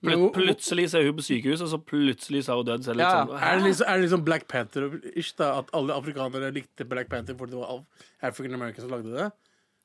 Men 0.05 0.27
Plut, 0.29 0.35
Plutselig 0.37 0.91
så 0.91 0.99
er 0.99 1.07
hun 1.09 1.15
på 1.17 1.25
sykehuset, 1.25 1.63
og 1.65 1.71
så 1.73 1.79
plutselig 1.81 2.43
så 2.45 2.53
har 2.53 2.59
hun 2.61 2.67
død. 2.69 2.83
Så 2.85 2.91
er 2.93 2.99
litt 2.99 3.07
Ja, 3.07 3.25
sånn, 3.25 3.31
Er 3.41 3.57
det 3.57 3.63
liksom, 3.65 3.87
er 3.89 3.95
det 3.97 4.03
liksom 4.05 4.23
Black 4.27 4.47
Panther-ish, 4.47 5.31
da? 5.39 5.47
At 5.63 5.71
alle 5.73 5.95
afrikanere 5.97 6.51
likte 6.53 6.85
Black 6.87 7.09
Panther 7.09 7.33
fordi 7.39 7.55
det 7.55 7.61
var 7.63 7.71
Af- 7.79 8.05
African 8.29 8.53
American 8.53 8.85
som 8.85 8.93
lagde 8.93 9.15
det? 9.15 9.31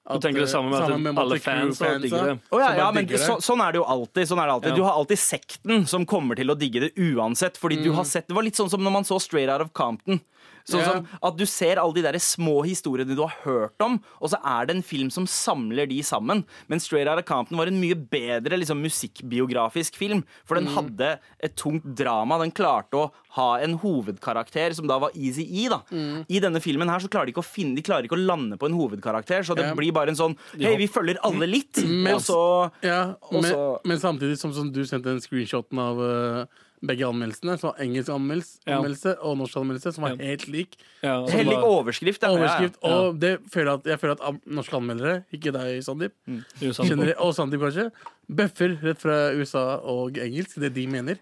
Du 0.02 0.18
tenker 0.18 0.42
det 0.42 0.50
samme 0.50 0.66
med 0.72 0.80
at 0.82 0.90
alle 0.90 1.12
Motley 1.14 1.38
fans 1.38 1.78
og 1.78 2.02
digger 2.02 2.24
det. 2.26 2.32
Oh, 2.50 2.58
ja, 2.58 2.72
ja, 2.74 2.88
men 2.90 3.06
det. 3.06 3.20
så, 3.22 3.36
sånn 3.38 3.60
er 3.62 3.70
det 3.76 3.78
jo 3.78 3.84
alltid. 3.86 4.26
Sånn 4.26 4.40
er 4.42 4.48
det 4.50 4.54
alltid. 4.56 4.72
Ja. 4.72 4.78
Du 4.80 4.82
har 4.82 4.96
alltid 4.98 5.20
sekten 5.22 5.86
som 5.86 6.06
kommer 6.10 6.38
til 6.38 6.50
å 6.50 6.56
digge 6.58 6.82
det 6.88 6.90
uansett. 6.98 7.60
Fordi 7.60 7.78
du 7.84 7.92
har 7.94 8.04
sett, 8.08 8.26
Det 8.26 8.34
var 8.34 8.42
litt 8.42 8.58
sånn 8.58 8.70
som 8.72 8.82
når 8.82 8.96
man 8.98 9.06
så 9.06 9.20
Straight 9.22 9.52
Out 9.52 9.62
of 9.62 9.70
Compton. 9.78 10.18
Sånn 10.68 10.84
som 10.84 11.06
At 11.22 11.36
du 11.36 11.44
ser 11.46 11.76
alle 11.76 11.94
de 11.94 12.02
der 12.02 12.18
små 12.18 12.62
historiene 12.64 13.14
du 13.16 13.22
har 13.22 13.34
hørt 13.44 13.80
om, 13.80 14.00
og 14.20 14.30
så 14.30 14.38
er 14.44 14.66
det 14.66 14.76
en 14.76 14.82
film 14.82 15.10
som 15.10 15.26
samler 15.26 15.88
de 15.88 16.00
sammen. 16.02 16.44
Men 16.68 16.78
Straight 16.80 17.08
Out 17.08 17.18
of 17.18 17.24
Compton 17.24 17.58
var 17.58 17.66
en 17.66 17.80
mye 17.80 17.94
bedre 17.96 18.56
liksom, 18.58 18.80
musikkbiografisk 18.82 19.96
film. 19.98 20.22
For 20.46 20.58
den 20.58 20.66
hadde 20.74 21.18
et 21.42 21.56
tungt 21.58 21.84
drama. 21.98 22.38
Den 22.42 22.52
klarte 22.54 22.94
å 22.98 23.10
ha 23.36 23.56
en 23.64 23.78
hovedkarakter 23.82 24.74
som 24.76 24.86
da 24.90 24.98
var 25.02 25.10
Easy 25.16 25.42
E. 25.64 25.68
da 25.72 25.80
I 26.28 26.40
denne 26.42 26.60
filmen 26.62 26.88
her 26.88 27.00
så 27.00 27.08
klarer 27.08 27.26
de 27.26 27.32
ikke 27.34 27.42
å 27.44 27.46
finne 27.48 27.74
De 27.76 27.82
klarer 27.82 28.04
ikke 28.08 28.18
å 28.18 28.26
lande 28.26 28.58
på 28.60 28.66
en 28.68 28.76
hovedkarakter, 28.76 29.42
så 29.42 29.56
det 29.56 29.64
Ja. 29.66 29.74
blir 29.74 29.92
bare 29.92 30.08
en 30.10 30.16
sånn 30.16 30.36
Hei, 30.58 30.76
vi 30.76 30.86
følger 30.86 31.16
alle 31.24 31.46
litt, 31.46 31.78
Men- 31.84 32.14
og 32.14 32.20
så 32.20 32.70
Ja, 32.82 33.14
Og 33.30 33.42
men, 33.42 33.52
så- 33.52 33.80
men 33.84 33.98
samtidig 33.98 34.38
som, 34.38 34.52
som 34.52 34.70
du 34.70 34.82
sendte 34.84 35.04
den 35.04 35.20
screenshoten 35.20 35.78
av 35.78 35.98
uh, 35.98 36.44
begge 36.84 37.06
anmeldelsene. 37.06 37.54
Så 37.60 37.72
engelsk 37.78 38.08
anmeldelse, 38.10 38.58
Ja. 38.66 38.78
anmeldelse 38.78 39.14
og 39.20 39.36
norsk 39.38 39.56
anmeldelse, 39.56 39.92
som 39.94 40.02
var 40.04 40.16
Ja. 40.16 40.24
helt 40.24 40.46
lik. 40.48 40.76
Ja, 41.02 41.16
og 41.22 41.28
så 41.28 41.36
Helt 41.36 41.48
lik 41.48 41.56
bare- 41.56 41.64
overskrift. 41.64 42.22
ja. 42.22 42.28
Overskrift. 42.28 42.76
Ja, 42.82 42.88
ja. 42.88 42.94
Og 42.96 43.20
det 43.20 43.38
føler 43.52 43.70
jeg 43.70 43.74
at, 43.74 43.84
jeg 43.86 44.00
føler 44.00 44.12
at 44.12 44.20
am- 44.22 44.40
norske 44.46 44.76
anmeldere, 44.76 45.24
ikke 45.32 45.52
deg, 45.52 45.82
Sandeep, 45.84 46.12
er 46.28 46.42
jo 46.66 46.72
sant. 46.72 46.88
generelt- 46.90 47.18
og 47.18 47.34
Sandeep 47.34 47.60
kanskje, 47.60 47.90
bøffer 48.30 48.78
rett 48.82 48.98
fra 48.98 49.32
USA 49.34 49.76
og 49.82 50.12
engelsk, 50.18 50.54
det 50.60 50.74
de 50.74 50.86
mener. 50.86 51.16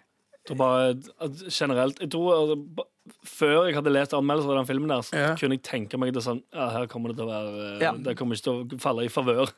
Bare 0.56 0.90
at 1.20 1.30
generelt 1.52 2.00
Jeg 2.00 2.10
tror 2.10 2.56
ba- 2.56 2.82
Før 3.26 3.66
jeg 3.66 3.74
hadde 3.78 3.92
lest 3.94 4.12
anmeldelser 4.14 4.52
av 4.52 4.58
den 4.60 4.68
filmen, 4.68 4.90
der 4.92 5.02
så 5.02 5.16
Ja. 5.16 5.34
kunne 5.34 5.56
jeg 5.56 5.62
tenke 5.62 5.98
meg 5.98 6.12
det 6.12 6.22
sånn 6.22 6.42
Ja, 6.52 6.68
her 6.70 6.86
kommer 6.86 7.08
det 7.10 7.16
til 7.16 7.26
å 7.26 7.30
være 7.30 7.76
eh, 7.76 7.80
Ja. 7.80 7.92
Det 7.92 8.16
kommer 8.16 8.36
ikke 8.36 8.44
til 8.44 8.78
å 8.78 8.80
falle 8.80 9.04
i 9.04 9.08
favør 9.08 9.50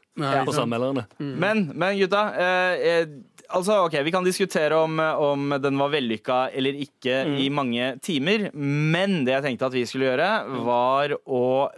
hos 0.47 0.59
anmelderne. 0.59 1.07
Men, 1.19 1.73
men 1.75 1.99
gutta, 1.99 2.23
eh, 2.39 2.75
eh, 3.03 3.07
altså, 3.51 3.85
ok, 3.87 3.99
vi 4.05 4.13
kan 4.15 4.25
diskutere 4.25 4.79
om, 4.79 4.99
om 4.99 5.57
den 5.61 5.77
var 5.77 5.91
vellykka 5.91 6.53
eller 6.55 6.73
ikke 6.73 7.27
i 7.39 7.49
mange 7.51 7.99
timer. 8.01 8.51
Men 8.55 9.25
det 9.25 9.35
jeg 9.35 9.43
tenkte 9.43 9.67
at 9.67 9.73
vi 9.77 9.85
skulle 9.85 10.13
gjøre, 10.13 10.31
var 10.65 11.17
å 11.27 11.71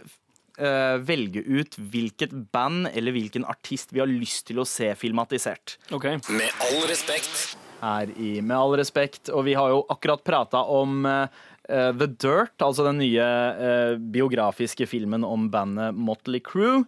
eh, 0.59 0.97
velge 1.03 1.43
ut 1.43 1.75
hvilket 1.77 2.33
band 2.53 2.89
eller 2.93 3.15
hvilken 3.15 3.45
artist 3.49 3.93
vi 3.93 4.01
har 4.03 4.09
lyst 4.09 4.47
til 4.49 4.61
å 4.61 4.67
se 4.67 4.91
filmatisert. 4.99 5.77
Okay. 5.91 6.19
Med 6.29 6.51
all 6.69 6.87
respekt. 6.89 7.57
her 7.81 8.07
i 8.17 8.39
Med 8.41 8.55
all 8.55 8.75
respekt. 8.79 9.29
Og 9.29 9.45
vi 9.45 9.53
har 9.53 9.69
jo 9.69 9.85
akkurat 9.89 10.23
prata 10.23 10.63
om 10.63 11.05
eh, 11.05 11.23
eh, 11.23 11.27
The 11.67 12.07
Dirt, 12.07 12.55
altså 12.61 12.85
den 12.85 12.99
nye 13.01 13.25
uh, 13.25 13.95
biografiske 14.13 14.85
filmen 14.89 15.25
om 15.25 15.49
bandet 15.53 15.97
Motley 15.97 16.43
Crew. 16.43 16.83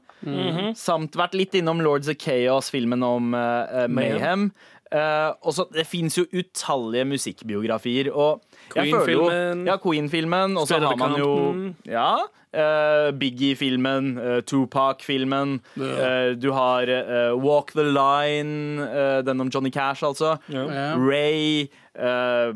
Samt 0.78 1.18
vært 1.18 1.36
litt 1.38 1.56
innom 1.58 1.82
Lords 1.86 2.10
of 2.10 2.18
Chaos, 2.22 2.72
filmen 2.74 3.04
om 3.06 3.34
uh, 3.38 3.84
eh, 3.84 3.88
Mayhem. 3.90 4.52
Eh, 4.88 5.32
og 5.44 5.52
så, 5.52 5.66
Det 5.74 5.84
fins 5.88 6.16
jo 6.18 6.26
utallige 6.32 7.06
musikkbiografier. 7.06 8.10
Og 8.13 8.42
Queen-filmen. 8.72 9.66
Ja, 9.68 9.78
Queen-filmen. 9.84 10.58
Og 10.58 10.68
så 10.68 10.80
har 10.80 10.96
man 11.00 11.18
jo 11.20 11.74
ja, 11.86 12.24
eh, 12.54 13.12
Biggie-filmen, 13.12 14.18
eh, 14.18 14.42
Tupac-filmen. 14.42 15.60
eh, 15.76 16.36
du 16.40 16.52
har 16.52 16.88
eh, 16.88 17.36
Walk 17.36 17.74
the 17.74 17.84
Line, 17.84 18.80
eh, 18.88 19.22
den 19.22 19.42
om 19.42 19.50
Johnny 19.50 19.72
Cash, 19.72 20.04
altså. 20.04 20.38
Ja. 20.48 20.96
Ray. 20.96 21.70
eh, 21.96 22.54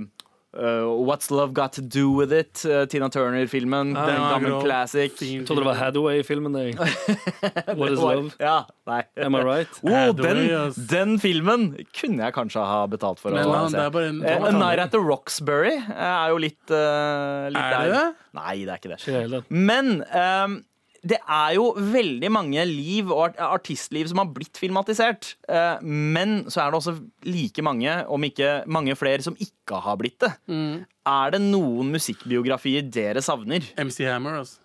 eh, 0.58 0.84
What's 1.08 1.32
Love 1.32 1.54
Got 1.54 1.74
To 1.74 1.82
Do 1.82 2.12
With 2.18 2.34
It? 2.34 2.64
Uh, 2.66 2.86
Tina 2.86 3.10
Turner-filmen. 3.10 3.96
Ah, 3.96 4.06
den 4.06 4.16
gamle 4.16 4.50
gammel 4.50 4.62
classic. 4.66 5.22
Jeg 5.22 5.46
trodde 5.48 5.62
det 5.62 5.70
var 5.70 5.80
Hathaway-filmen. 5.80 6.54
What 7.80 7.92
is 7.92 8.00
love? 8.00 8.32
Ja, 8.40 8.66
nei. 8.88 9.04
Am 9.18 9.36
I 9.36 9.44
right? 9.44 9.80
Oh, 9.84 9.92
Hathaway, 9.92 10.34
den, 10.34 10.50
yes. 10.50 10.76
den 10.76 11.20
filmen 11.20 11.70
kunne 11.98 12.26
jeg 12.26 12.36
kanskje 12.36 12.66
ha 12.66 12.82
betalt 12.92 13.22
for 13.22 13.36
Men 13.36 13.48
å 13.48 13.54
man, 13.54 13.72
det 13.76 13.86
er 13.86 13.94
bare 13.94 14.12
en 14.12 14.20
Eh, 14.22 14.50
A 14.50 14.52
Night 14.56 14.82
at 14.84 14.92
the 14.94 15.00
Roxbury 15.02 15.78
er 15.78 16.34
jo 16.34 16.42
litt, 16.42 16.62
uh, 16.70 17.48
litt 17.52 17.62
Er 17.62 17.88
det 17.88 17.96
det? 17.96 18.06
Nei, 18.38 18.58
det 18.66 18.76
er 18.76 18.82
ikke 18.82 18.96
det. 18.96 19.42
Men 19.50 20.02
ehm, 20.08 20.62
det 21.02 21.18
er 21.18 21.56
jo 21.56 21.72
veldig 21.74 22.30
mange 22.30 22.64
liv 22.70 23.10
og 23.10 23.24
art 23.24 23.40
artistliv 23.42 24.06
som 24.12 24.22
har 24.22 24.30
blitt 24.36 24.60
filmatisert. 24.62 25.34
Eh, 25.50 25.82
men 25.82 26.44
så 26.46 26.62
er 26.62 26.72
det 26.72 26.78
også 26.82 26.94
like 27.26 27.66
mange, 27.66 27.96
om 28.06 28.28
ikke 28.28 28.62
mange 28.70 28.96
flere, 29.00 29.24
som 29.26 29.38
ikke 29.42 29.82
har 29.82 29.98
blitt 29.98 30.20
det. 30.22 30.32
Mm. 30.52 30.84
Er 31.10 31.34
det 31.34 31.42
noen 31.48 31.90
musikkbiografier 31.96 32.86
dere 32.94 33.24
savner? 33.26 33.66
MC 33.82 34.04
Hammer, 34.06 34.44
altså. 34.44 34.62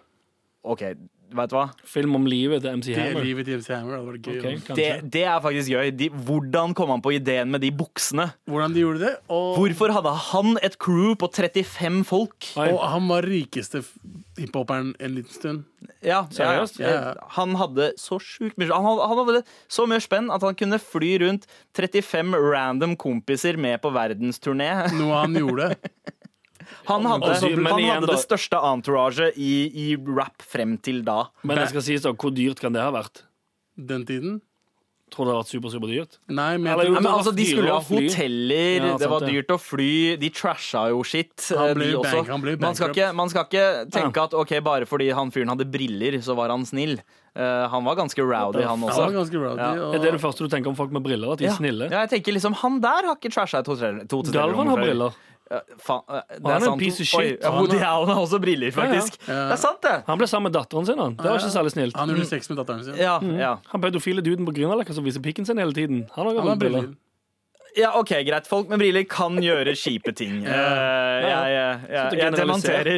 OK, 0.67 0.83
vet 1.35 1.51
du 1.51 1.57
hva? 1.57 1.65
Film 1.87 2.15
om 2.19 2.27
livet 2.29 2.63
til 2.63 2.77
MC 2.79 2.87
Det 2.93 2.97
er 2.97 3.09
Hammer. 3.11 3.25
livet 3.27 3.47
til 3.49 3.59
MC 3.61 3.69
Hammer. 3.75 3.97
Det 3.97 4.07
var 4.07 4.19
gøy. 4.19 4.39
Ok, 4.39 4.47
altså. 4.53 4.77
Det, 4.79 4.89
det 5.13 5.23
er 5.25 5.41
faktisk 5.45 5.73
gøy. 5.73 5.91
De, 5.99 6.09
hvordan 6.29 6.75
kom 6.79 6.93
han 6.95 7.03
på 7.03 7.13
ideen 7.17 7.51
med 7.51 7.61
de 7.65 7.71
buksene? 7.75 8.29
Hvordan 8.47 8.75
de 8.77 8.85
gjorde 8.85 9.01
det. 9.03 9.15
Og, 9.29 9.57
Hvorfor 9.59 9.95
hadde 9.97 10.13
han 10.31 10.59
et 10.63 10.79
crew 10.83 11.15
på 11.19 11.31
35 11.33 12.05
folk? 12.09 12.51
Oi. 12.57 12.69
og 12.73 12.85
han 12.93 13.09
var 13.11 13.27
rikeste 13.27 13.83
hiphoperen 14.37 14.95
en 15.01 15.15
liten 15.17 15.33
stund. 15.33 15.65
Ja, 16.05 16.25
Seriøst? 16.31 16.79
ja, 16.83 16.91
ja. 16.93 17.13
Han 17.39 17.55
hadde 17.57 17.93
så 18.01 18.19
sjukt 18.23 18.59
mye 18.61 18.69
han 18.73 18.85
hadde, 18.85 19.07
han 19.09 19.21
hadde 19.23 19.43
så 19.73 19.87
mye 19.89 20.03
spenn 20.03 20.29
at 20.35 20.43
han 20.45 20.55
kunne 20.59 20.79
fly 20.83 21.15
rundt 21.23 21.47
35 21.79 22.37
random 22.53 22.97
kompiser 23.01 23.57
med 23.61 23.81
på 23.85 23.93
verdensturné. 23.95 24.71
Noe 24.99 25.23
han 25.25 25.37
gjorde. 25.41 25.73
Han 26.87 27.05
hadde, 27.05 27.31
Også- 27.35 27.51
han 27.51 27.79
igjen 27.81 27.95
hadde 27.95 28.07
da- 28.07 28.13
det 28.17 28.23
største 28.25 28.59
entouraget 28.73 29.33
i, 29.37 29.53
i 29.93 29.97
rap 29.97 30.43
frem 30.43 30.77
til 30.81 31.03
da. 31.03 31.25
Men 31.43 31.57
det 31.59 31.69
skal 31.71 31.83
sies 31.83 32.03
da, 32.03 32.13
hvor 32.13 32.35
dyrt 32.35 32.61
kan 32.61 32.73
det 32.73 32.83
ha 32.83 32.91
vært? 32.93 33.23
Den 33.77 34.05
tiden. 34.05 34.41
Tror 35.07 35.23
du 35.23 35.31
det 35.31 35.35
har 35.37 35.43
vært 35.45 35.51
super, 35.55 35.71
super 35.71 35.87
dyrt? 35.87 36.17
Nei, 36.29 36.57
men 36.59 36.73
Eller 36.73 36.83
jeg 36.83 36.91
jo, 36.91 36.95
Ja, 36.97 37.01
men 37.01 37.13
altså, 37.15 37.33
De 37.37 37.45
skulle 37.47 37.71
ha 37.71 37.79
hoteller, 37.79 38.87
Ja, 38.91 38.97
det 38.99 39.09
var 39.09 39.21
dyrt 39.21 39.53
å 39.55 39.59
fly, 39.63 40.17
de 40.19 40.31
trasha 40.35 40.89
jo 40.91 41.05
shit. 41.07 41.31
Han 41.55 41.69
eh, 41.69 41.75
ble 41.79 41.91
bank- 42.03 42.27
han 42.33 42.41
ble 42.43 42.57
man, 42.59 42.75
skal 42.75 42.91
ikke, 42.91 43.15
man 43.15 43.29
skal 43.31 43.45
ikke 43.47 43.67
tenke 43.95 44.25
at 44.25 44.35
ok, 44.35 44.57
bare 44.67 44.85
fordi 44.85 45.13
han 45.15 45.31
fyren 45.31 45.49
hadde 45.55 45.71
briller, 45.71 46.19
så 46.27 46.35
var 46.35 46.49
han 46.51 46.65
snill. 46.67 46.99
Uh, 47.37 47.69
han 47.69 47.85
var 47.85 47.95
ganske 47.95 48.19
rowdy, 48.19 48.63
han 48.65 48.67
han 48.67 48.81
var 48.81 48.91
også. 48.97 49.13
ganske 49.15 49.39
rowdy. 49.39 49.63
Ja. 49.63 49.71
og- 49.87 49.95
Er 49.95 49.99
det 50.03 50.13
det 50.17 50.21
første 50.21 50.39
du 50.39 50.49
tenker 50.49 50.67
om 50.69 50.75
folk 50.75 50.91
med 50.91 51.05
briller? 51.05 51.33
At 51.33 51.39
de 51.39 51.47
er 51.47 51.55
snille? 51.55 51.89
Ja, 51.89 52.01
jeg 52.07 52.11
tenker 52.11 52.33
liksom, 52.35 52.55
Han 52.55 52.81
der 52.81 53.07
har 53.07 53.15
ikke 53.15 53.31
trasha 53.31 53.59
et 53.61 53.67
hotell. 53.67 54.01
Galvan 54.33 54.67
har 54.67 54.77
briller. 54.77 55.15
Ja, 55.51 55.61
faen, 55.79 56.03
eh, 56.11 56.23
det 56.37 56.43
han 56.43 56.51
er 56.53 56.57
en 56.57 56.65
sant. 56.73 56.81
piece 56.83 57.01
of 57.05 57.13
Oi, 57.21 57.27
shit. 57.29 57.41
ja, 57.47 57.51
Woody 57.55 57.79
Allen 57.79 58.09
har 58.11 58.21
også 58.25 58.41
briller, 58.43 58.73
faktisk. 58.75 59.19
Ja, 59.29 59.33
ja. 59.33 59.45
Det 59.47 59.55
er 59.59 59.63
sant, 59.63 59.81
det. 59.87 59.97
Han 60.09 60.19
ble 60.19 60.27
sammen 60.27 60.51
med 60.51 60.57
datteren 60.59 60.87
sin. 60.89 60.99
han 60.99 61.15
Det 61.17 61.25
var 61.31 61.39
ikke 61.39 61.55
særlig 61.55 61.71
snilt. 61.77 61.97
Han 61.97 62.09
gjorde 62.11 62.27
sex 62.33 62.49
med 62.51 62.59
datteren 62.59 62.83
sin. 62.85 62.97
Ja, 62.99 63.19
ja. 63.23 63.53
Han 63.71 63.81
pedofile 63.85 64.25
duden 64.27 64.45
på 64.49 64.53
Grünerløkka 64.57 64.93
som 64.97 65.05
viser 65.07 65.23
pikken 65.23 65.47
sin 65.47 65.59
hele 65.63 65.73
tiden. 65.73 66.09
Han 66.17 66.27
har 66.27 66.35
Han 66.41 66.49
har 66.49 66.57
briller. 66.59 66.89
ja, 67.77 67.91
OK, 67.99 68.09
greit. 68.27 68.47
Folk 68.49 68.69
med 68.73 68.79
briller 68.81 69.05
kan 69.05 69.37
gjøre 69.39 69.75
kjipe 69.77 70.11
ting. 70.17 70.41
Uh, 70.47 70.51
jeg, 70.51 71.53
jeg, 71.53 71.81
jeg, 71.93 72.11
jeg 72.11 72.21
generalisere. 72.25 72.95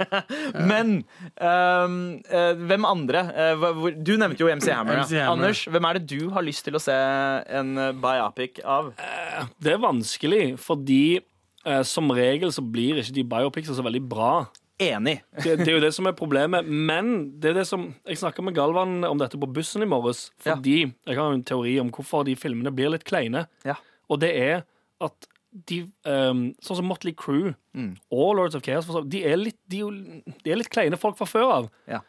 Men 0.70 1.04
um, 1.40 1.96
uh, 2.26 2.52
hvem 2.66 2.84
andre? 2.88 3.22
Uh, 3.54 3.64
hvor- 3.78 3.96
du 4.04 4.12
nevnte 4.20 4.40
jo 4.44 4.50
MC 4.52 4.68
Hammer. 4.74 5.00
MC 5.04 5.14
Ja. 5.16 5.24
Hammer. 5.30 5.46
Anders, 5.46 5.64
hvem 5.70 5.84
er 5.88 5.92
det 6.00 6.06
du 6.10 6.28
har 6.34 6.42
lyst 6.42 6.64
til 6.66 6.74
å 6.76 6.82
se 6.82 6.92
en 7.60 7.72
eh, 7.78 7.92
biopic 7.92 8.60
av? 8.64 8.92
Det 9.62 9.72
er 9.76 9.78
vanskelig, 9.82 10.58
fordi 10.60 11.20
eh, 11.66 11.82
som 11.82 12.10
regel 12.10 12.52
så 12.52 12.62
blir 12.64 13.00
ikke 13.02 13.14
de 13.16 13.24
biopicsa 13.24 13.74
så 13.76 13.82
veldig 13.86 14.02
bra. 14.08 14.32
Enig. 14.80 15.18
Det, 15.44 15.58
det 15.60 15.68
er 15.68 15.74
jo 15.76 15.82
det 15.84 15.92
som 15.92 16.06
er 16.08 16.14
problemet. 16.16 16.64
Men 16.64 17.10
det 17.40 17.50
er 17.50 17.58
det 17.60 17.66
som 17.68 17.90
Jeg 18.08 18.16
snakka 18.16 18.40
med 18.42 18.54
Galvan 18.56 19.04
om 19.04 19.18
dette 19.20 19.36
på 19.36 19.48
bussen 19.52 19.82
i 19.84 19.88
morges. 19.90 20.30
Ja. 20.44 20.54
Fordi 20.54 20.78
jeg 21.06 21.16
har 21.18 21.34
en 21.34 21.44
teori 21.44 21.74
om 21.82 21.90
hvorfor 21.92 22.24
de 22.24 22.36
filmene 22.36 22.72
blir 22.72 22.88
litt 22.94 23.04
kleine. 23.04 23.44
Ja. 23.68 23.74
Og 24.08 24.22
det 24.22 24.30
er 24.40 24.62
at 25.04 25.28
de 25.68 25.82
um, 26.06 26.46
Sånn 26.62 26.78
som 26.78 26.86
Motley 26.88 27.12
Crew 27.16 27.52
Mm. 27.70 27.92
og 28.10 28.32
Lords 28.34 28.56
of 28.58 28.64
Chaos 28.66 28.88
de 29.06 29.20
er, 29.22 29.36
litt, 29.38 29.54
de, 29.70 29.84
de 30.42 30.50
er 30.50 30.56
litt 30.58 30.70
kleine 30.74 30.96
folk 30.98 31.14
fra 31.20 31.26
før 31.30 31.52
av. 31.54 31.68
Ja. 31.86 32.00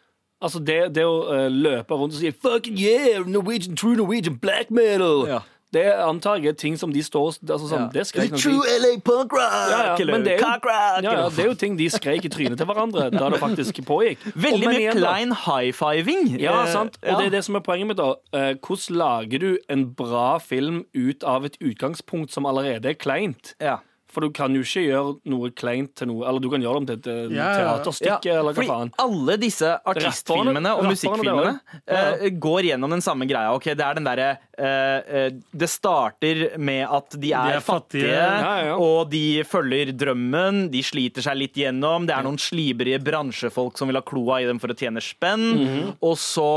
Altså 0.42 0.58
det, 0.66 0.96
det 0.96 1.04
å 1.06 1.20
uh, 1.30 1.50
løpe 1.54 1.94
rundt 1.94 2.16
og 2.16 2.18
si 2.18 2.32
'fucking 2.32 2.80
yeah, 2.82 3.22
Norwegian, 3.30 3.76
true 3.78 3.94
Norwegian 3.96 4.40
black 4.42 4.72
metal', 4.74 5.28
Ja. 5.30 5.42
Det 5.74 5.86
antar 6.04 6.38
jeg 6.42 6.52
er 6.52 6.58
ting 6.60 6.78
som 6.80 6.92
de 6.94 7.02
står 7.04 7.38
altså 7.42 7.68
sånn, 7.70 7.86
Ja. 7.88 7.90
Det 7.94 8.04
skrek 8.10 8.32
nok 8.34 8.42
True 8.44 8.74
LA 8.82 8.92
punk 9.06 9.32
rock! 9.34 9.54
ja, 9.72 9.96
ja, 9.98 10.06
men 10.06 10.24
det 10.26 10.34
er, 10.36 10.42
jo, 10.44 10.72
ja, 10.72 11.14
ja, 11.16 11.30
det 11.30 11.40
er 11.46 11.48
jo 11.48 11.54
ting 11.56 11.78
de 11.80 11.88
skreik 11.90 12.26
i 12.28 12.32
trynet 12.34 12.58
til 12.60 12.68
hverandre 12.68 13.10
da 13.14 13.30
det 13.32 13.40
faktisk 13.40 13.80
pågikk. 13.88 14.20
Veldig 14.48 14.68
mye 14.68 14.80
igjen 14.82 14.98
klein 15.00 15.32
high-fiving. 15.46 16.34
Ja, 16.42 16.58
Eh, 16.62 16.72
sant. 16.74 16.98
Og 17.02 17.08
ja. 17.08 17.18
det 17.20 17.26
er 17.32 17.36
det 17.38 17.44
som 17.48 17.56
er 17.56 17.64
poenget 17.66 17.88
mitt. 17.88 17.98
da 17.98 18.12
Eh, 18.34 18.54
Hvordan 18.60 18.98
lager 18.98 19.40
du 19.40 19.58
en 19.70 19.86
bra 19.96 20.38
film 20.40 20.84
ut 20.96 21.24
av 21.24 21.46
et 21.46 21.58
utgangspunkt 21.62 22.32
som 22.32 22.46
allerede 22.46 22.90
er 22.90 22.94
kleint? 23.00 23.56
Ja. 23.62 23.78
For 24.12 24.26
du 24.26 24.30
kan 24.36 24.54
jo 24.56 24.62
ikke 24.66 24.82
gjøre 24.84 25.14
noe 25.32 25.50
kleint 25.56 25.94
til 25.96 26.10
noe 26.12 26.26
Eller 26.28 26.44
du 26.44 26.50
kan 26.52 26.62
gjøre 26.64 26.82
dem 26.82 26.88
til 26.90 26.98
et 27.00 27.08
eh, 27.08 27.36
Ja, 27.38 27.48
ja. 27.56 28.40
eller 28.40 28.52
hva 28.52 28.56
fordi 28.58 28.68
faen. 28.68 28.92
alle 29.00 29.38
disse 29.40 29.70
artistfilmene 29.88 30.74
og 30.78 30.88
musikkfilmene 30.90 31.54
eh, 31.88 32.26
går 32.44 32.68
gjennom 32.72 32.92
den 32.98 33.04
samme 33.06 33.28
greia. 33.30 33.54
Ok, 33.56 33.70
Det 33.72 33.86
er 33.86 34.00
den 34.00 34.08
derre 34.10 34.30
uh, 34.60 35.00
uh, 35.02 35.30
Det 35.64 35.70
starter 35.72 36.44
med 36.60 36.84
at 36.88 37.18
de 37.22 37.32
er, 37.32 37.58
er 37.58 37.64
fattige. 37.64 38.12
fattige, 38.12 38.16
Ja, 38.20 38.56
ja. 38.72 38.76
og 38.78 39.10
de 39.12 39.44
følger 39.48 39.94
drømmen. 39.96 40.66
De 40.74 40.84
sliter 40.86 41.24
seg 41.26 41.40
litt 41.40 41.56
gjennom. 41.62 42.06
Det 42.10 42.16
er 42.18 42.28
noen 42.28 42.40
slibrige 42.42 43.00
bransjefolk 43.04 43.78
som 43.80 43.88
vil 43.92 44.00
ha 44.02 44.06
kloa 44.06 44.42
i 44.44 44.50
dem 44.50 44.60
for 44.62 44.74
å 44.74 44.78
tjene 44.78 45.02
spenn. 45.04 45.48
Mhm. 45.62 45.94
Og 46.04 46.18
så 46.20 46.50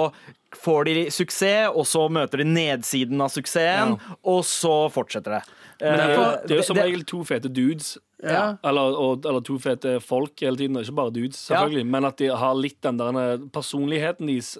får 0.57 0.85
de 0.88 0.95
suksess, 1.11 1.71
og 1.75 1.85
så 1.87 2.09
møter 2.11 2.38
de 2.38 2.45
nedsiden 2.45 3.21
av 3.21 3.29
suksessen, 3.35 3.97
og 4.25 4.43
så 4.45 4.90
fortsetter 4.93 5.38
det. 5.38 5.43
Men 5.81 5.97
det 5.99 6.05
er, 6.05 6.14
jo, 6.14 6.21
Eh, 6.23 6.37
det 6.47 6.51
er 6.51 6.57
jo 6.57 6.62
som 6.62 6.77
det- 6.77 6.85
regel 6.85 7.03
to 7.05 7.25
fete 7.25 7.49
dudes. 7.53 7.99
Ja. 8.23 8.57
Eller, 8.64 8.95
og, 8.97 9.25
eller 9.27 9.40
to 9.43 9.59
fete 9.59 10.01
folk 10.01 10.38
hele 10.40 10.57
tiden. 10.57 10.77
og 10.77 10.85
Ikke 10.85 10.95
bare 10.97 11.11
dudes, 11.12 11.37
selvfølgelig. 11.51 11.87
Men 11.87 12.05
at 12.05 12.17
de 12.17 12.29
har 12.29 12.55
litt 12.55 12.81
den 12.81 12.97
der 12.97 13.19
eh, 13.35 13.38
personligheten 13.53 14.27
deres 14.27 14.57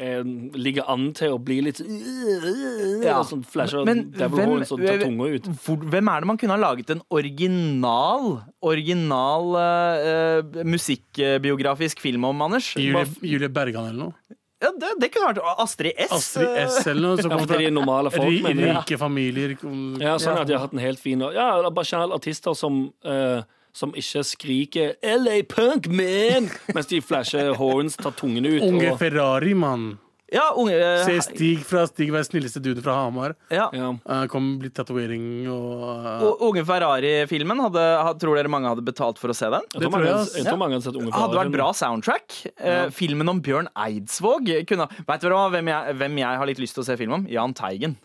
Um, 0.00 0.52
ligger 0.54 0.84
an 0.88 1.08
til 1.18 1.32
å 1.34 1.38
bli 1.42 1.56
litt 1.66 1.78
sånn 1.80 3.02
Ja. 3.02 3.16
og 3.18 3.26
sånn 3.26 3.42
flasher 3.44 3.84
Men 3.84 4.12
devil 4.12 4.38
hvem- 4.38 4.48
horns 4.52 4.68
tar 4.68 4.98
tunga 5.02 5.26
ut. 5.34 5.42
Hvor, 5.64 5.76
hvem 5.82 6.08
er 6.08 6.20
det 6.20 6.26
man 6.28 6.36
kunne 6.38 6.54
ha 6.54 6.60
laget 6.62 6.90
en 6.90 7.02
original 7.10 8.44
Original 8.62 9.56
eh, 9.58 10.62
musikkbiografisk 10.62 11.98
film 11.98 12.24
om, 12.24 12.40
Anders? 12.40 12.72
Julie, 12.76 13.04
Julie 13.20 13.48
Bergan 13.48 13.88
eller 13.90 13.98
noe. 14.04 14.14
Ja, 14.60 14.72
det, 14.76 14.90
det 15.00 15.08
kunne 15.14 15.30
vært 15.30 15.60
Astrid 15.62 15.94
S. 15.96 16.10
Astrid 16.12 16.58
S 16.66 16.82
eller 16.84 17.00
noe. 17.06 17.22
Som 17.22 17.32
kommer 17.32 17.48
fra 17.48 17.70
normale 17.72 18.12
folk, 18.12 18.28
ri, 18.28 18.42
men, 18.44 18.60
rike 18.74 18.98
familier. 19.00 19.56
Ja, 20.02 20.18
sånn 20.20 20.36
at 20.36 20.50
de 20.50 20.56
har 20.58 20.66
hatt 20.66 20.76
en 20.76 20.82
helt 20.82 21.00
fin 21.00 21.24
Ja, 21.32 21.48
bare 21.70 21.88
generelt 21.88 22.18
artister 22.20 22.56
som 22.58 22.82
uh, 23.08 23.40
som 23.72 23.94
ikke 23.94 24.22
skriker 24.26 24.94
'LA 25.02 25.42
Punk, 25.48 25.88
man!' 25.88 26.50
mens 26.74 26.90
de 26.90 27.00
flasher 27.00 27.54
horns, 27.54 27.96
tar 27.96 28.10
tungen 28.18 28.44
ut. 28.44 28.62
Unge 28.62 28.92
og, 28.92 28.98
Ferrari, 28.98 29.54
mann. 29.54 29.98
Ja, 30.32 30.52
unge 30.54 30.74
eh, 30.78 31.00
Se 31.04 31.16
Stig 31.26 31.64
fra 31.66 31.82
Stig 31.90 32.12
være 32.14 32.26
snilleste 32.28 32.60
dude 32.62 32.82
fra 32.84 32.94
Hamar. 33.00 33.32
ja. 33.50 33.64
ja. 33.74 33.88
Uh, 34.06 34.26
kom 34.30 34.60
litt 34.62 34.74
tatovering 34.78 35.48
og 35.50 35.80
uh, 36.06 36.22
Og 36.28 36.44
Unge 36.50 36.62
Ferrari-filmen, 36.68 37.58
hadde, 37.66 37.82
had- 38.06 38.20
tror 38.22 38.38
dere 38.38 38.52
mange 38.52 38.70
hadde 38.70 38.84
betalt 38.86 39.18
for 39.18 39.32
å 39.32 39.34
se 39.34 39.50
den? 39.50 39.66
Jeg 39.74 39.80
Det 39.80 39.88
tror 39.88 39.94
mange, 39.96 40.06
tror 40.06 40.14
jeg, 40.14 40.26
ass. 40.28 40.36
jeg 40.38 40.46
tror 40.46 40.60
mange 40.62 40.78
hadde 40.78 40.86
sett 40.86 41.00
Unge 41.02 41.16
Hadde 41.18 41.40
vært 41.40 41.54
bra 41.56 41.70
soundtrack. 41.74 42.38
Eh, 42.60 42.84
Filmen 42.94 43.28
om 43.34 43.40
Bjørn 43.42 43.68
Eidsvåg 43.74 44.52
kunne 44.70 44.86
Vet 45.00 45.20
dere 45.26 45.34
hva, 45.34 45.48
hvem 45.56 45.72
jeg, 45.74 45.98
hvem 45.98 46.22
jeg 46.22 46.38
har 46.44 46.46
litt 46.52 46.62
lyst 46.62 46.78
til 46.78 46.84
å 46.84 46.88
se 46.92 46.96
film 47.00 47.18
om? 47.18 47.26
Jan 47.30 47.52
Teigen. 47.58 47.98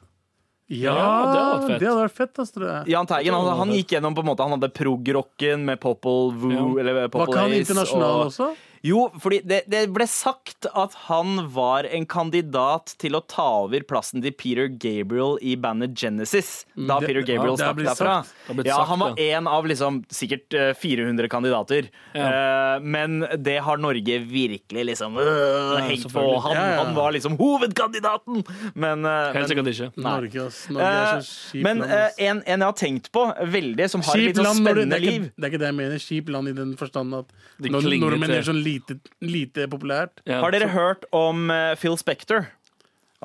Ja, 0.66 0.96
Ja, 0.98 1.10
det 1.30 1.38
hadde 1.38 1.42
vært 1.46 1.68
fett. 1.70 1.80
det 1.84 1.88
hadde 1.92 2.04
vært 2.08 2.16
fett, 2.18 2.40
ass, 2.42 2.52
tror 2.56 2.66
jeg. 2.72 2.88
Jahn 2.90 3.06
Teigen 3.06 3.36
han, 3.38 3.50
han 3.60 3.70
gikk 3.76 3.92
gjennom 3.94 4.16
på 4.18 4.24
en 4.26 4.30
måte 4.32 4.42
Han 4.48 4.56
hadde 4.58 4.72
prog-rocken 4.74 5.62
med 5.68 5.78
Popple 5.84 6.32
Voo 6.34 6.50
Ja. 6.56 6.64
eller 6.82 7.04
Var 7.14 7.28
ikke 7.30 7.38
han 7.38 7.52
Ace, 7.54 7.60
internasjonal 7.62 8.16
og- 8.24 8.32
også? 8.32 8.48
Jo, 8.86 9.08
fordi 9.22 9.40
det, 9.48 9.64
det 9.72 9.82
ble 9.96 10.06
sagt 10.10 10.68
at 10.78 10.94
han 11.08 11.40
var 11.56 11.88
en 11.90 12.06
kandidat 12.10 12.94
til 13.02 13.18
å 13.18 13.22
ta 13.26 13.46
over 13.66 13.82
plassen 13.88 14.22
til 14.22 14.34
Peter 14.38 14.68
Gabriel 14.70 15.40
i 15.42 15.56
bandet 15.58 15.96
Genesis. 15.98 16.66
Da 16.76 16.96
Mm, 16.96 17.00
det- 17.02 17.08
Peter 17.08 17.22
Gabriel 17.26 17.56
ja, 17.56 17.64
stakk 17.64 17.76
blitt 17.80 17.90
derfra. 17.90 18.16
Det 18.60 18.66
Ja, 18.68 18.84
han 18.86 19.00
var 19.00 19.16
en 19.20 19.48
av 19.48 19.66
liksom 19.66 20.04
sikkert 20.14 20.54
eh, 20.54 20.74
400 20.78 21.28
kandidater. 21.32 21.90
Eh, 22.14 22.80
men 22.82 23.26
det 23.42 23.58
har 23.64 23.78
Norge 23.78 24.20
virkelig 24.26 24.86
liksom 24.92 25.18
uh, 25.18 25.78
hengt 25.82 26.12
på. 26.14 26.40
Han, 26.46 26.54
Ja, 26.56 26.66
ja. 26.76 26.84
han 26.84 26.94
var 26.96 27.12
liksom 27.12 27.38
hovedkandidaten! 27.38 28.44
Men, 28.76 29.06
uh, 29.06 29.34
Helt 29.34 29.50
sikkert 29.50 29.68
ikke. 29.72 29.92
Norge. 29.98 30.46
Norge 30.70 30.86
er 30.86 31.16
Eh, 31.16 31.20
så 31.22 31.52
kjipt 31.52 31.64
men 31.64 31.82
eh, 31.84 32.10
en, 32.28 32.44
en 32.46 32.60
jeg 32.60 32.66
har 32.66 32.74
tenkt 32.74 33.12
på 33.12 33.26
veldig, 33.50 33.90
som 33.90 34.02
har 34.06 34.16
et 34.16 34.22
litt 34.30 34.38
sånn 34.38 34.62
spennende 34.62 34.90
det, 34.90 35.02
er 35.02 35.06
liv 35.06 35.22
ikke, 35.24 35.34
det 35.36 35.44
er 35.44 35.50
ikke 35.54 35.60
det 35.64 35.70
jeg 35.72 35.78
mener. 35.80 35.98
Kjipt 36.06 36.30
land 36.30 36.48
i 36.48 36.54
den 36.54 36.76
forstand 36.78 37.14
at 37.16 37.26
De 37.62 37.70
nordmenn 37.72 38.30
gjør 38.36 38.48
sånn 38.52 38.62
lite, 38.64 38.74
lite 39.22 39.68
populært. 39.72 40.22
Ja, 40.26 40.40
Har 40.42 40.52
dere 40.52 40.68
så- 40.70 40.76
hørt 40.76 41.06
om 41.12 41.50
eh, 41.52 41.76
Phil 41.76 41.98
Spector? 41.98 42.48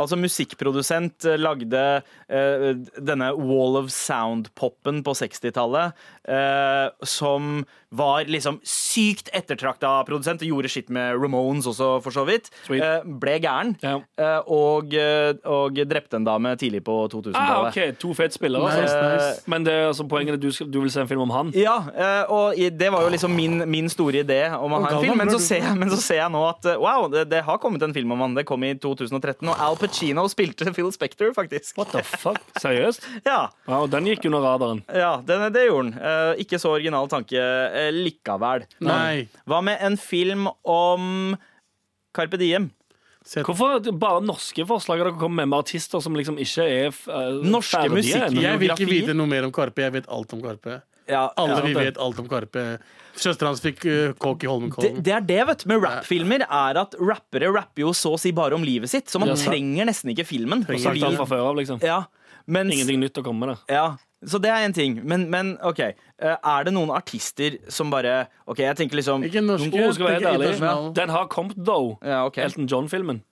Altså 0.00 0.16
musikkprodusent 0.16 1.24
eh, 1.28 1.36
lagde 1.36 2.02
eh, 2.30 2.72
denne 3.04 3.32
Wall 3.36 3.76
of 3.76 3.90
Sound-poppen 3.90 5.02
på 5.04 5.12
60-tallet, 5.18 5.92
eh, 6.30 6.88
som 7.04 7.64
var 7.90 8.24
liksom 8.30 8.60
sykt 8.66 9.28
ettertrakta 9.34 10.04
produsent. 10.06 10.42
Gjorde 10.46 10.68
skitt 10.70 10.90
med 10.94 11.16
Ramones 11.18 11.66
også, 11.66 11.88
for 12.04 12.14
så 12.14 12.24
vidt. 12.28 12.50
Eh, 12.70 13.02
ble 13.04 13.38
gæren. 13.42 13.72
Ja. 13.82 13.96
eh, 14.18 14.40
og, 14.46 14.94
eh, 14.94 15.32
og 15.50 15.74
drepte 15.90 16.16
en 16.20 16.24
dame 16.28 16.52
tidlig 16.60 16.84
på 16.86 17.00
Ah, 17.00 17.08
2000-tallet. 17.10 17.70
OK, 17.70 17.98
to 17.98 18.12
fete 18.14 18.34
spillere. 18.36 18.62
Nice, 18.68 18.82
altså. 18.84 19.00
nice. 19.16 19.42
Men 19.50 19.64
det 19.66 19.72
er 19.74 19.86
altså 19.88 20.06
poenget 20.10 20.34
er 20.34 20.38
at 20.38 20.42
du, 20.44 20.50
skal, 20.54 20.70
du 20.70 20.80
vil 20.84 20.90
se 20.92 21.00
en 21.02 21.08
film 21.10 21.24
om 21.26 21.30
han. 21.34 21.50
Ja, 21.58 21.76
eh, 21.90 22.30
og 22.30 22.54
det 22.78 22.92
var 22.92 23.02
jo 23.06 23.10
liksom 23.14 23.34
min, 23.34 23.62
min 23.70 23.88
store 23.90 24.22
idé 24.24 24.40
om 24.54 24.72
å 24.76 24.82
ha 24.84 24.92
en 24.94 25.02
film. 25.04 25.18
Men 25.18 25.30
så, 25.34 25.40
ser 25.42 25.64
jeg, 25.66 25.76
men 25.80 25.90
så 25.90 25.98
ser 26.02 26.20
jeg 26.22 26.30
nå 26.34 26.44
at 26.48 26.70
eh, 26.70 26.78
wow, 26.80 27.08
det, 27.10 27.26
det 27.32 27.42
har 27.46 27.58
kommet 27.62 27.82
en 27.82 27.94
film 27.96 28.12
om 28.14 28.22
han. 28.26 28.34
Det 28.38 28.46
kom 28.48 28.62
i 28.66 28.74
2013, 28.78 29.48
og 29.50 29.56
Al 29.66 29.78
Pacino 29.80 30.26
spilte 30.30 30.70
Phil 30.76 30.92
Spector, 30.94 31.32
faktisk. 31.36 31.74
What 31.80 31.90
the 31.96 32.04
fuck? 32.06 32.38
Seriøst? 32.62 33.08
Ja, 33.30 33.48
Wow, 33.66 33.84
og 33.84 33.90
den 33.92 34.06
gikk 34.08 34.24
under 34.30 34.42
radaren. 34.42 34.80
ja 34.94 35.10
det, 35.26 35.36
det 35.54 35.66
gjorde. 35.68 35.92
Eh, 35.98 36.40
ikke 36.44 36.58
så 36.60 36.72
original 36.76 37.08
tanke 37.10 37.38
eh, 37.38 37.79
likevel. 37.94 38.66
Nei. 38.84 39.28
Hva 39.48 39.62
med 39.64 39.80
en 39.86 39.96
film 40.00 40.48
om 40.68 41.36
Carpe 42.16 42.40
Diem? 42.40 42.70
Hvorfor 43.20 43.84
bare 44.00 44.22
norske 44.24 44.64
forslag 44.66 45.02
dere 45.02 45.12
kommer 45.20 45.42
med, 45.42 45.50
med 45.52 45.58
artister 45.60 46.00
som 46.00 46.14
liksom 46.16 46.38
ikke 46.40 46.64
er 46.64 46.94
uh, 47.12 47.42
Norske 47.44 47.82
musikk-? 47.92 48.38
Jeg 48.40 48.60
vil 48.62 48.72
ikke 48.72 48.88
vite 48.88 49.16
noe 49.16 49.28
mer 49.30 49.44
om 49.46 49.52
Karpe. 49.54 49.84
Jeg 49.84 49.92
vet 49.98 50.08
alt 50.08 50.32
om 50.36 50.40
Karpe. 50.44 50.80
Ja, 51.10 51.26
Alle 51.36 51.58
ja. 51.58 51.66
vi 51.66 51.74
vet 51.74 51.98
alt 52.00 52.18
om 52.22 52.28
Karpe. 52.30 52.64
Søstera 53.18 53.50
hans 53.50 53.60
fikk 53.62 53.84
uh, 53.84 54.12
kåk 54.16 54.44
i 54.44 54.46
det, 54.46 54.50
Holmenkollen. 54.52 55.00
det 55.04 55.14
er 55.16 55.24
det, 55.26 55.40
vet 55.50 55.64
du, 55.64 55.68
med 55.72 55.84
rappfilmer, 55.84 56.44
er 56.46 56.80
at 56.80 56.94
rappere 56.96 57.50
rapper 57.52 57.84
jo 57.84 57.92
så 57.96 58.14
å 58.16 58.20
si 58.20 58.32
bare 58.36 58.56
om 58.56 58.64
livet 58.64 58.92
sitt. 58.92 59.10
Så 59.10 59.20
man 59.20 59.32
Ja, 59.32 59.36
trenger 59.36 59.90
nesten 59.90 60.14
ikke 60.14 60.24
filmen. 60.28 60.64
Og 60.64 60.80
sagt 60.80 61.02
alt 61.04 61.20
fra 61.20 61.28
før 61.28 61.50
av, 61.50 61.58
liksom. 61.60 61.82
Ja, 61.84 62.04
mens, 62.46 62.72
Ingenting 62.76 63.02
nytt 63.04 63.20
å 63.20 63.26
komme 63.26 63.52
med. 63.52 63.66
Ja, 63.68 63.98
så 64.26 64.38
det 64.42 64.50
er 64.52 64.66
en 64.66 64.72
ting. 64.76 64.98
Men, 65.08 65.28
men 65.30 65.54
OK. 65.64 65.78
eh, 65.80 66.36
Er 66.44 66.64
det 66.64 66.74
noen 66.76 66.90
artister 66.92 67.56
som 67.72 67.90
bare 67.90 68.26
OK, 68.46 68.58
jeg 68.58 68.76
tenker 68.76 68.96
liksom 69.00 69.24
Ikke 69.24 69.40
norske. 69.40 69.72
Oh, 69.72 69.92
skal 69.96 70.06
være 70.10 70.20
helt 70.20 70.60
ærlig. 70.60 70.94
Den 70.94 71.08
har 71.14 71.26
kommet, 71.32 71.56
though. 71.56 71.96
Ja, 72.04 72.26
okay. 72.26 72.44
Elton 72.44 72.66
John-filmen. 72.68 73.22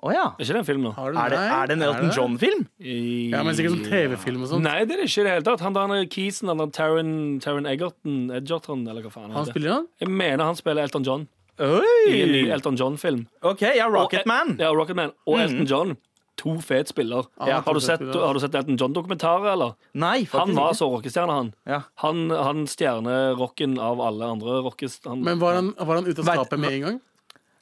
Oh, 0.00 0.12
ja. 0.14 0.28
Er 0.38 0.44
ikke 0.44 0.54
det 0.54 0.60
en 0.60 0.64
film? 0.64 0.84
Har 0.94 1.10
du 1.12 1.18
Er 1.18 1.28
det, 1.32 1.38
er 1.38 1.66
det 1.66 1.74
en 1.76 1.82
Elton? 1.82 2.10
John-film? 2.14 2.60
Ja, 2.78 3.40
men 3.42 3.56
sikkert 3.58 3.74
sånn 3.74 3.88
TV-film 3.90 4.44
og 4.46 4.50
sånt. 4.52 4.62
Nei, 4.62 4.84
det 4.86 4.94
er 4.94 5.00
det 5.02 5.08
ikke 5.10 5.24
i 5.24 5.26
det 5.26 5.32
hele 5.34 5.46
tatt. 5.48 5.64
Han 5.66 5.74
der 5.74 6.04
Keeson 6.06 6.48
han 6.52 6.62
der 6.62 6.70
Taron, 6.70 7.10
Taron 7.42 7.66
Egerton, 7.66 8.20
Edgerton, 8.30 8.84
eller 8.86 9.02
hva 9.02 9.10
faen 9.10 9.32
Han 9.32 9.40
heter. 9.42 9.56
spiller 9.56 9.72
han? 9.74 9.88
Jeg 9.98 10.08
mener 10.20 10.44
han 10.46 10.54
spiller 10.60 10.86
Elton 10.86 11.02
John 11.08 11.26
i 11.58 12.20
en 12.22 12.30
ny 12.30 12.44
Elton 12.54 12.76
John-film. 12.78 13.26
OK, 13.42 13.62
ja, 13.74 13.88
Rocketman. 13.90 14.54
Ja, 14.62 14.70
Rocketman 14.70 15.10
og 15.26 15.40
Elton 15.42 15.66
John. 15.66 15.96
To 16.38 16.54
fet 16.62 16.92
spiller. 16.92 17.26
Ja, 17.42 17.58
har, 17.66 17.74
du 17.74 17.82
sett, 17.82 18.02
har 18.14 18.36
du 18.36 18.40
sett 18.42 18.54
Elton 18.54 18.78
John-dokumentaret, 18.78 19.50
eller? 19.56 19.74
Nei, 19.98 20.22
faktisk 20.22 20.54
Han 20.54 20.54
var 20.54 20.76
så 20.78 20.86
rockestjerne, 20.92 21.34
han. 21.40 21.52
Ja. 21.66 21.82
Han, 22.04 22.28
han 22.30 22.62
stjerner 22.70 23.34
rocken 23.40 23.74
av 23.82 23.98
alle 24.04 24.30
andre 24.36 24.60
rockest... 24.62 25.08
Men 25.10 25.42
var 25.42 25.58
han, 25.58 25.72
var 25.78 25.98
han 25.98 26.06
ute 26.06 26.22
av 26.22 26.30
skapet 26.30 26.62
med 26.62 26.76
en 26.76 26.86
gang? 26.86 27.00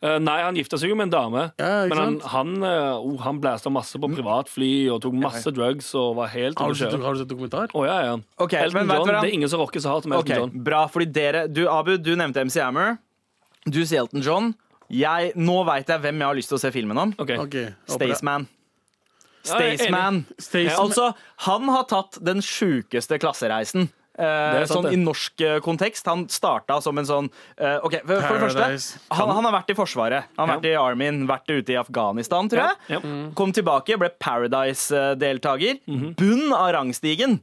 Uh, 0.04 0.18
nei, 0.20 0.36
han 0.44 0.56
gifta 0.58 0.76
seg 0.76 0.90
jo 0.92 0.96
med 0.98 1.08
en 1.08 1.12
dame. 1.14 1.42
Ja, 1.56 1.86
ikke 1.86 1.96
men 1.96 2.00
han, 2.02 2.16
han, 2.28 2.50
uh, 2.60 2.98
oh, 3.00 3.16
han 3.24 3.38
blæsta 3.40 3.72
masse 3.72 3.96
på 3.96 4.10
privatfly 4.12 4.70
og 4.92 5.00
tok 5.06 5.16
masse 5.22 5.50
drugs 5.56 5.88
og 5.96 6.18
var 6.18 6.28
helt 6.34 6.60
Har 6.60 6.74
du 6.74 6.76
sett, 6.76 6.92
har 6.92 7.16
du 7.16 7.22
sett 7.22 7.30
dokumentar? 7.30 7.72
Å, 7.72 7.84
ja, 7.88 7.96
ja. 8.04 8.18
Okay, 8.36 8.60
Elton 8.68 8.92
John, 8.92 9.08
Det 9.14 9.22
er 9.22 9.38
ingen 9.38 9.50
som 9.50 9.62
rocker 9.64 9.80
så 9.80 9.94
hardt 9.94 10.04
som 10.04 10.12
Elton 10.12 10.28
okay, 10.28 10.42
John. 10.42 10.52
Bra, 10.68 10.84
fordi 10.92 11.08
dere 11.16 11.46
Du, 11.48 11.64
Abu, 11.72 11.94
du 11.96 12.12
nevnte 12.12 12.44
MC 12.44 12.60
Hammer. 12.60 12.98
Du 13.64 13.80
sier 13.80 14.04
Elton 14.04 14.20
John. 14.22 14.52
Jeg, 14.92 15.32
nå 15.40 15.56
veit 15.66 15.88
jeg 15.90 16.04
hvem 16.04 16.20
jeg 16.20 16.30
har 16.30 16.38
lyst 16.38 16.52
til 16.52 16.60
å 16.60 16.62
se 16.62 16.70
filmen 16.76 17.00
om. 17.00 17.16
Okay. 17.24 17.40
okay. 17.42 17.72
Staysman. 17.90 18.46
Ja, 19.46 19.58
Staysman. 19.58 20.24
Staysman. 20.38 20.80
Altså, 20.86 21.12
han 21.46 21.68
har 21.72 21.86
tatt 21.90 22.18
den 22.24 22.42
sjukeste 22.44 23.18
klassereisen. 23.22 23.88
Eh, 24.16 24.62
sant, 24.64 24.70
sånn 24.70 24.86
det. 24.88 24.94
I 24.96 25.00
norsk 25.02 25.42
eh, 25.44 25.58
kontekst. 25.60 26.06
Han 26.08 26.24
starta 26.32 26.78
som 26.80 26.96
en 26.96 27.04
sånn 27.04 27.26
eh, 27.60 27.76
OK, 27.84 27.98
for, 28.00 28.22
for 28.24 28.38
det 28.38 28.46
første 28.46 29.00
han, 29.12 29.32
han 29.36 29.44
har 29.44 29.52
vært 29.58 29.74
i 29.74 29.76
Forsvaret. 29.76 30.30
Han 30.38 30.48
har 30.48 30.56
vært 30.56 30.70
i 30.70 30.72
Armyen, 30.80 31.18
vært 31.28 31.52
ute 31.52 31.74
i 31.74 31.76
Afghanistan, 31.76 32.48
tror 32.48 32.62
jeg. 32.64 32.78
Ja. 32.94 33.02
Ja. 33.04 33.28
Kom 33.36 33.52
tilbake, 33.52 33.98
ble 34.00 34.08
Paradise-deltaker. 34.16 35.82
Mhm. 35.86 36.14
Bunn 36.16 36.52
av 36.56 36.72
rangstigen. 36.78 37.40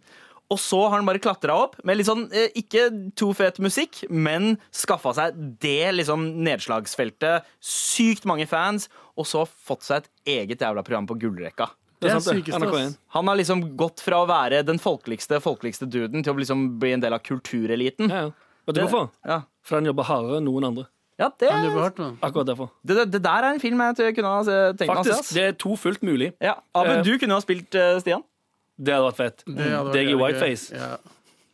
Og 0.51 0.59
så 0.61 0.81
har 0.83 0.97
han 0.99 1.07
bare 1.07 1.21
klatra 1.23 1.53
opp 1.55 1.77
med 1.87 1.97
litt 1.97 2.05
sånn, 2.09 2.27
eh, 2.33 2.49
ikke 2.59 3.13
to 3.17 3.31
fet 3.33 3.57
musikk, 3.63 4.03
men 4.11 4.57
skaffa 4.75 5.13
seg 5.17 5.37
det 5.63 5.93
liksom 5.95 6.25
nedslagsfeltet. 6.45 7.45
Sykt 7.63 8.25
mange 8.29 8.45
fans, 8.49 8.89
og 9.17 9.25
så 9.29 9.45
fått 9.47 9.85
seg 9.87 10.03
et 10.03 10.09
eget 10.25 10.59
jævla 10.61 10.83
program 10.85 11.07
på 11.09 11.17
gullrekka. 11.21 11.69
Det 12.03 12.11
er 12.11 12.19
Det 12.19 12.19
er 12.19 12.25
sant, 12.27 12.45
sykeste, 12.45 12.87
Han 13.15 13.29
har 13.31 13.39
liksom 13.39 13.61
gått 13.79 14.03
fra 14.03 14.21
å 14.23 14.27
være 14.29 14.63
den 14.67 14.79
folkeligste 14.81 15.39
folkeligste 15.43 15.87
duden 15.89 16.23
til 16.25 16.33
å 16.33 16.41
liksom 16.41 16.65
bli 16.81 16.93
en 16.97 17.03
del 17.03 17.15
av 17.15 17.23
kultureliten. 17.25 18.11
Ja, 18.11 18.25
ja. 18.27 18.49
Vet 18.67 18.77
du 18.77 18.81
hvorfor? 18.85 19.09
Ja, 19.27 19.41
For 19.63 19.79
han 19.79 19.87
jobber 19.87 20.07
hardere 20.07 20.39
enn 20.39 20.45
noen 20.47 20.67
andre. 20.69 20.85
ja 21.19 21.29
det, 21.39 21.49
Han 21.51 21.65
jobber 21.67 21.81
hardt. 21.87 22.03
Akkurat 22.23 22.47
derfor. 22.47 22.69
det, 22.83 22.95
det, 22.95 23.07
det 23.15 23.23
der 23.23 23.47
er 23.47 23.55
en 23.55 23.59
film 23.63 23.81
jeg 23.83 24.05
jeg 24.07 24.15
kunne 24.19 24.35
ha 24.35 24.43
tenkt 24.43 24.87
meg 24.87 25.01
å 25.01 25.03
se. 25.03 25.17
Faktisk, 25.17 25.33
det 25.35 25.43
er 25.49 25.57
to 25.59 25.75
fullt 25.79 26.03
mulig. 26.03 26.31
Ja, 26.41 26.55
Abu, 26.73 26.89
men 26.89 27.03
du 27.03 27.17
kunne 27.19 27.35
ha 27.35 27.43
spilt 27.43 27.75
uh, 27.75 27.97
Stian. 28.03 28.23
Det 28.77 28.95
hadde 28.95 29.09
vært 29.11 29.19
fett. 29.19 29.43
Det 29.47 29.67
hadde 29.69 29.93
Deg 29.93 30.09
i 30.09 30.15
whiteface. 30.17 30.73
Ja. 30.73 30.95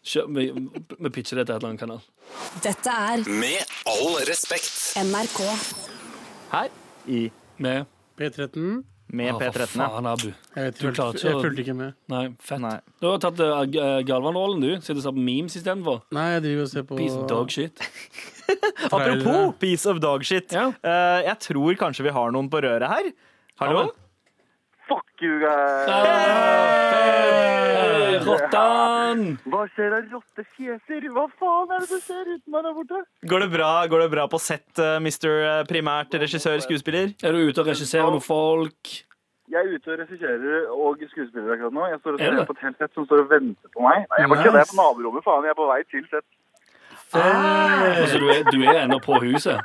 Kjør, 0.09 0.29
vi, 0.31 0.45
vi 0.95 1.09
pitcher 1.11 1.41
det 1.41 1.49
til 1.49 1.55
et 1.55 1.59
eller 1.59 1.73
annet 1.73 1.81
kanal. 1.81 1.99
Dette 2.63 2.93
er 2.93 3.25
Med 3.27 3.73
all 3.89 4.15
respekt. 4.29 4.93
NRK. 5.03 5.41
Her 6.53 6.69
i 7.11 7.25
Med 7.59 7.89
P13. 8.19 8.79
Med 9.09 9.31
ah, 9.33 9.39
P13. 9.41 9.79
ja. 9.79 9.87
faen, 9.89 10.09
Abu. 10.09 10.27
Jeg, 10.29 10.65
vet, 10.65 10.81
fulgte- 10.81 11.23
jeg 11.23 11.41
fulgte 11.41 11.63
ikke 11.63 11.75
med. 11.77 11.95
Nei, 12.11 12.23
fett. 12.45 12.61
Nei. 12.63 12.75
Du 13.01 13.09
har 13.09 13.21
tatt 13.23 13.41
uh, 13.41 13.63
Galvan-rollen, 14.05 14.61
du. 14.63 14.71
Sitter 14.83 14.99
og 14.99 15.05
ser 15.07 15.15
på 15.17 15.25
memes 15.29 15.57
istedenfor. 15.57 16.03
Nei, 16.15 16.27
jeg 16.35 16.45
driver 16.45 16.67
og 16.67 16.73
ser 16.73 16.85
på 16.89 16.99
Piece 16.99 17.17
of 17.17 17.25
dog 17.31 17.53
shit. 17.53 17.87
Apropos 18.95 19.55
piece 19.61 19.89
of 19.89 19.99
dog 20.03 20.25
shit. 20.25 20.53
Ja. 20.53 20.69
Uh, 20.81 21.19
jeg 21.25 21.37
tror 21.45 21.79
kanskje 21.79 22.07
vi 22.07 22.13
har 22.15 22.31
noen 22.35 22.49
på 22.51 22.61
røret 22.65 22.89
her. 22.89 23.11
Hallo? 23.61 23.89
Fuck 24.89 25.21
you, 25.21 25.39
guys. 25.39 25.89
Hey, 26.89 28.17
Rottan! 28.25 29.19
Hva 29.45 29.65
skjer 29.75 29.93
av 29.99 30.07
rottefjeser? 30.15 31.05
Hva 31.13 31.25
faen 31.37 31.75
er 31.75 31.83
det 31.83 31.89
som 31.91 32.01
skjer 32.07 32.31
uten 32.31 32.55
meg 32.55 32.65
der 32.65 32.73
borte? 32.77 33.01
Går 33.29 33.45
det 33.45 33.49
bra, 33.53 33.69
går 33.91 34.03
det 34.05 34.09
bra 34.15 34.25
på 34.31 34.39
sett, 34.41 34.81
mister 35.05 35.35
Mr. 35.43 35.67
Primært 35.69 36.17
regissør, 36.23 36.57
skuespiller? 36.65 37.13
Er 37.21 37.37
du 37.37 37.43
ute 37.45 37.61
og 37.61 37.69
regisserer 37.69 38.09
noen 38.09 38.25
folk? 38.25 38.95
Jeg 39.49 39.59
er 39.61 39.77
ute 39.77 39.93
og 39.93 40.01
regisserer 40.03 40.73
og 40.73 41.05
skuespiller 41.09 41.53
akkurat 41.55 41.73
nå. 41.77 41.85
Jeg 41.89 42.01
står 42.01 42.17
og 42.17 42.21
Er 42.21 42.35
ser 42.39 42.49
på 42.49 42.57
et 42.57 42.65
helt 42.65 42.81
sett 42.81 42.97
som 42.97 43.05
står 43.09 43.23
og 43.23 43.31
venter 43.35 43.71
på 43.73 43.85
meg. 43.85 44.03
Nei, 44.09 44.23
jeg 44.23 44.29
bare 44.33 44.43
kødder. 44.45 44.59
Jeg 44.59 44.67
er 44.67 44.73
på 44.73 44.79
naborommet, 44.81 45.25
faen. 45.25 45.45
Jeg 45.45 45.53
er 45.53 45.59
på 45.61 45.69
vei 45.69 45.79
til 45.93 46.09
sett. 46.09 46.27
Altså, 47.13 48.17
du, 48.21 48.27
er, 48.29 48.43
du 48.53 48.59
er 48.61 48.83
ennå 48.83 48.99
på 49.01 49.17
huset? 49.23 49.61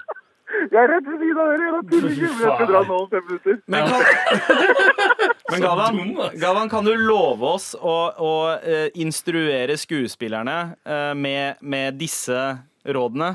Jeg 0.73 0.81
er 0.81 0.91
rett 0.91 1.09
ved 1.09 1.19
siden 1.23 1.41
av 1.41 1.51
dere. 1.53 1.71
Jeg 1.71 1.87
tuller 1.91 2.15
ikke. 2.15 2.29
men 2.29 2.45
Jeg 2.45 2.55
skal 2.59 2.71
dra 2.71 2.83
nå 2.89 3.01
om 3.01 3.09
fem 3.11 3.27
minutter. 3.29 3.59
Men, 3.71 3.89
kan, 3.89 4.01
men 5.55 5.67
Gavan, 5.67 5.99
Gavan, 6.43 6.71
kan 6.73 6.87
du 6.87 6.95
love 6.99 7.51
oss 7.57 7.73
å, 7.79 7.97
å 8.15 8.33
eh, 8.59 8.87
instruere 9.03 9.77
skuespillerne 9.81 10.59
eh, 10.85 11.13
med, 11.19 11.61
med 11.63 12.01
disse 12.01 12.41
rådene? 12.85 13.35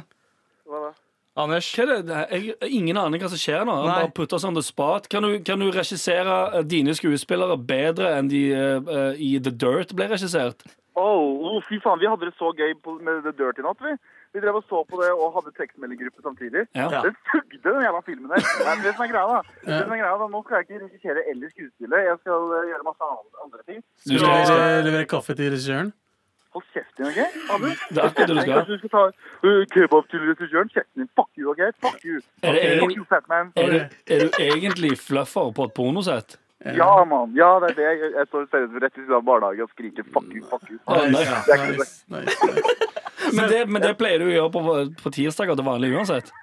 Hva 0.70 0.90
da? 0.90 0.92
Anders? 1.40 1.70
Hva 1.76 1.86
er 1.86 2.04
det? 2.04 2.24
Jeg, 2.34 2.56
ingen 2.76 2.98
aner 3.00 3.22
hva 3.22 3.30
som 3.32 3.40
skjer 3.40 3.64
nå. 3.68 3.76
Han 3.80 3.88
Nei. 3.88 3.98
bare 4.02 4.14
putter 4.16 4.40
oss 4.40 4.48
on 4.48 4.58
the 4.58 4.66
spot. 4.66 5.08
Kan 5.12 5.24
du, 5.24 5.38
kan 5.46 5.62
du 5.62 5.70
regissere 5.72 6.40
eh, 6.60 6.66
dine 6.68 6.96
skuespillere 6.98 7.58
bedre 7.58 8.16
enn 8.18 8.32
de 8.32 8.44
eh, 8.56 9.16
i 9.16 9.36
The 9.44 9.54
Dirt 9.56 9.96
ble 9.98 10.10
regissert? 10.12 10.66
Oh, 11.00 11.38
oh, 11.48 11.60
fy 11.64 11.80
faen, 11.80 12.02
vi 12.02 12.10
hadde 12.10 12.28
det 12.28 12.36
så 12.36 12.52
gøy 12.58 12.74
med 13.06 13.22
The 13.24 13.32
Dirt 13.38 13.62
i 13.62 13.64
natt, 13.64 13.80
vi. 13.84 13.96
Vi 14.34 14.42
drev 14.44 14.56
og 14.60 14.66
så 14.70 14.80
på 14.90 14.96
det 15.02 15.10
og 15.12 15.32
hadde 15.36 15.52
tekstmeldinggruppe 15.58 16.22
samtidig. 16.22 16.62
Ja. 16.78 16.88
Den 17.06 17.16
sugde, 17.30 17.58
den 17.64 17.80
jævla 17.86 18.02
filmen 18.10 18.30
der. 18.32 18.44
Det 18.60 18.68
er 18.72 18.84
det 18.86 18.92
som 18.96 19.06
er 19.06 19.12
greia, 19.14 19.38
da. 19.38 19.40
Det 19.66 19.80
som 19.86 19.94
er 19.96 20.02
greia, 20.02 20.18
da. 20.22 20.28
Nå 20.34 20.42
skal 20.44 20.56
jeg 20.56 20.66
ikke 20.66 20.82
regissere 20.86 21.24
eller 21.32 21.54
skuespille. 21.54 22.02
Jeg 22.10 22.18
skal 22.24 22.54
eh, 22.58 22.68
gjøre 22.70 22.86
masse 22.90 23.08
andre, 23.46 23.64
ting. 23.70 23.80
Du 24.10 24.16
skal, 24.20 24.84
levere, 24.88 25.08
kaffe 25.14 25.36
til 25.40 25.50
regissøren? 25.54 25.90
Hold 26.54 26.66
kjeft 26.74 26.94
din, 26.98 27.08
OK? 27.10 27.20
Abu? 27.56 27.66
Det 27.94 28.04
er 28.04 28.12
ikke 28.12 28.28
det 28.30 28.36
du 28.36 28.42
skal. 28.42 28.54
Kanskje 28.60 28.74
du 28.76 28.82
skal 28.84 28.94
ta 28.98 29.04
uh, 29.48 29.64
kebab 29.74 30.12
til 30.12 30.28
regissøren? 30.30 30.70
Kjeften 30.76 31.02
din. 31.02 31.10
Fuck 31.18 31.32
you, 31.40 31.50
OK? 31.52 31.62
Fuck 31.86 32.06
you. 32.10 32.22
Er 32.46 32.52
det 32.54 32.62
Fuck 32.84 32.96
you, 33.00 33.08
fat 33.14 33.26
man. 33.34 33.50
er, 33.56 33.74
du, 33.74 33.80
er 34.14 34.18
du 34.26 34.30
egentlig 34.50 34.94
fluffer 35.08 35.50
på 35.58 35.70
et 35.70 35.74
pornosett? 35.80 36.38
Ja, 36.66 37.06
mann. 37.06 37.34
Ja, 37.42 37.50
det 37.62 37.70
er 37.72 37.76
det. 37.80 37.86
Jeg, 37.90 38.12
jeg 38.18 38.26
står 38.28 38.40
rett 38.46 38.84
ved 38.84 38.90
siden 38.96 39.14
av 39.16 39.24
barnehagen 39.30 39.64
og 39.64 39.70
skriker 39.74 40.04
fuck 40.14 40.28
you, 40.36 40.44
fuck 40.52 40.66
you. 40.70 40.78
Fuck 40.86 40.98
you. 41.02 41.12
Nice, 41.18 41.38
er. 41.50 41.70
Nice, 41.72 42.04
nice. 42.14 43.00
Men 43.36 43.50
det, 43.52 43.64
men 43.70 43.84
det 43.84 43.96
pleier 44.00 44.22
du 44.22 44.30
å 44.30 44.36
gjøre 44.36 44.52
på, 44.54 44.78
på 45.04 45.16
tirsdager 45.16 45.60
til 45.60 45.68
vanlig 45.68 45.94
uansett. 45.96 46.34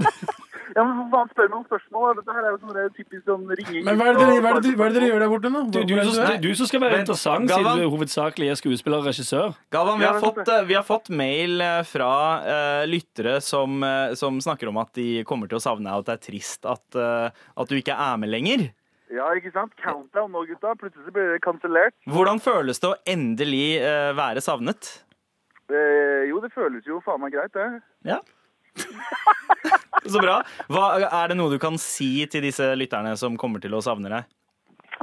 Ja, 0.76 0.82
men 0.84 0.96
for 0.98 1.12
faen, 1.14 1.28
spør 1.32 1.46
meg 1.48 1.56
om 1.56 1.64
spørsmål. 1.64 2.10
Dette 2.18 2.34
her 2.36 2.44
er 2.44 2.50
jo 2.52 2.58
sånn 2.60 2.90
typisk 2.92 3.22
sånn 3.24 3.44
ringing. 3.48 3.84
Men 3.86 3.96
hva 3.96 4.10
er 4.10 4.18
det 4.18 4.26
dere, 4.26 4.40
hva 4.44 4.50
er 4.50 4.58
det, 4.60 4.72
hva 4.76 4.84
er 4.84 4.92
det 4.92 4.98
dere 4.98 5.08
gjør 5.08 5.22
der 5.24 5.30
borte 5.32 5.52
nå? 5.54 5.62
Du, 5.72 5.78
du, 5.78 5.94
Hva 5.94 6.02
er 6.02 6.08
det 6.10 6.12
som, 6.12 6.18
du 6.18 6.32
er? 6.34 6.40
du 6.42 6.58
som 6.58 6.68
skal 6.68 6.82
være 6.82 6.96
Men, 6.98 7.04
interessant, 7.06 7.48
Gavan, 7.48 7.64
siden 7.64 7.80
du 7.80 7.94
hovedsakelig 7.94 8.50
er 8.52 8.58
skuespiller 8.60 9.00
og 9.00 9.08
regissør. 9.08 9.54
Gavan, 9.72 10.02
vi 10.02 10.08
har, 10.08 10.18
fått, 10.20 10.42
eh, 10.44 10.64
vi 10.68 10.76
har 10.76 10.84
fått 10.84 11.08
mail 11.22 11.64
eh, 11.64 11.80
fra 11.88 12.10
uh, 12.44 12.82
lyttere 12.90 13.38
som, 13.44 13.86
som 14.20 14.42
snakker 14.44 14.68
om 14.68 14.82
at 14.82 14.92
de 15.00 15.08
kommer 15.28 15.48
til 15.48 15.56
å 15.56 15.64
savne 15.64 15.88
deg, 15.88 15.96
og 15.96 16.04
at 16.04 16.10
det 16.10 16.18
er 16.18 16.24
trist 16.28 16.68
at, 16.68 16.84
uh, 17.00 17.48
at 17.56 17.72
du 17.72 17.80
ikke 17.80 17.96
er 17.96 18.20
med 18.20 18.34
lenger. 18.34 18.68
Ja, 19.16 19.30
ikke 19.38 19.54
sant? 19.54 19.72
Countdown 19.80 20.32
nå, 20.34 20.44
gutta. 20.50 20.76
Plutselig 20.76 21.14
blir 21.14 21.32
det 21.36 21.40
kansellert. 21.46 21.96
Hvordan 22.10 22.42
føles 22.42 22.82
det 22.82 22.90
å 22.90 22.96
endelig 23.08 23.66
uh, 23.80 24.12
være 24.18 24.44
savnet? 24.44 24.92
Eh, 25.72 26.26
jo, 26.30 26.40
det 26.42 26.52
føles 26.54 26.86
jo 26.86 27.00
faen 27.04 27.22
meg 27.22 27.34
greit, 27.34 27.54
det. 27.56 27.82
Ja. 28.06 28.20
Så 30.12 30.20
bra. 30.22 30.40
Hva, 30.70 30.84
er 31.02 31.32
det 31.32 31.38
noe 31.38 31.50
du 31.50 31.58
kan 31.62 31.78
si 31.82 32.10
til 32.30 32.44
disse 32.46 32.68
lytterne 32.78 33.16
som 33.18 33.38
kommer 33.40 33.62
til 33.62 33.74
å 33.74 33.82
savne 33.82 34.12
deg? 34.12 34.28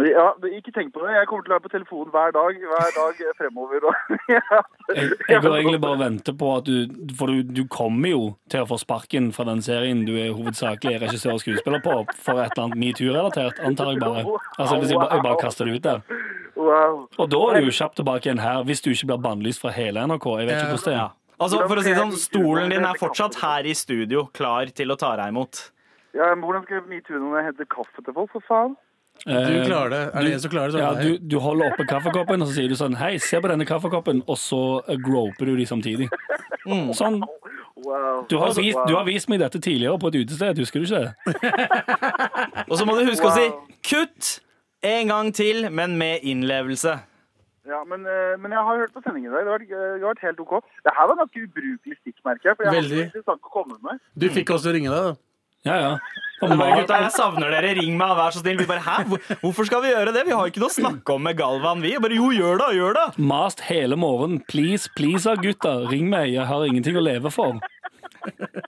Ja, 0.01 0.31
Ikke 0.49 0.71
tenk 0.73 0.93
på 0.93 1.03
det. 1.03 1.11
Jeg 1.13 1.27
kommer 1.29 1.45
til 1.45 1.53
å 1.53 1.55
være 1.55 1.63
på 1.67 1.71
telefonen 1.73 2.13
hver 2.13 2.31
dag 2.33 2.57
hver 2.71 2.93
dag 2.97 3.19
fremover. 3.37 3.85
Ja. 4.33 4.61
Jeg, 4.95 5.09
jeg 5.29 5.41
går 5.43 5.55
egentlig 5.57 5.81
bare 5.83 5.97
og 5.97 5.99
venter 5.99 6.35
på 6.37 6.47
at 6.55 6.65
du 6.65 7.11
For 7.17 7.29
du, 7.29 7.43
du 7.43 7.63
kommer 7.71 8.09
jo 8.09 8.21
til 8.51 8.63
å 8.63 8.67
få 8.69 8.77
sparken 8.81 9.31
fra 9.35 9.45
den 9.49 9.61
serien 9.65 10.05
du 10.07 10.13
er 10.15 10.31
hovedsakelig 10.33 11.01
regissør 11.03 11.35
og 11.35 11.43
skuespiller 11.43 11.83
på, 11.83 11.97
for 12.15 12.39
et 12.41 12.53
eller 12.55 12.63
annet 12.69 12.79
metoo-relatert, 12.81 13.59
antar 13.63 13.91
jeg 13.93 14.01
bare. 14.01 14.23
Altså 14.57 14.79
hvis 14.79 14.93
jeg 14.93 15.01
bare, 15.01 15.17
jeg 15.19 15.25
bare 15.27 15.41
kaster 15.43 15.69
det 15.69 15.75
ut 15.77 15.89
der. 15.89 16.23
Og 16.55 17.27
da 17.29 17.41
er 17.49 17.59
du 17.59 17.69
jo 17.69 17.75
kjapt 17.75 17.99
tilbake 17.99 18.29
igjen 18.29 18.41
her, 18.43 18.63
hvis 18.67 18.81
du 18.85 18.91
ikke 18.93 19.11
blir 19.11 19.21
bannlyst 19.27 19.63
fra 19.63 19.73
hele 19.75 20.05
NRK. 20.07 20.29
Jeg 20.39 20.49
vet 20.49 20.57
ikke 20.61 20.77
hvordan 20.77 20.89
det 20.89 20.97
er. 21.01 21.13
Altså, 21.43 21.59
for 21.67 21.81
å 21.81 21.83
si 21.83 21.93
sånn, 21.97 22.13
Stolen 22.21 22.71
din 22.71 22.85
er 22.87 22.99
fortsatt 22.99 23.37
her 23.41 23.67
i 23.67 23.73
studio, 23.75 24.27
klar 24.37 24.69
til 24.77 24.93
å 24.93 24.97
ta 24.99 25.13
deg 25.19 25.33
imot. 25.33 25.67
Ja, 26.13 26.29
men 26.35 26.45
Hvordan 26.45 26.63
skal 26.67 26.79
jeg 26.79 26.89
metoo 26.91 27.19
når 27.19 27.39
jeg 27.39 27.47
henter 27.49 27.69
kaffe 27.73 28.05
til 28.05 28.15
folk? 28.15 28.31
For 28.35 28.45
faen. 28.47 28.75
Du 29.25 29.31
Eh, 29.31 29.65
klarer 29.65 29.89
det. 29.89 30.01
Er 30.13 30.21
det 30.25 30.33
en 30.33 30.39
som 30.43 30.51
klarer 30.51 30.71
det, 30.71 30.73
så 30.75 30.79
Ja, 30.83 30.89
er 30.91 31.01
det 31.01 31.21
du, 31.21 31.27
du 31.35 31.39
holder 31.39 31.71
oppe 31.71 31.85
kaffekoppen, 31.87 32.41
og 32.43 32.47
så 32.49 32.57
sier 32.57 32.67
du 32.67 32.75
sånn 32.75 32.95
Hei, 32.99 33.13
se 33.23 33.39
på 33.39 33.47
denne 33.47 33.65
kaffekoppen, 33.65 34.23
og 34.27 34.37
så 34.37 34.59
eh, 34.87 34.97
groper 34.99 35.45
du 35.47 35.55
de 35.55 35.65
samtidig. 35.69 36.09
Sånn. 36.97 37.21
Du 38.29 38.37
har, 38.39 38.53
vist, 38.55 38.79
du 38.87 38.93
har 38.95 39.03
vist 39.07 39.27
meg 39.31 39.39
dette 39.39 39.59
tidligere 39.59 39.99
på 39.99 40.07
et 40.11 40.21
utested, 40.23 40.59
husker 40.63 40.79
du 40.79 40.85
ikke 40.87 41.01
det? 41.03 41.09
Og 42.71 42.77
så 42.79 42.85
må 42.87 42.95
du 42.95 43.03
huske 43.09 43.27
å 43.27 43.33
si 43.35 43.49
'kutt' 43.83 44.39
en 44.83 45.07
gang 45.11 45.31
til, 45.35 45.67
men 45.71 45.97
med 45.99 46.23
innlevelse. 46.23 46.93
Ja, 47.67 47.83
men, 47.87 48.05
eh, 48.07 48.35
men 48.39 48.51
jeg 48.51 48.59
har 48.59 48.79
hørt 48.79 48.93
på 48.95 49.01
sendingen 49.03 49.31
i 49.31 49.35
dag. 49.35 49.43
Det 49.43 49.51
har 49.51 49.59
vært, 49.59 49.69
det 49.71 50.03
har 50.03 50.13
vært 50.13 50.23
helt 50.27 50.39
OK. 50.43 50.55
Det 50.83 50.91
her 50.95 51.07
var 51.11 51.19
ganske 51.21 51.43
ubrukelig 51.47 51.95
stikkmerke. 52.01 52.55
For 52.55 52.63
jeg 52.67 52.75
Veldig. 52.75 53.03
hadde 53.03 53.21
ikke 53.23 53.35
å 53.35 53.51
komme 53.51 53.77
med. 53.83 54.01
Du 54.19 54.27
fikk 54.29 54.51
oss 54.55 54.63
til 54.65 54.71
å 54.71 54.75
ringe 54.75 54.91
deg, 54.91 55.03
da. 55.11 55.13
Ja, 55.63 55.75
ja. 55.79 55.93
Gutta, 56.43 56.97
jeg 57.05 57.11
savner 57.15 57.53
dere. 57.53 57.69
Ring 57.77 57.93
meg, 57.95 58.11
vær 58.19 58.33
så 58.35 58.41
snill. 58.41 58.57
Vi 58.59 58.65
bare, 58.67 58.81
Hæ? 58.83 59.05
Hvorfor 59.39 59.63
skal 59.69 59.79
vi 59.85 59.93
gjøre 59.93 60.11
det? 60.11 60.25
Vi 60.27 60.33
har 60.35 60.49
ikke 60.49 60.59
noe 60.59 60.67
å 60.67 60.75
snakke 60.75 61.15
om 61.15 61.23
med 61.23 61.37
Galvan, 61.39 61.79
vi. 61.85 61.93
Bare 62.03 62.17
jo, 62.17 62.31
gjør 62.35 62.59
det, 62.59 62.67
gjør 62.75 62.97
det. 62.97 63.05
Mast 63.31 63.63
hele 63.69 63.95
morgenen. 63.95 64.41
Please, 64.51 64.89
please, 64.97 65.23
gutter. 65.23 65.39
gutta. 65.45 65.73
Ring 65.93 66.09
meg. 66.11 66.33
Jeg 66.35 66.43
har 66.49 66.65
ingenting 66.67 66.99
å 66.99 67.03
leve 67.05 67.31
for. 67.31 67.61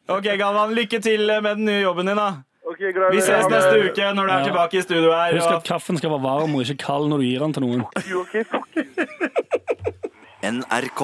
Ok, 0.07 0.29
Galvan, 0.39 0.71
lykke 0.77 1.01
til 1.03 1.27
med 1.43 1.57
den 1.59 1.65
nye 1.67 1.81
jobben 1.83 2.07
din, 2.07 2.15
da. 2.19 2.29
Okay, 2.65 2.89
greit. 2.95 3.11
Vi 3.13 3.19
ses 3.21 3.45
neste 3.51 3.75
uke 3.89 4.07
når 4.17 4.25
du 4.25 4.31
er 4.33 4.39
Ja. 4.39 4.45
tilbake 4.47 4.79
i 4.79 4.81
studio 4.81 5.11
her. 5.11 5.35
Husk 5.35 5.51
at 5.59 5.67
kaffen 5.67 5.99
skal 5.99 6.09
være 6.15 6.23
varm 6.23 6.55
og 6.55 6.63
ikke 6.63 6.79
kald 6.81 7.11
når 7.11 7.21
du 7.21 7.25
gir 7.27 7.39
den 7.43 7.53
til 7.53 7.63
noen. 7.67 7.83
Okay? 8.23 8.43
NRK. 10.45 11.01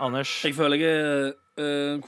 Anders. 0.00 0.32
Jeg 0.44 0.54
føler 0.56 0.80
jeg 0.82 1.32
eh, 1.58 1.98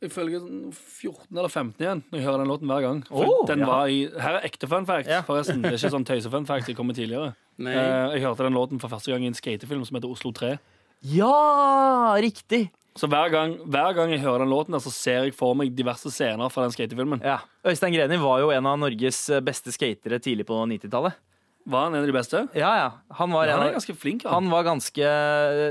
Jeg 0.00 0.10
jeg 0.10 0.40
sånn 0.42 0.72
14 0.72 1.38
eller 1.38 1.48
15 1.48 1.84
igjen 1.84 2.02
når 2.10 2.18
jeg 2.18 2.26
hører 2.26 2.42
den 2.42 2.50
låten 2.52 2.70
hver 2.70 2.82
gang. 2.84 3.04
Oh, 3.10 3.46
den 3.48 3.62
ja. 3.64 3.66
var 3.70 3.88
i, 3.88 4.00
her 4.08 4.38
er 4.40 4.48
ekte 4.48 4.68
fun 4.68 4.86
fact, 4.88 5.08
Ja. 5.08 5.22
forresten. 5.22 5.62
Det 5.62 5.72
er 5.72 5.78
ikke 5.78 5.94
sånn 5.96 6.06
tøyse-fun 6.08 6.46
fact 6.48 6.66
som 6.66 6.74
kommer 6.78 6.94
tidligere. 6.94 7.34
Eh, 7.60 8.16
jeg 8.16 8.22
hørte 8.24 8.44
den 8.44 8.56
låten 8.56 8.80
for 8.80 8.88
første 8.92 9.12
gang 9.12 9.24
i 9.24 9.30
en 9.30 9.34
skatefilm 9.38 9.84
som 9.86 9.96
heter 9.96 10.10
Oslo 10.10 10.32
3. 10.32 10.58
Ja, 11.02 12.14
riktig. 12.20 12.70
Så 12.98 13.06
hver 13.08 13.30
gang, 13.32 13.54
hver 13.70 13.94
gang 13.94 14.10
jeg 14.10 14.20
hører 14.20 14.42
den 14.42 14.50
låten, 14.50 14.74
der, 14.74 14.82
så 14.82 14.90
ser 14.92 15.24
jeg 15.24 15.34
for 15.36 15.54
meg 15.54 15.70
diverse 15.76 16.10
scener 16.12 16.50
fra 16.52 16.66
den 16.66 16.74
skatefilmen. 16.74 17.22
Ja. 17.24 17.38
Øystein 17.64 17.94
Greni 17.94 18.18
var 18.20 18.40
jo 18.42 18.50
en 18.50 18.66
av 18.66 18.78
Norges 18.82 19.22
beste 19.46 19.72
skatere 19.72 20.18
tidlig 20.20 20.44
på 20.48 20.58
90-tallet. 20.66 21.14
Var 21.66 21.82
han 21.84 21.94
en 21.94 22.00
av 22.00 22.06
de 22.08 22.12
beste? 22.14 22.40
Ja, 22.56 22.70
ja. 22.78 22.86
Han 23.18 23.30
var, 23.34 23.46
Han 23.52 23.66
er 23.66 23.74
ganske 23.76 23.94
flink. 23.94 24.22
Han. 24.24 24.32
han 24.32 24.50
var 24.50 24.64
ganske 24.64 25.04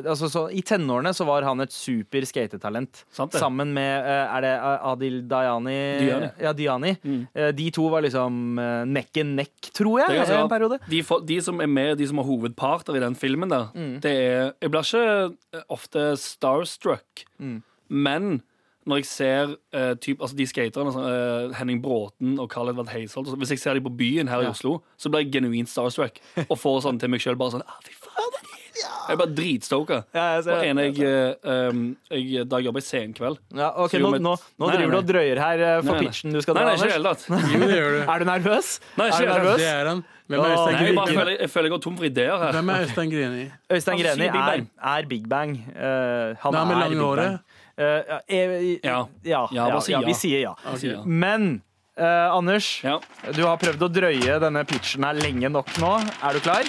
altså, 0.05 0.29
så, 0.29 0.43
I 0.53 0.61
tenårene 0.61 1.11
så 1.17 1.25
var 1.27 1.41
han 1.47 1.59
et 1.63 1.73
super 1.73 2.21
skatetalent. 2.29 3.01
Sammen 3.15 3.73
med 3.73 4.05
eh, 4.05 4.35
Er 4.37 4.45
det 4.45 4.53
Adil 4.91 5.17
Dayani? 5.27 5.77
Diani. 6.05 6.29
Ja, 6.45 6.53
Diani. 6.53 6.93
Mm. 7.03 7.27
Eh, 7.33 7.49
De 7.57 7.69
to 7.75 7.87
var 7.91 8.05
liksom 8.05 8.59
eh, 8.61 8.83
neck 8.85 9.17
and 9.17 9.35
neck, 9.39 9.71
tror 9.75 9.99
jeg, 10.03 10.19
ganske 10.21 10.37
en 10.43 10.51
periode. 10.51 10.79
De, 10.89 11.01
de 11.33 11.39
som 11.41 11.59
er 11.65 11.67
med, 11.71 11.97
de 11.99 12.07
som 12.07 12.21
har 12.21 12.29
hovedparter 12.29 12.95
i 12.99 13.03
den 13.03 13.15
filmen 13.19 13.49
der, 13.49 13.67
Mm. 13.75 13.99
det 14.01 14.11
er 14.11 14.53
Jeg 14.61 14.71
blir 14.71 14.85
ikke 14.85 15.33
eh, 15.57 15.65
ofte 15.69 16.05
starstruck, 16.17 17.25
Mm. 17.39 17.61
men 17.89 18.41
når 18.89 19.01
jeg 19.03 19.07
ser 19.09 19.55
uh, 19.75 19.93
typ, 20.01 20.19
altså 20.21 20.35
de 20.39 20.47
skaterne, 20.49 20.93
eh, 21.09 21.55
Henning 21.59 21.81
Bråten 21.83 22.37
og 22.41 22.49
Karl 22.51 22.71
Edvard 22.73 22.89
Heisholt 22.93 23.29
så- 23.29 23.37
Hvis 23.39 23.53
jeg 23.55 23.59
ser 23.61 23.77
dem 23.79 23.85
på 23.85 23.93
byen 23.95 24.27
her 24.27 24.41
i 24.41 24.49
Oslo, 24.49 24.79
så 24.97 25.09
blir 25.13 25.23
jeg 25.27 25.31
genuint 25.37 25.69
starstruck 25.69 26.19
og 26.47 26.57
får 26.57 26.81
sånn 26.87 26.99
til 26.99 27.09
meg 27.13 27.21
sjøl 27.23 27.37
bare 27.39 27.55
sånn 27.57 27.65
ah, 27.67 27.79
Fy 27.85 27.93
faen, 28.01 28.31
det 28.33 28.41
er 28.41 28.47
de!» 28.47 28.55
Jeg 28.79 29.15
er 29.15 29.17
bare 29.19 29.33
dritstoka. 29.35 29.95
Ja, 30.15 30.25
jeg 30.37 30.43
ser 30.45 30.53
Og 30.53 30.65
en 30.69 30.77
jeg, 30.79 30.99
eh, 31.03 31.69
um, 31.69 31.79
jeg 32.13 32.45
Da 32.47 32.59
jeg 32.61 32.67
jobba 32.69 32.79
i 32.79 32.85
Senkveld 32.85 33.39
Ja, 33.57 33.71
ok, 33.75 33.95
Nå, 33.99 34.11
nå, 34.21 34.35
nå 34.37 34.67
Nei, 34.69 34.75
driver 34.77 34.85
du 34.85 34.95
nei, 34.95 35.01
og 35.01 35.09
drøyer 35.09 35.41
her 35.41 35.63
uh, 35.65 35.81
for 35.81 35.89
Nei, 35.89 35.95
nei. 35.97 36.05
pitchen 36.05 36.31
du 36.37 36.39
skal 36.45 36.55
dra, 36.55 36.63
nei, 36.69 36.75
ikke 36.77 36.87
i 36.87 36.99
Anders. 36.99 37.25
Jo, 37.27 37.59
det 37.65 37.79
gjør 37.79 37.91
du. 37.97 37.99
Er 38.13 38.23
du 38.23 38.25
nervøs? 38.29 38.69
Nei, 38.95 39.09
ikke 39.09 39.19
er 39.19 39.25
du 39.25 39.33
nervøs? 39.33 39.59
Det 39.59 39.69
er 39.73 39.89
han. 39.91 40.03
Hvem 40.29 40.43
er 40.45 40.51
Øystein 40.53 40.75
Nei, 40.77 40.85
jeg, 40.85 41.17
føler, 41.17 41.31
jeg 41.41 41.49
føler 41.49 41.65
jeg 41.65 41.73
går 41.73 41.81
tom 41.81 41.95
for 41.97 42.05
ideer 42.05 42.37
her. 42.37 42.51
Hvem 42.59 42.69
er 42.69 42.83
Øystein 42.85 43.11
Greni? 43.15 43.45
Øystein 43.73 43.95
Han 43.97 44.03
Greni 44.05 44.27
er, 44.29 44.65
er 44.93 45.07
Big 45.09 45.25
Bang. 45.29 45.55
Uh, 45.73 46.37
han 46.43 46.53
Nei, 46.53 46.61
er, 46.61 46.83
er 46.85 46.93
Big 46.93 47.01
håret. 47.01 47.48
Bang. 47.79 47.87
Eh, 47.87 48.03
ja, 48.09 48.19
eh, 48.27 48.79
Ja. 48.83 48.99
ja, 49.23 49.47
Ja, 49.51 49.69
bare 49.69 49.81
si 49.81 49.91
ja, 49.93 49.99
ja. 50.01 50.05
vi 50.07 50.13
sier 50.13 50.41
ja. 50.41 50.53
Okay. 50.73 50.95
Men 51.05 51.61
uh, 51.99 52.35
Anders, 52.35 52.81
Ja. 52.83 52.99
du 53.35 53.43
har 53.45 53.57
prøvd 53.57 53.79
å 53.87 53.89
drøye 53.91 54.39
denne 54.39 54.65
pitchen 54.67 55.03
her 55.03 55.13
lenge 55.19 55.49
nok 55.49 55.71
nå. 55.79 55.93
Er 56.23 56.33
du 56.33 56.39
klar? 56.39 56.63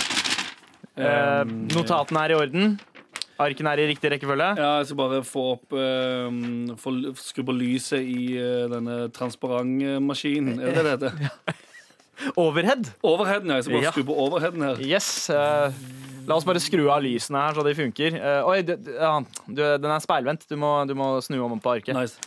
Um, 1.01 1.67
notatene 1.71 2.25
er 2.27 2.31
i 2.35 2.35
orden. 2.35 2.79
Arkene 3.41 3.71
er 3.73 3.81
i 3.81 3.87
riktig 3.89 4.11
rekkefølge. 4.13 4.51
Ja, 4.59 4.79
jeg 4.83 4.91
skal 4.91 4.99
bare 5.01 5.23
få 5.25 5.45
opp 5.55 5.73
uh, 5.73 7.15
Skru 7.17 7.43
på 7.49 7.55
lyset 7.57 8.05
i 8.05 8.35
denne 8.69 9.09
transparentmaskinen. 9.17 10.61
Er 10.61 10.75
det 10.77 10.85
det 10.85 10.97
heter? 10.99 11.57
Overhead. 12.37 12.91
Overheaden, 13.03 13.49
ja. 13.49 13.55
Jeg 13.61 13.65
skal 13.65 13.75
bare 13.75 13.83
Ja. 13.85 13.91
skru 13.93 14.05
på 14.05 14.17
overheaden 14.27 14.63
her. 14.63 14.77
Yes. 14.85 15.31
eh, 15.31 15.73
la 16.29 16.37
oss 16.37 16.45
bare 16.45 16.61
skru 16.61 16.89
av 16.91 17.03
lysene 17.03 17.41
her, 17.47 17.55
så 17.55 17.65
de 17.65 17.75
funker. 17.75 18.15
Eh, 18.21 18.47
oi, 18.49 18.63
det- 18.63 18.79
ja, 18.87 19.21
du, 19.49 19.63
den 19.79 19.91
er 19.91 19.99
speilvendt. 20.01 20.47
Du 20.49 20.57
må, 20.57 20.87
du 20.87 20.95
må 20.95 21.21
snu 21.23 21.41
om 21.45 21.59
på 21.61 21.77
arket. 21.79 21.95
Nice. 21.97 22.19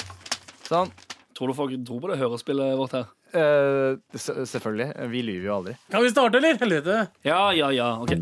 Sånn. 0.67 0.89
Tror 1.35 1.47
du 1.47 1.53
folk 1.53 1.71
tror 1.85 1.99
på 2.01 2.09
det 2.11 2.19
hørespillet 2.19 2.77
vårt 2.77 2.91
her? 2.93 3.05
Eh, 3.33 3.95
s- 4.13 4.29
selvfølgelig. 4.51 5.09
Vi 5.09 5.21
lyver 5.25 5.45
jo 5.45 5.55
aldri. 5.57 5.75
Kan 5.91 6.03
vi 6.03 6.09
starte, 6.09 6.35
eller? 6.37 6.57
Helvete. 6.61 7.07
Ja, 7.25 7.49
ja, 7.51 7.69
ja. 7.69 7.97
OK. 7.99 8.13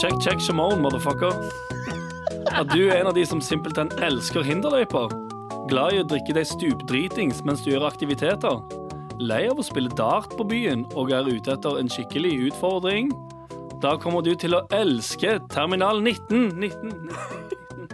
Check, 0.00 0.12
check, 0.20 0.40
Shimon, 0.40 0.80
motherfucker. 0.82 1.32
Er 2.52 2.64
du 2.64 2.88
er 2.90 3.00
en 3.00 3.06
av 3.08 3.14
de 3.16 3.24
som 3.26 3.40
simpelthen 3.40 3.88
elsker 4.04 4.44
hinderløyper. 4.44 5.08
Glad 5.70 5.92
i 5.96 6.02
å 6.02 6.06
drikke 6.08 6.34
deg 6.36 6.46
stupdritings 6.46 7.40
mens 7.44 7.64
du 7.64 7.72
gjør 7.72 7.88
aktiviteter? 7.88 8.60
Lei 9.16 9.46
av 9.48 9.56
å 9.56 9.64
spille 9.64 9.88
dart 9.96 10.34
på 10.36 10.44
byen 10.44 10.82
og 10.92 11.12
er 11.14 11.24
ute 11.24 11.54
etter 11.54 11.78
en 11.80 11.88
skikkelig 11.88 12.34
utfordring? 12.50 13.08
Da 13.80 13.94
kommer 14.00 14.20
du 14.24 14.34
til 14.36 14.56
å 14.56 14.64
elske 14.76 15.38
Terminal 15.52 16.02
19. 16.04 16.50
19, 16.60 16.90
19. 17.08 17.86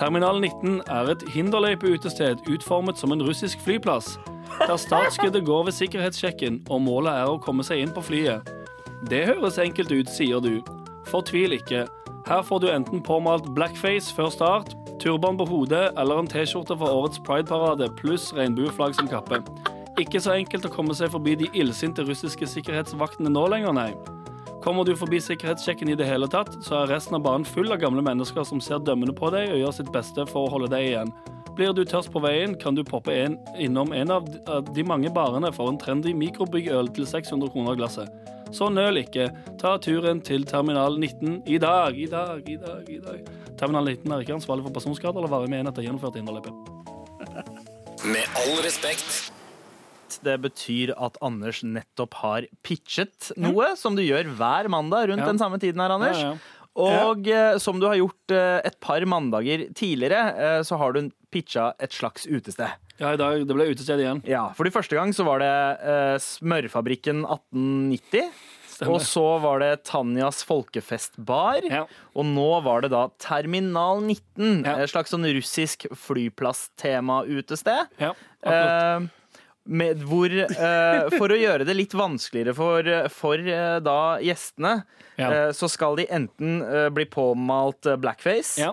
Terminal 0.00 0.40
19 0.40 0.80
er 0.88 1.10
et 1.12 1.24
hinderløypeutested 1.34 2.48
utformet 2.48 2.96
som 2.96 3.12
en 3.12 3.22
russisk 3.22 3.60
flyplass, 3.60 4.14
der 4.62 4.80
startskuddet 4.80 5.44
går 5.44 5.66
ved 5.68 5.76
sikkerhetssjekken, 5.76 6.62
og 6.70 6.82
målet 6.86 7.20
er 7.20 7.28
å 7.28 7.40
komme 7.40 7.64
seg 7.66 7.84
inn 7.84 7.92
på 7.92 8.04
flyet. 8.08 8.48
Det 9.10 9.26
høres 9.28 9.60
enkelt 9.60 9.92
ut, 9.92 10.10
sier 10.10 10.40
du. 10.40 10.62
Fortvil 11.10 11.58
ikke. 11.58 11.84
Her 12.26 12.42
får 12.48 12.64
du 12.64 12.70
enten 12.72 13.04
påmalt 13.04 13.50
blackface 13.54 14.14
før 14.14 14.32
start, 14.32 14.72
turban 15.02 15.36
på 15.36 15.48
hodet 15.52 15.90
eller 15.98 16.22
en 16.22 16.32
T-skjorte 16.32 16.78
fra 16.80 16.96
årets 16.96 17.20
Pride-parade 17.26 17.90
pluss 18.00 18.30
regnbueflagg 18.36 18.96
som 18.96 19.10
kappe. 19.10 19.42
Ikke 20.00 20.20
så 20.24 20.32
enkelt 20.38 20.64
å 20.64 20.72
komme 20.72 20.94
seg 20.96 21.10
forbi 21.12 21.34
de 21.42 21.48
illsinte 21.58 22.04
russiske 22.06 22.46
sikkerhetsvaktene 22.48 23.28
nå 23.32 23.44
lenger, 23.52 23.74
nei. 23.76 23.90
Kommer 24.64 24.86
du 24.86 24.94
forbi 24.96 25.18
sikkerhetssjekken 25.20 25.90
i 25.90 25.96
det 25.98 26.06
hele 26.06 26.28
tatt, 26.30 26.54
så 26.64 26.78
er 26.82 26.92
resten 26.94 27.18
av 27.18 27.24
banen 27.26 27.44
full 27.44 27.72
av 27.74 27.80
gamle 27.82 28.02
mennesker 28.06 28.46
som 28.46 28.60
ser 28.62 28.78
dømmende 28.86 29.14
på 29.18 29.28
deg 29.34 29.50
og 29.52 29.58
gjør 29.58 29.74
sitt 29.80 29.90
beste 29.92 30.24
for 30.30 30.46
å 30.46 30.52
holde 30.54 30.70
deg 30.72 30.86
igjen. 30.92 31.10
Blir 31.58 31.74
du 31.76 31.82
tørst 31.84 32.12
på 32.14 32.22
veien, 32.24 32.54
kan 32.56 32.78
du 32.78 32.80
poppe 32.86 33.12
en, 33.12 33.34
innom 33.60 33.92
en 33.92 34.10
av 34.14 34.28
de- 34.72 34.84
mange 34.88 35.10
barene 35.12 35.50
for 35.52 35.68
en 35.68 35.76
trendy 35.82 36.14
mikrobyggøl 36.16 36.88
til 36.96 37.04
600 37.10 37.50
kroner 37.52 37.76
glasset. 37.76 38.08
Så 38.52 38.70
nøl 38.72 39.02
ikke. 39.02 39.26
Ta 39.60 39.74
turen 39.82 40.20
til 40.24 40.44
Terminal 40.44 40.96
19 41.00 41.42
i 41.48 41.58
dag, 41.58 41.98
i 41.98 42.06
dag, 42.06 42.40
i 42.48 42.56
dag. 42.56 42.88
i 42.88 42.98
dag. 43.00 43.28
Terminal 43.58 43.84
19 43.84 44.12
er 44.12 44.24
ikke 44.24 44.38
ansvarlig 44.38 44.64
for 44.64 44.72
personskade 44.78 45.16
eller 45.18 45.28
varig 45.32 45.50
med 45.52 45.60
en 45.60 45.72
etter 45.72 45.84
gjennomført 45.84 46.16
hinderløype. 46.20 46.52
Med 48.08 48.24
all 48.40 48.62
respekt. 48.64 49.32
Det 50.22 50.36
betyr 50.44 50.92
at 50.96 51.16
Anders 51.22 51.62
nettopp 51.66 52.14
har 52.22 52.46
pitchet 52.62 53.32
noe, 53.36 53.72
som 53.76 53.96
du 53.98 54.02
gjør 54.04 54.30
hver 54.38 54.68
mandag 54.72 55.08
rundt 55.10 55.24
Ja. 55.24 55.26
den 55.32 55.38
samme 55.42 55.58
tiden 55.62 55.80
her, 55.82 55.90
Anders. 55.96 56.18
Ja, 56.20 56.32
ja. 56.32 56.58
Og 56.74 57.26
eh, 57.28 57.58
som 57.60 57.76
du 57.82 57.84
har 57.86 57.98
gjort 58.00 58.30
eh, 58.32 58.60
et 58.64 58.78
par 58.80 59.04
mandager 59.04 59.66
tidligere, 59.76 60.22
eh, 60.40 60.62
så 60.64 60.78
har 60.80 60.92
du 60.96 61.10
pitcha 61.30 61.74
et 61.78 61.92
slags 61.92 62.24
utested. 62.26 62.70
Ja, 63.00 63.12
i 63.12 63.16
dag, 63.20 63.42
det 63.46 63.54
ble 63.56 63.66
utested 63.74 64.00
igjen. 64.00 64.22
Ja, 64.28 64.46
for 64.56 64.64
de 64.64 64.70
første 64.72 64.96
gang 64.96 65.12
så 65.12 65.24
var 65.26 65.38
det 65.42 65.50
eh, 65.84 66.16
Smørfabrikken 66.22 67.24
1890. 67.26 68.30
Stemmer. 68.72 68.94
Og 68.94 69.02
så 69.04 69.24
var 69.42 69.60
det 69.60 69.84
Tanjas 69.84 70.40
folkefestbar. 70.48 71.60
Ja. 71.68 71.82
Og 72.16 72.24
nå 72.24 72.48
var 72.64 72.80
det 72.86 72.90
da 72.94 73.02
Terminal 73.20 74.00
19. 74.00 74.64
Ja. 74.64 74.78
Et 74.80 74.88
slags 74.94 75.12
sånn 75.12 75.28
russisk 75.28 75.84
flyplasstema-utested. 75.92 77.86
Ja, 78.00 78.14
akkurat. 78.42 79.10
Med, 79.64 80.00
hvor, 80.02 80.26
uh, 80.26 81.06
for 81.14 81.30
å 81.30 81.36
gjøre 81.38 81.64
det 81.68 81.76
litt 81.76 81.92
vanskeligere 81.94 82.54
for, 82.58 82.88
for 83.14 83.38
uh, 83.46 83.78
da 83.84 84.18
gjestene, 84.18 84.82
Ja. 85.20 85.28
uh, 85.30 85.50
så 85.54 85.68
skal 85.70 85.94
de 86.00 86.06
enten 86.10 86.56
bli 86.94 87.04
påmalt 87.06 87.86
blackface, 88.02 88.58
Ja. 88.58 88.72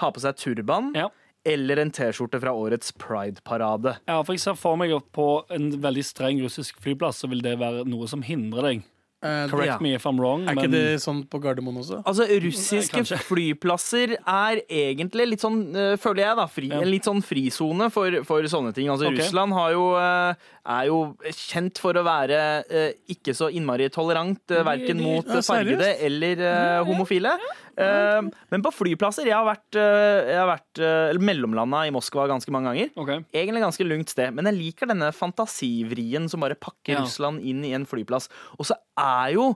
ha 0.00 0.10
på 0.10 0.20
seg 0.22 0.36
turban, 0.40 0.94
Ja. 0.96 1.10
eller 1.44 1.78
en 1.82 1.90
T-skjorte 1.90 2.40
fra 2.40 2.52
årets 2.56 2.92
Pride-parade. 2.96 3.98
Ja, 4.08 4.22
for 4.22 4.32
jeg 4.32 4.40
ser 4.40 4.54
for 4.56 4.76
meg 4.80 4.90
på 5.12 5.44
en 5.50 5.72
veldig 5.82 6.04
streng 6.04 6.40
russisk 6.40 6.80
flyplass 6.80 7.20
så 7.20 7.28
vil 7.28 7.42
det 7.44 7.58
være 7.58 7.84
noe 7.84 8.06
som 8.08 8.22
hindrer 8.22 8.62
deg. 8.62 8.82
Eh, 9.22 9.48
Correct 9.50 9.66
Ja. 9.66 9.78
me 9.80 9.92
if 9.94 10.04
I'm 10.06 10.16
wrong, 10.18 10.46
Er 10.48 10.54
ikke 10.56 10.70
det 10.70 11.00
sånn 11.02 11.26
på 11.28 11.38
Gardermoen 11.42 11.76
også? 11.82 11.98
Altså, 12.08 12.24
russiske 12.40 13.02
Nei, 13.04 13.18
flyplasser 13.30 14.14
er 14.16 14.62
egentlig 14.64 15.26
litt 15.28 15.40
sånn, 15.44 15.58
uh, 15.76 15.96
føler 16.00 16.24
jeg, 16.24 16.36
da, 16.38 16.46
fri, 16.48 16.68
Ja. 16.70 16.80
en 16.80 16.88
litt 16.90 17.04
sånn 17.04 17.20
frisone 17.20 17.90
for, 17.92 18.24
for 18.24 18.40
sånne 18.48 18.72
ting. 18.72 18.88
Altså, 18.88 19.10
okay. 19.10 19.18
Russland 19.20 19.52
har 19.52 19.72
jo, 19.72 19.84
eh, 20.00 20.34
er 20.68 20.86
jo 20.90 20.98
kjent 21.32 21.78
for 21.80 21.96
å 21.96 22.02
være 22.04 22.40
eh, 22.68 22.92
ikke 23.14 23.32
så 23.36 23.48
innmari 23.54 23.88
tolerant, 23.92 24.42
eh, 24.52 24.62
verken 24.66 25.00
mot 25.00 25.26
eh, 25.30 25.40
fargede 25.46 25.88
eller 26.06 26.42
eh, 26.44 26.82
homofile. 26.88 27.32
Eh, 27.80 28.20
men 28.52 28.64
på 28.64 28.72
flyplasser 28.74 29.24
Jeg 29.30 29.36
har 29.38 29.46
vært, 29.46 29.78
eh, 29.78 30.30
jeg 30.34 30.38
har 30.42 30.50
vært 30.50 30.82
eh, 30.84 31.20
mellomlanda 31.22 31.86
i 31.88 31.94
Moskva 31.94 32.26
ganske 32.28 32.52
mange 32.52 32.72
ganger. 32.72 32.92
Okay. 33.00 33.24
Egentlig 33.32 33.64
ganske 33.64 33.86
lungt 33.88 34.12
sted, 34.12 34.34
men 34.36 34.50
jeg 34.50 34.58
liker 34.58 34.90
denne 34.92 35.10
fantasivrien 35.16 36.28
som 36.30 36.44
bare 36.44 36.58
pakker 36.60 36.98
Ja. 36.98 37.04
Russland 37.04 37.40
inn 37.46 37.64
i 37.64 37.72
en 37.76 37.86
flyplass. 37.88 38.28
Og 38.58 38.68
så 38.68 38.76
er 39.00 39.36
jo 39.36 39.50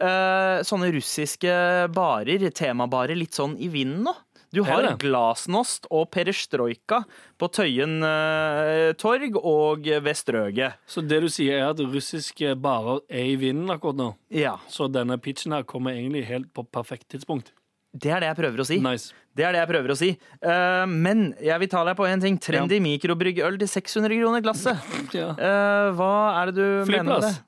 eh, 0.00 0.62
sånne 0.66 0.92
russiske 0.94 1.52
barer, 1.94 2.48
temabarer, 2.56 3.16
litt 3.18 3.36
sånn 3.36 3.58
i 3.60 3.68
vinden 3.72 4.06
nå. 4.08 4.14
Du 4.54 4.62
har? 4.66 4.88
Glasnost 5.00 5.88
og 5.90 6.08
Perestrojka 6.14 7.02
på 7.38 7.48
Tøyen 7.52 7.98
eh, 8.06 8.92
torg 9.00 9.36
og 9.42 9.86
Vestrøge. 10.06 10.72
Så 10.86 11.02
det 11.04 11.20
du 11.24 11.28
sier, 11.32 11.60
er 11.60 11.74
at 11.74 11.82
russiske 11.82 12.54
barer 12.62 13.02
er 13.10 13.32
i 13.32 13.36
vinden 13.40 13.72
akkurat 13.74 13.98
nå? 13.98 14.10
Ja, 14.32 14.56
Så 14.70 14.90
denne 14.92 15.18
pitchen 15.18 15.56
her 15.56 15.66
kommer 15.68 15.96
egentlig 15.96 16.26
helt 16.30 16.52
på 16.54 16.66
perfekt 16.66 17.10
tidspunkt? 17.14 17.52
det 17.96 18.12
er 18.12 18.20
det 18.22 18.28
jeg 18.28 18.38
prøver 18.40 18.60
å 18.60 18.66
si. 18.68 18.76
Nice. 18.84 19.14
Det 19.36 19.44
er 19.46 19.54
det 19.54 19.60
jeg 19.62 19.70
prøver 19.70 19.92
å 19.92 19.96
si. 19.98 20.10
Uh, 20.44 20.84
men 20.90 21.30
jeg 21.42 21.62
vil 21.62 21.70
ta 21.72 21.82
deg 21.88 21.96
på 21.98 22.06
en 22.08 22.22
ting. 22.22 22.36
Trendy 22.42 22.78
mikrobryggøl 22.84 23.56
til 23.62 23.70
600 23.72 24.20
kroner 24.20 24.44
glasset. 24.44 24.90
Ja. 25.16 25.30
Uh, 25.32 25.94
hva 25.96 26.10
er 26.42 26.52
det 26.52 26.56
du 26.58 26.90
mener 26.90 27.08
med 27.08 27.24
det? 27.24 27.32
Flyplass. 27.32 27.40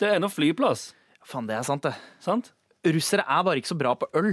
Det 0.00 0.08
er 0.08 0.16
ennå 0.16 0.30
flyplass, 0.32 0.86
Faen, 1.28 1.44
det 1.50 1.58
er 1.58 1.66
sant, 1.66 1.84
det. 1.84 1.92
sant? 2.24 2.46
Russere 2.88 3.26
er 3.28 3.42
bare 3.44 3.60
ikke 3.60 3.74
så 3.74 3.76
bra 3.76 3.92
på 4.00 4.08
øl. 4.16 4.32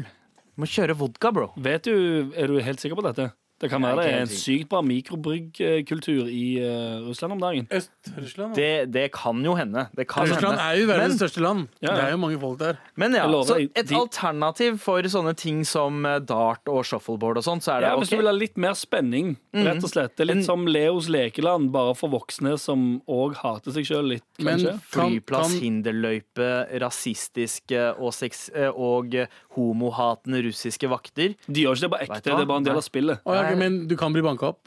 Du 0.58 0.64
må 0.64 0.68
kjøre 0.74 0.96
vodka, 0.98 1.30
bro. 1.30 1.52
Vet 1.62 1.86
du, 1.86 2.34
Er 2.34 2.50
du 2.50 2.58
helt 2.66 2.82
sikker 2.82 2.98
på 2.98 3.04
dette? 3.06 3.28
Det 3.58 3.72
kan 3.72 3.82
være 3.82 4.04
det 4.04 4.10
er 4.14 4.20
en 4.22 4.30
sykt 4.30 4.68
bra 4.70 4.84
mikrobryggkultur 4.86 6.28
i 6.30 6.44
uh, 6.62 7.08
Russland 7.08 7.34
om 7.34 7.40
dagen. 7.42 7.66
Øst-Russland? 7.74 8.54
Det, 8.54 8.92
det 8.94 9.08
kan 9.16 9.40
jo 9.46 9.56
hende. 9.58 9.88
Det 9.98 10.06
kan 10.08 10.28
Russland 10.30 10.60
hende. 10.60 10.68
er 10.68 10.78
jo 10.78 10.86
verdens 10.92 11.16
Men- 11.16 11.18
største 11.18 11.42
land. 11.42 11.64
Ja, 11.82 11.88
ja. 11.90 11.96
Det 11.96 12.04
er 12.06 12.12
jo 12.12 12.20
mange 12.22 12.40
folk 12.40 12.60
der. 12.60 12.78
Men 12.96 13.16
ja, 13.18 13.26
så 13.48 13.58
et 13.76 13.92
alternativ 13.92 14.78
for 14.84 15.02
sånne 15.10 15.34
ting 15.36 15.64
som 15.66 16.06
eh, 16.06 16.20
dart 16.20 16.70
og 16.70 16.86
shuffleboard 16.86 17.38
og 17.42 17.44
sånt, 17.48 17.66
så 17.66 17.78
er 17.78 17.82
det 17.82 17.90
Ja, 17.90 17.96
Hvis 17.98 18.10
du 18.14 18.18
vil 18.18 18.30
ha 18.30 18.36
litt 18.36 18.58
mer 18.58 18.78
spenning, 18.78 19.38
rett 19.56 19.82
og 19.84 19.90
slett. 19.90 20.16
Det 20.16 20.28
er 20.28 20.32
En- 20.32 20.38
litt 20.38 20.46
som 20.46 20.68
Leos 20.68 21.10
lekeland, 21.10 21.72
bare 21.74 21.96
for 21.96 22.10
voksne 22.14 22.60
som 22.60 23.02
òg 23.10 23.36
hater 23.42 23.72
seg 23.72 23.86
sjøl 23.90 24.08
litt, 24.14 24.26
kanskje. 24.38 24.76
Men 24.78 24.82
Flyplass, 24.94 25.58
hinderløype, 25.64 26.52
rasistiske 26.84 27.96
og, 27.98 28.14
sex, 28.14 28.50
og 28.76 29.16
homohatende 29.58 30.44
russiske 30.46 30.90
vakter. 30.92 31.34
De 31.48 31.64
gjør 31.66 31.74
ikke 31.78 31.88
det 31.88 31.92
på 31.96 32.02
ekte, 32.06 32.22
det 32.28 32.38
er 32.38 32.46
bare 32.46 32.62
en 32.62 32.68
del 32.68 32.78
av 32.78 32.86
spillet. 32.86 33.22
Oh, 33.26 33.34
ja, 33.34 33.47
men 33.56 33.88
du 33.88 33.98
kan 33.98 34.14
bli 34.14 34.22
banka 34.22 34.48
opp? 34.48 34.67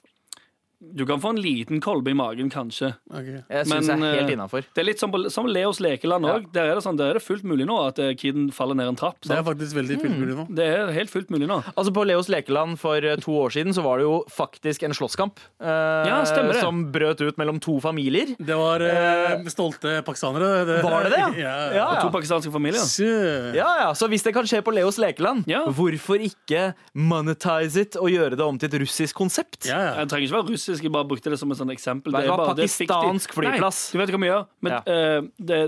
Du 0.80 1.04
kan 1.04 1.20
få 1.20 1.34
en 1.34 1.40
liten 1.44 1.80
kolbe 1.84 2.08
i 2.10 2.14
magen, 2.16 2.48
kanskje. 2.50 2.94
Ok. 3.12 3.26
Jeg 3.52 3.66
synes 3.68 3.88
jeg 3.90 4.00
er 4.00 4.14
helt 4.16 4.30
innenfor. 4.32 4.64
Det 4.74 4.80
er 4.80 4.86
litt 4.88 4.98
som, 5.02 5.10
på, 5.12 5.18
som 5.28 5.44
Leos 5.46 5.76
lekeland 5.84 6.24
òg. 6.24 6.46
Der, 6.54 6.70
er 6.72 6.78
det 6.78 6.84
sånn, 6.86 6.96
der 6.96 7.10
er 7.12 7.18
det 7.18 7.22
fullt 7.22 7.44
mulig 7.44 7.66
nå 7.68 7.76
at 7.84 7.98
eh, 8.00 8.14
kiden 8.16 8.46
faller 8.56 8.78
ned 8.78 8.88
en 8.88 8.96
trapp. 8.96 9.18
Det 9.20 9.36
er 9.36 9.44
faktisk 9.44 9.76
veldig 9.76 9.98
fullt 10.00 10.16
mulig 10.22 10.36
nå. 10.38 10.46
Det 10.56 10.64
er 10.64 10.92
helt 10.96 11.12
fullt 11.12 11.28
mulig 11.34 11.50
nå. 11.50 11.58
Altså 11.74 11.92
På 11.92 12.04
Leos 12.08 12.30
lekeland 12.32 12.78
for 12.80 12.96
eh, 13.04 13.18
to 13.20 13.34
år 13.42 13.52
siden 13.58 13.76
så 13.76 13.84
var 13.84 14.00
det 14.00 14.06
jo 14.08 14.14
faktisk 14.32 14.86
en 14.88 14.96
slåsskamp. 14.96 15.42
eh, 15.60 16.08
Ja, 16.08 16.22
stemmer 16.24 16.56
det. 16.56 16.62
Som 16.64 16.80
brøt 16.94 17.20
ut 17.28 17.36
mellom 17.36 17.60
to 17.60 17.76
familier. 17.84 18.32
Det 18.40 18.56
var 18.56 18.80
eh, 18.88 19.44
stolte 19.52 19.98
pakistanere. 20.08 20.80
Var 20.80 21.04
det 21.04 21.12
det, 21.12 21.20
ja? 21.20 21.28
ja? 21.44 21.54
Ja, 21.76 21.86
ja. 21.92 22.00
To 22.00 22.08
pakistanske 22.16 22.54
familier. 22.56 22.80
Sjø. 22.88 23.52
Ja, 23.58 23.68
ja, 23.84 23.90
Så 23.92 24.08
hvis 24.08 24.24
det 24.24 24.32
kan 24.38 24.48
skje 24.48 24.64
på 24.64 24.72
Leos 24.72 24.96
lekeland, 25.02 25.44
Ja. 25.50 25.66
hvorfor 25.68 26.24
ikke 26.24 26.70
monetize 26.96 27.84
it 27.84 28.00
og 28.00 28.08
gjøre 28.12 28.32
det 28.40 28.44
om 28.48 28.56
til 28.58 28.72
et 28.72 28.80
russisk 28.86 29.20
konsept? 29.20 29.68
Ja, 29.68 29.76
ja. 29.90 29.94
Jeg 30.00 30.08
trenger 30.14 30.26
ikke 30.30 30.38
være 30.40 30.48
russisk, 30.54 30.68
jeg 30.78 30.92
bare 30.92 31.04
brukte 31.08 31.30
det 31.30 31.38
som 31.38 31.50
et 31.50 31.58
sånt 31.58 31.70
eksempel. 31.74 32.12
Det 32.12 32.22
er 32.24 32.28
bare- 32.36 32.54
det 32.54 32.64
er 32.64 32.86
pakistansk 32.86 33.32
flyplass. 33.34 33.80
Nei, 33.94 33.98
du 33.98 33.98
vet 33.98 34.14
hva 34.14 34.20
vi 34.20 34.28
gjør? 34.30 34.46
Vi, 34.62 34.70
Ja. 34.70 34.78
uh, 34.86 35.28
det, 35.40 35.58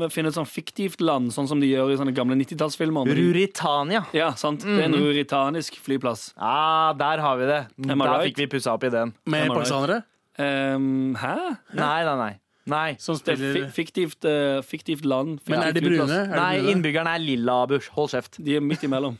vi 0.00 0.08
finner 0.10 0.28
et 0.28 0.34
sånt 0.34 0.48
fiktivt 0.50 1.00
land, 1.00 1.30
sånn 1.30 1.46
som 1.46 1.60
de 1.60 1.66
gjør 1.70 1.92
i 1.92 1.96
sånne 1.96 2.14
gamle 2.14 2.34
90-tallsfilmer. 2.34 3.06
Ruritania. 3.06 4.06
Ja, 4.12 4.32
sant. 4.34 4.60
Det 4.66 4.78
er 4.80 4.88
en 4.88 4.94
ruritanisk 4.98 5.78
flyplass. 5.80 6.32
Ah, 6.36 6.92
der 6.92 7.18
har 7.20 7.36
vi 7.38 7.46
det. 7.46 7.66
Der 7.78 7.94
right? 7.94 8.34
fikk 8.34 8.36
vi 8.36 8.46
pussa 8.58 8.72
opp 8.74 8.82
ideen. 8.84 9.14
Med 9.26 9.48
right? 9.48 9.54
pakistanere? 9.54 10.02
Ehm, 10.38 11.14
hæ? 11.16 11.56
Nei, 11.74 12.04
nei, 12.04 12.16
nei. 12.16 12.34
Nei, 12.66 12.94
Som 13.00 13.16
Det 13.16 13.28
er 13.28 13.36
spiller 13.36 13.70
fi 13.70 13.82
fiktivt, 13.82 14.22
land. 14.24 14.64
fiktivt 14.64 15.04
land. 15.04 15.40
Men 15.48 15.62
er 15.62 15.72
de 15.72 15.80
brune? 15.80 16.10
Er 16.10 16.26
de 16.26 16.36
nei 16.36 16.72
innbyggerne 16.72 17.14
er 17.16 17.18
lilla, 17.18 17.66
Bush. 17.66 17.88
Hold 17.96 18.10
kjeft. 18.10 18.36
De 18.44 18.56
er 18.56 18.60
midt 18.60 18.82
imellom. 18.86 19.18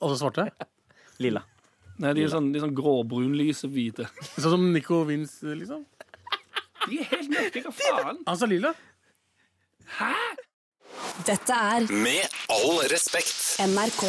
Også 0.00 0.16
svarte? 0.22 0.50
Lilla. 1.18 1.42
Nei, 2.00 2.14
de 2.16 2.22
er 2.24 2.30
sånn, 2.32 2.46
de 2.52 2.56
er 2.56 2.64
sånn 2.64 2.76
gråbrunlyse 2.76 3.68
hvite. 3.68 4.06
Sånn 4.38 4.54
som 4.54 4.62
Nico 4.72 5.02
Vince, 5.08 5.52
liksom? 5.58 5.82
De 6.86 6.96
er 7.02 7.10
helt 7.10 7.28
mørke, 7.34 7.62
hva 7.66 7.72
faen? 7.76 8.22
Han 8.26 8.38
sa 8.40 8.48
lilla. 8.48 8.72
Dette 11.26 11.56
er 11.74 11.84
Med 11.92 12.38
all 12.48 12.80
respekt. 12.88 13.36
NRK. 13.60 14.06